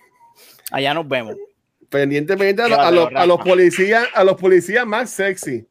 Allá 0.71 0.93
nos 0.95 1.09
vemos. 1.09 1.37
Pendiente, 1.89 2.37
pendiente 2.37 2.63
a, 2.63 2.69
lo- 2.69 2.75
a 2.75 2.91
Llévatelo, 2.91 3.11
los, 3.11 3.21
a 3.23 3.27
los 3.27 3.39
policías, 3.41 4.09
a 4.15 4.23
los 4.25 4.37
policías 4.37 4.87
más 4.87 5.11
sexy. 5.11 5.67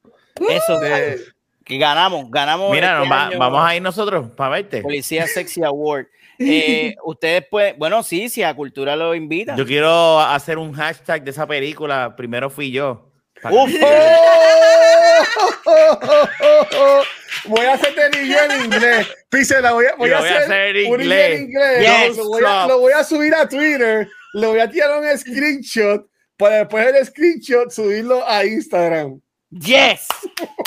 Eso, 0.50 0.80
De- 0.80 1.20
que 1.64 1.78
ganamos, 1.78 2.30
ganamos. 2.32 2.72
Mira, 2.72 2.98
este 2.98 3.00
nos 3.08 3.12
va- 3.18 3.28
año 3.28 3.38
vamos 3.40 3.62
a 3.64 3.76
ir 3.76 3.82
nosotros 3.84 4.32
para 4.36 4.50
verte. 4.56 4.82
Policía 4.82 5.28
Sexy 5.28 5.62
Award. 5.64 6.08
Eh, 6.40 6.96
ustedes 7.04 7.46
pueden, 7.50 7.78
bueno, 7.78 8.02
sí, 8.04 8.30
si 8.30 8.42
a 8.44 8.54
Cultura 8.56 8.96
lo 8.96 9.14
invita. 9.14 9.56
Yo 9.56 9.66
quiero 9.66 10.20
hacer 10.20 10.58
un 10.58 10.74
hashtag 10.74 11.24
de 11.24 11.32
esa 11.32 11.46
película. 11.46 12.16
Primero 12.16 12.50
fui 12.50 12.72
yo. 12.72 13.12
Uf. 13.52 13.72
Voy 17.46 17.66
a 17.66 17.74
hacerte 17.74 18.02
en 18.06 18.26
inglés 18.26 18.42
en 18.50 18.66
inglés. 18.66 19.08
Pixel, 19.30 19.62
la 19.64 19.72
voy 19.74 19.86
a, 19.86 19.96
voy 19.96 20.10
Lo 20.10 20.18
a 20.18 20.20
voy 20.20 20.30
a 20.30 20.32
hacer, 20.34 20.44
hacer 20.44 20.78
en 20.78 20.92
un 20.92 21.02
inglés. 21.02 21.36
en 21.40 21.42
inglés. 21.44 21.80
Yes, 22.08 22.18
lo, 22.18 22.26
voy 22.28 22.44
a, 22.44 22.48
stop. 22.48 22.70
lo 22.70 22.80
voy 22.80 22.94
a 22.94 23.04
subir 23.04 23.34
a 23.34 23.48
Twitter. 23.48 24.08
Le 24.34 24.48
voy 24.48 24.60
a 24.60 24.70
tirar 24.70 25.00
un 25.00 25.18
screenshot 25.18 26.06
para 26.38 26.58
después 26.60 26.88
el 26.88 27.06
screenshot 27.06 27.72
subirlo 27.72 28.28
a 28.28 28.44
Instagram. 28.46 29.20
yes. 29.52 30.08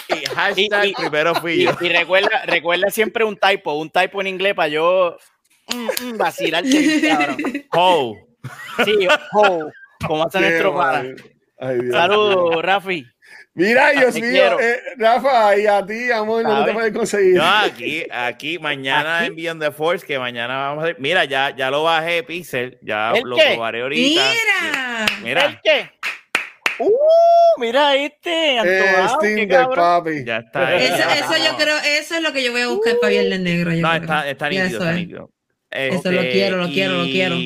y 0.08 0.24
hashtag 0.34 0.86
Y- 0.86 0.90
y- 0.90 0.94
primero 0.94 1.34
fui 1.36 1.52
Y, 1.54 1.64
yo. 1.64 1.72
y 1.80 1.88
recuerda, 1.88 2.42
recuerda 2.46 2.90
siempre 2.90 3.24
un 3.24 3.36
typo, 3.36 3.74
un 3.74 3.90
typo 3.90 4.20
en 4.20 4.26
inglés 4.28 4.54
para 4.54 4.68
yo 4.68 5.16
mm, 5.74 5.88
mm, 6.14 6.16
vacilarte, 6.18 7.00
cabrón. 7.08 7.36
Oh, 7.72 8.16
Sí, 8.84 9.06
oh, 9.34 9.70
como 10.06 10.26
hace 10.26 10.40
nuestro 10.40 10.72
Dios. 10.72 11.22
Saludos, 11.92 12.62
Rafi. 12.62 13.06
Mira, 13.54 13.90
Dios 13.90 14.14
Te 14.14 14.20
mío, 14.20 14.30
quiero. 14.30 14.60
eh, 14.60 14.80
Rafa, 14.96 15.56
y 15.58 15.66
a 15.66 15.84
ti, 15.84 16.10
amor, 16.10 16.42
no 16.42 16.64
te 16.64 16.72
puedes 16.72 16.92
conseguir. 16.92 17.36
yo 17.36 17.44
aquí, 17.44 18.04
aquí, 18.10 18.58
mañana 18.58 19.18
Aquí. 19.18 19.26
en 19.26 19.36
Beyond 19.36 19.62
the 19.62 19.70
Force, 19.72 20.06
que 20.06 20.18
mañana 20.18 20.56
vamos 20.56 20.82
a 20.82 20.86
hacer. 20.86 20.96
Mira, 21.00 21.24
ya, 21.26 21.54
ya 21.54 21.70
lo 21.70 21.82
bajé, 21.84 22.22
Pixel. 22.22 22.78
Ya 22.82 23.12
¿El 23.12 23.22
lo 23.24 23.36
qué? 23.36 23.52
probaré 23.52 23.82
ahorita. 23.82 24.22
Mira. 24.22 25.06
¿El 25.18 25.22
Mira, 25.22 25.60
qué? 25.62 25.90
Uh, 26.78 27.60
mira 27.60 27.94
este, 27.94 28.54
Eh, 28.56 28.58
antojado, 28.58 29.18
qué 29.20 29.32
Steam 29.34 29.48
papi. 29.74 30.24
ya 30.24 30.38
está. 30.38 30.68
ahí. 30.68 30.84
Eso, 30.86 30.94
eso 31.10 31.44
yo 31.50 31.56
creo, 31.58 31.76
eso 31.78 32.14
es 32.16 32.22
lo 32.22 32.32
que 32.32 32.42
yo 32.42 32.50
voy 32.52 32.62
a 32.62 32.68
buscar 32.68 32.94
para 33.00 33.10
Viernes 33.10 33.40
Negro. 33.40 33.70
yo 33.72 33.82
No, 33.82 33.90
creo. 33.90 34.00
está, 34.02 34.30
está 34.30 34.48
nítido, 34.48 34.78
está 34.80 34.90
es. 34.90 34.96
Nítido. 35.74 36.00
Eso 36.00 36.12
lo 36.12 36.20
quiero, 36.22 36.56
lo 36.58 36.66
quiero, 36.68 36.94
lo 36.98 37.04
quiero. 37.04 37.36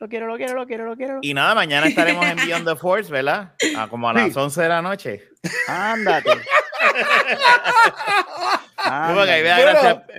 Lo 0.00 0.08
quiero, 0.08 0.26
lo 0.28 0.36
quiero, 0.36 0.54
lo 0.54 0.66
quiero, 0.66 0.84
lo 0.84 0.96
quiero. 0.96 1.18
Y 1.22 1.34
nada, 1.34 1.56
mañana 1.56 1.88
estaremos 1.88 2.24
en 2.24 2.36
Beyond 2.46 2.68
the 2.68 2.76
Force, 2.76 3.10
¿verdad? 3.10 3.54
A 3.76 3.88
como 3.88 4.08
a 4.08 4.12
las 4.12 4.32
Sí. 4.32 4.38
11 4.38 4.62
de 4.62 4.68
la 4.68 4.80
noche. 4.82 5.22
Ándate. 5.66 6.30
No, 8.86 9.14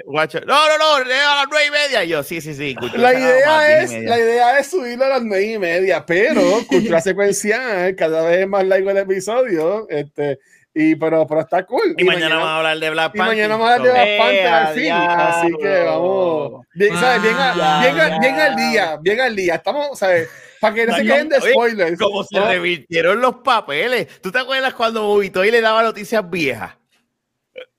Bueno. 0.06 0.32
No, 0.46 0.78
no, 0.78 0.96
a 0.96 1.00
las 1.06 1.48
9 1.50 1.66
y 1.68 1.72
media. 1.72 2.04
Yo, 2.04 2.24
sí, 2.24 2.42
sí, 2.42 2.54
sí. 2.54 2.76
La 2.96 3.14
idea, 3.14 3.80
10 3.80 3.92
y 3.92 3.96
es, 3.96 4.04
la 4.04 4.20
idea 4.20 4.60
es 4.60 4.68
subirlo 4.68 5.06
a 5.06 5.10
las 5.10 5.24
nueve 5.24 5.54
y 5.54 5.58
media, 5.58 6.06
pero 6.06 6.42
cultura 6.68 7.02
secuencial, 7.02 7.96
cada 7.96 8.24
vez 8.28 8.42
es 8.42 8.48
más 8.48 8.66
largo 8.66 8.92
el 8.92 8.98
episodio, 8.98 9.88
este, 9.90 10.40
y 10.82 10.96
pero, 10.96 11.28
pero 11.28 11.42
está 11.42 11.66
cool. 11.66 11.94
Y, 11.98 12.04
mañana 12.04 12.36
vamos 12.36 12.50
a 12.50 12.58
hablar 12.58 12.80
de 12.80 12.90
Black 12.90 13.12
y 13.14 13.18
Panther. 13.18 13.36
mañana 13.36 13.56
vamos 13.58 13.70
a 13.70 13.74
hablar 13.74 13.88
de 13.88 13.92
Black 13.94 14.18
Panther 14.18 14.48
al 14.48 14.78
¡Eh, 14.78 14.82
fin, 14.82 14.92
así 14.94 15.48
que 15.62 15.80
vamos, 15.84 16.66
bien, 16.74 16.96
¿sabes? 16.98 17.22
Bien, 17.22 17.36
a- 17.36 17.54
Wow. 17.54 17.82
bien, 17.82 18.00
a- 18.14 18.20
bien 18.20 18.36
al 18.40 18.56
día, 18.56 18.98
bien 19.02 19.22
al 19.22 19.36
día, 19.36 19.56
estamos, 19.56 20.00
¿sabes? 20.00 20.30
Para 20.62 20.76
que 20.76 20.86
no 20.88 20.96
se 20.96 21.04
queden 21.04 21.30
de 21.30 21.38
oye, 21.38 21.52
spoilers. 21.52 22.00
Como 22.00 22.24
se 22.24 22.40
revirtieron 22.40 23.22
los 23.22 23.36
papeles. 23.38 24.22
¿Tú 24.22 24.32
te 24.32 24.40
acuerdas 24.40 24.74
cuando 24.74 25.04
Bobito 25.04 25.44
y 25.46 25.52
le 25.52 25.62
daba 25.62 25.84
noticias 25.84 26.30
viejas? 26.30 26.76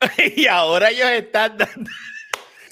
y 0.37 0.47
ahora 0.47 0.91
ellos 0.91 1.09
están 1.11 1.57
dando. 1.59 1.91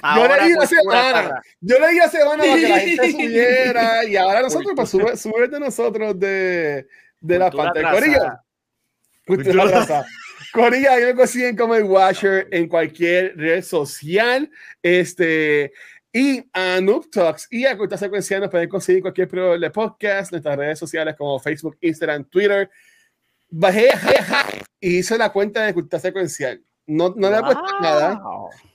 Yo 0.00 0.28
leí 0.28 0.28
la 0.28 0.38
Cultura 0.38 0.66
semana, 0.66 1.12
Parra. 1.12 1.42
yo 1.60 1.76
leí 1.80 1.96
la 1.98 2.08
semana 2.08 2.44
para 2.44 2.54
que 2.56 2.68
la 2.68 2.78
gente 2.78 3.12
subiera 3.12 4.04
y 4.04 4.16
ahora 4.16 4.42
nosotros, 4.42 4.72
pues 4.76 4.88
sube, 4.90 5.16
sube 5.16 5.48
de 5.48 5.58
nosotros 5.60 6.18
de, 6.18 6.86
de 7.20 7.38
la 7.38 7.50
pantalla. 7.50 7.88
atrasada. 7.88 8.00
Corillo, 8.00 8.40
Cultura 9.28 9.62
atrasada. 9.64 10.06
Corillo, 10.52 10.90
ahí 10.90 11.04
me 11.04 11.14
consiguen 11.14 11.56
como 11.56 11.74
el 11.74 11.84
Watcher 11.84 12.48
en 12.50 12.66
cualquier 12.68 13.36
red 13.36 13.62
social. 13.62 14.50
Este, 14.82 15.72
y 16.12 16.42
a 16.52 16.80
Noob 16.80 17.10
Talks 17.10 17.46
y 17.50 17.66
a 17.66 17.76
Cultura 17.76 17.98
Secuencial 17.98 18.40
nos 18.40 18.50
pueden 18.50 18.68
conseguir 18.68 19.02
cualquier 19.02 19.28
proveedor 19.28 19.60
de 19.60 19.70
podcast, 19.70 20.32
nuestras 20.32 20.56
redes 20.56 20.78
sociales 20.78 21.14
como 21.16 21.38
Facebook, 21.38 21.76
Instagram, 21.80 22.24
Twitter. 22.24 22.70
Bajé 23.50 23.90
y 24.80 24.98
hice 24.98 25.18
la 25.18 25.30
cuenta 25.30 25.62
de 25.64 25.74
Cultura 25.74 26.00
Secuencial. 26.00 26.62
No, 26.86 27.12
no 27.14 27.30
le 27.30 27.36
he 27.36 27.40
puesto 27.40 27.80
nada. 27.82 28.20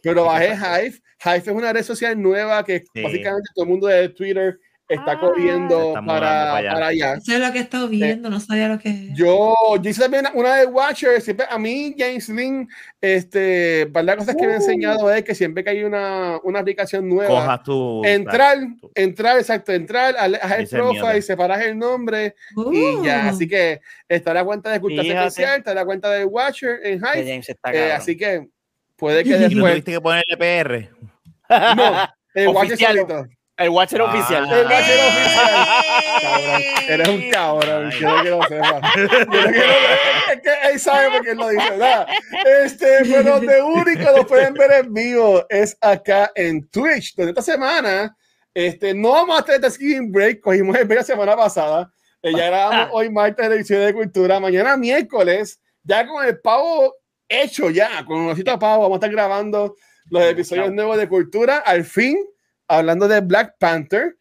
Pero 0.03 0.25
bajé 0.25 0.53
Hive. 0.53 1.01
Hive 1.25 1.37
es 1.37 1.47
una 1.47 1.73
red 1.73 1.83
social 1.83 2.21
nueva 2.21 2.63
que 2.63 2.83
Sí. 2.93 3.01
básicamente 3.01 3.49
todo 3.55 3.65
el 3.65 3.71
mundo 3.71 3.87
de 3.87 4.09
Twitter 4.09 4.59
está 4.87 5.13
Ah. 5.13 5.19
corriendo 5.19 5.93
para, 5.93 6.05
para 6.05 6.55
allá. 6.57 6.73
para 6.73 6.87
allá. 6.87 7.13
Eso 7.15 7.33
es 7.33 7.39
lo 7.39 7.51
que 7.51 7.57
he 7.57 7.61
estado 7.61 7.87
viendo, 7.87 8.29
no 8.29 8.39
sabía 8.39 8.67
lo 8.67 8.77
que 8.79 8.89
es. 8.89 9.13
Yo, 9.15 9.53
yo 9.81 9.89
hice 9.89 10.01
también 10.01 10.25
una, 10.33 10.55
de 10.57 10.65
Watcher. 10.65 11.19
Siempre, 11.21 11.45
a 11.49 11.57
mí, 11.57 11.95
James 11.97 12.29
Lynn, 12.29 12.67
este, 13.01 13.87
para 13.87 14.03
las 14.03 14.15
cosas 14.17 14.35
que 14.35 14.45
me 14.45 14.53
ha 14.53 14.57
Uh. 14.57 14.59
enseñado 14.61 15.11
es 15.13 15.23
que 15.23 15.33
siempre 15.35 15.63
que 15.63 15.69
hay 15.71 15.83
una, 15.83 16.39
una 16.43 16.59
aplicación 16.59 17.07
nueva, 17.09 17.29
Cojas 17.29 17.63
tu. 17.63 18.03
entrar, 18.05 18.57
entrar, 18.95 19.37
exacto, 19.37 19.71
entrar 19.73 20.15
a 20.17 20.25
el 20.55 20.67
profile, 20.67 21.21
separas 21.21 21.61
el 21.61 21.77
nombre 21.77 22.35
y 22.71 23.03
ya. 23.03 23.23
Uh. 23.25 23.29
Así 23.29 23.47
que 23.47 23.81
está 24.07 24.33
la 24.33 24.43
cuenta 24.43 24.69
de 24.71 24.79
Cultura. 24.79 25.03
Secuencial, 25.03 25.57
está 25.59 25.73
la 25.73 25.85
cuenta 25.85 26.09
de 26.11 26.25
Watcher 26.25 26.79
en 26.83 27.01
está 27.03 27.73
eh, 27.73 27.91
así 27.93 28.15
que 28.17 28.47
puede 28.95 29.23
que 29.23 29.29
Y 29.31 29.33
no 29.33 29.39
después. 29.39 29.71
tuviste 29.73 29.91
que 29.93 30.01
ponerle 30.01 30.37
PR. 30.37 30.89
No, 31.75 32.07
el 32.35 32.47
Watcher 32.49 32.77
solito. 32.77 33.25
El 33.57 33.69
Watcher 33.69 34.01
Ah. 34.01 34.05
oficial. 34.05 34.51
El 34.51 34.65
Watcher 34.65 34.97
¡Eh! 34.99 35.07
oficial. 35.07 35.65
Cabrón, 36.21 36.61
eres 36.89 37.07
un 37.07 37.29
cabrón, 37.29 37.89
Ay. 37.91 37.97
quiero 37.99 38.21
que 38.23 38.29
lo 38.29 38.43
sepas. 38.43 38.93
Quiero 38.93 39.09
que 39.19 39.27
lo- 39.27 40.33
Es 40.33 40.41
que 40.41 40.69
él 40.71 40.79
sabe 40.79 41.11
por 41.11 41.21
qué 41.25 41.35
lo 41.35 41.49
dice, 41.49 41.69
¿verdad? 41.69 42.07
Este, 42.63 42.87
pero 43.11 43.39
de 43.39 43.61
único 43.61 44.11
lo 44.17 44.25
pueden 44.25 44.53
ver 44.55 44.71
en 44.71 44.93
vivo 44.93 45.45
es 45.49 45.77
acá 45.81 46.31
en 46.35 46.67
Twitch, 46.69 47.15
donde 47.15 47.31
esta 47.31 47.41
semana 47.43 48.15
este, 48.55 48.93
no 48.93 49.11
vamos 49.11 49.39
a 49.39 49.43
tener 49.43 49.61
Thanksgiving 49.61 50.11
Break, 50.11 50.39
cogimos 50.41 50.75
el 50.77 50.85
break 50.85 50.99
la 51.01 51.05
semana 51.05 51.35
pasada, 51.35 51.91
eh, 52.21 52.31
ya 52.35 52.45
grabamos 52.47 52.89
hoy 52.93 53.09
martes 53.09 53.49
de 53.49 53.55
edición 53.55 53.83
de 53.85 53.93
cultura, 53.93 54.39
mañana 54.39 54.77
miércoles, 54.77 55.59
ya 55.83 56.05
con 56.07 56.23
el 56.25 56.39
pavo 56.39 56.95
hecho 57.27 57.69
ya, 57.71 58.03
con 58.05 58.19
un 58.21 58.29
osito 58.31 58.51
de 58.51 58.57
pavo, 58.59 58.83
vamos 58.83 58.95
a 58.95 58.97
estar 58.97 59.11
grabando 59.11 59.75
los 60.09 60.23
episodios 60.23 60.71
nuevos 60.71 60.97
de 60.97 61.07
cultura, 61.09 61.57
al 61.65 61.83
fin, 61.83 62.15
hablando 62.77 63.07
de 63.07 63.21
Black 63.21 63.55
Panther. 63.59 64.15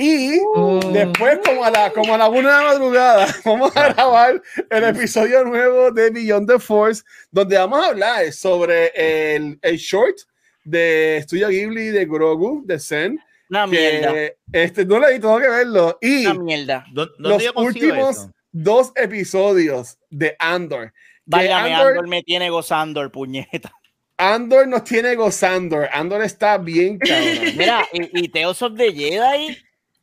Y 0.00 0.38
Oh. 0.54 0.78
después, 0.92 1.40
como 1.44 1.64
a, 1.64 1.70
la, 1.72 1.90
como 1.92 2.14
a 2.14 2.18
la 2.18 2.28
una 2.28 2.38
de 2.58 2.62
la 2.64 2.68
madrugada, 2.72 3.26
vamos 3.44 3.76
a 3.76 3.92
grabar 3.92 4.40
el 4.70 4.84
episodio 4.84 5.42
nuevo 5.44 5.90
de 5.90 6.10
Beyond 6.10 6.48
the 6.48 6.58
Force, 6.60 7.02
donde 7.32 7.58
vamos 7.58 7.82
a 7.82 7.88
hablar 7.88 8.32
sobre 8.32 8.92
el, 8.94 9.58
el 9.60 9.76
short 9.76 10.16
de 10.64 11.20
Studio 11.24 11.48
Ghibli 11.48 11.88
de 11.88 12.04
Grogu, 12.06 12.62
de 12.64 12.78
Zen. 12.78 13.18
Una 13.50 13.66
mierda. 13.66 14.12
Que 14.12 14.36
este, 14.52 14.84
no 14.84 14.98
lo 15.00 15.08
he 15.08 15.12
visto, 15.14 15.26
tengo 15.28 15.40
que 15.40 15.48
verlo. 15.48 15.98
Y 16.00 16.26
Una 16.26 16.34
mierda. 16.44 16.84
¿Dó- 16.92 17.08
¿Dónde 17.18 17.46
los 17.46 17.56
últimos 17.56 18.16
eso? 18.18 18.30
dos 18.52 18.92
episodios 18.94 19.98
de 20.10 20.36
Andor. 20.38 20.92
Válgame, 21.24 21.74
Andor, 21.74 21.88
Andor 21.90 22.08
me 22.08 22.22
tiene 22.22 22.50
gozando 22.50 23.00
el 23.02 23.10
puñeta. 23.10 23.72
Andor 24.18 24.68
nos 24.68 24.84
tiene 24.84 25.14
gozando. 25.14 25.78
Andor 25.92 26.22
está 26.22 26.58
bien 26.58 26.98
cabrón. 26.98 27.38
Mira, 27.56 27.86
y, 27.92 28.24
y 28.24 28.28
Teos 28.28 28.60
of 28.62 28.76
the 28.76 28.92
Jedi, 28.92 29.56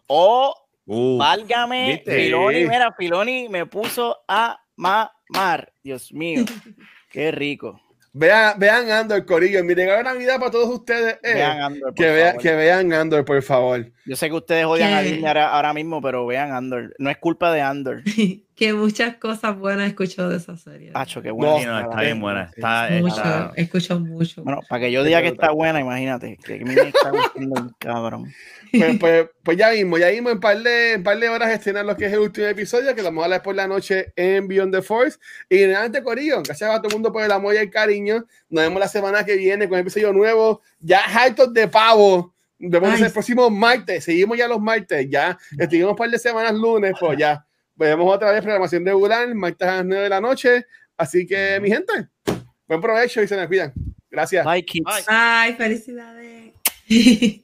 oh, 0.07 0.55
Uh, 0.88 1.18
válgame, 1.18 1.93
¿viste? 1.93 2.16
Filoni, 2.16 2.66
mira, 2.66 2.93
Filoni 2.93 3.49
me 3.49 3.66
puso 3.66 4.18
a 4.28 4.59
mamar. 4.76 5.74
Dios 5.84 6.13
mío, 6.13 6.45
qué 7.09 7.32
rico. 7.32 7.82
Vean, 8.18 8.57
vean 8.57 8.89
Andor, 8.89 9.26
Corillo. 9.26 9.61
Mi 9.66 9.74
regalo 9.74 9.97
de 9.97 10.03
Navidad 10.05 10.39
para 10.39 10.49
todos 10.51 10.70
ustedes 10.70 11.20
es 11.22 11.34
Vean 11.34 11.59
Andor, 11.59 11.82
por 11.89 11.93
que, 11.95 12.05
vea- 12.11 12.28
favor. 12.28 12.41
que 12.41 12.55
vean 12.55 12.93
Andor, 12.93 13.26
por 13.26 13.41
favor. 13.41 13.91
Yo 14.05 14.16
sé 14.16 14.28
que 14.30 14.36
ustedes 14.36 14.63
odian 14.66 14.93
a. 14.93 15.01
Disney 15.01 15.26
ahora, 15.26 15.49
ahora 15.49 15.74
mismo, 15.74 16.01
pero 16.01 16.26
vean 16.26 16.53
Andor. 16.53 16.95
No 16.97 17.09
es 17.09 17.18
culpa 17.18 17.51
de 17.51 17.59
Andor. 17.61 18.03
que 18.55 18.72
muchas 18.72 19.18
cosas 19.18 19.57
buenas 19.59 19.88
escucho 19.89 20.30
de 20.30 20.38
esa 20.38 20.55
serie. 20.55 20.91
Pacho, 20.93 21.22
qué 21.22 21.28
No, 21.28 21.36
bueno. 21.36 21.59
sí, 21.59 21.66
no, 21.66 21.80
está 21.82 22.01
bien 22.01 22.22
buena. 22.22 22.49
Está, 22.55 22.88
mucho, 23.01 23.16
está- 23.18 23.51
escucho 23.57 23.99
mucho. 23.99 24.43
Bueno, 24.45 24.61
para 24.70 24.80
que 24.86 24.91
yo 24.93 25.03
diga 25.03 25.22
que 25.22 25.28
está 25.28 25.51
buena, 25.51 25.82
imagínate. 25.82 26.38
Que 26.38 26.63
me 26.63 26.74
está 26.74 27.09
gustando 27.09 27.61
un 27.63 27.76
cabrón. 27.78 28.32
Pues, 28.78 28.97
pues, 28.99 29.30
pues 29.43 29.57
ya 29.57 29.71
mismo, 29.71 29.97
ya 29.97 30.09
mismo 30.09 30.30
en 30.30 30.39
par 30.39 30.57
de, 30.61 30.93
en 30.93 31.03
par 31.03 31.19
de 31.19 31.30
horas 31.30 31.51
estrenar 31.51 31.86
lo 31.86 31.95
que 31.95 32.05
es 32.05 32.13
el 32.13 32.19
último 32.19 32.47
episodio, 32.47 32.93
que 32.95 33.01
lo 33.01 33.09
vamos 33.09 33.23
a 33.23 33.26
hablar 33.26 33.41
por 33.41 33.55
la 33.55 33.67
noche 33.67 34.13
en 34.15 34.47
Beyond 34.47 34.73
the 34.73 34.82
Force. 34.82 35.17
Y 35.49 35.65
nuevamente, 35.65 36.03
Corillo, 36.03 36.41
gracias 36.43 36.69
a 36.69 36.78
todo 36.78 36.88
el 36.89 36.93
mundo 36.93 37.11
por 37.11 37.23
el 37.23 37.32
amor 37.32 37.53
y 37.53 37.57
el 37.57 37.69
cariño. 37.69 38.26
Nos 38.49 38.63
vemos 38.63 38.80
la 38.80 38.88
semana 38.88 39.26
que 39.26 39.36
viene 39.36 39.67
con 39.67 39.76
un 39.76 39.82
episodio 39.82 40.13
nuevo, 40.13 40.61
ya 40.80 41.01
hartos 41.01 41.53
de 41.53 41.67
pavo. 41.67 42.34
Vemos 42.57 42.89
Ay. 42.93 43.03
el 43.03 43.11
próximo 43.11 43.49
martes, 43.49 44.03
seguimos 44.05 44.38
ya 44.38 44.47
los 44.47 44.61
martes, 44.61 45.07
ya 45.09 45.38
estuvimos 45.57 45.91
un 45.91 45.97
par 45.97 46.09
de 46.09 46.17
semanas 46.17 46.53
lunes, 46.53 46.93
pues 46.99 47.17
ya 47.17 47.45
veremos 47.76 48.13
otra 48.13 48.32
vez 48.32 48.41
programación 48.41 48.86
regular, 48.86 49.34
martes 49.36 49.67
a 49.67 49.76
las 49.78 49.86
9 49.86 50.03
de 50.03 50.09
la 50.09 50.21
noche. 50.21 50.65
Así 50.97 51.26
que, 51.28 51.59
mi 51.61 51.69
gente, 51.69 51.93
buen 52.67 52.80
provecho 52.80 53.21
y 53.21 53.28
se 53.28 53.36
me 53.36 53.47
cuidan. 53.47 53.73
Gracias. 54.09 54.45
Bye, 54.45 54.63
kids. 54.63 54.86
Bye. 54.86 55.03
Ay, 55.07 55.53
felicidades. 55.55 56.53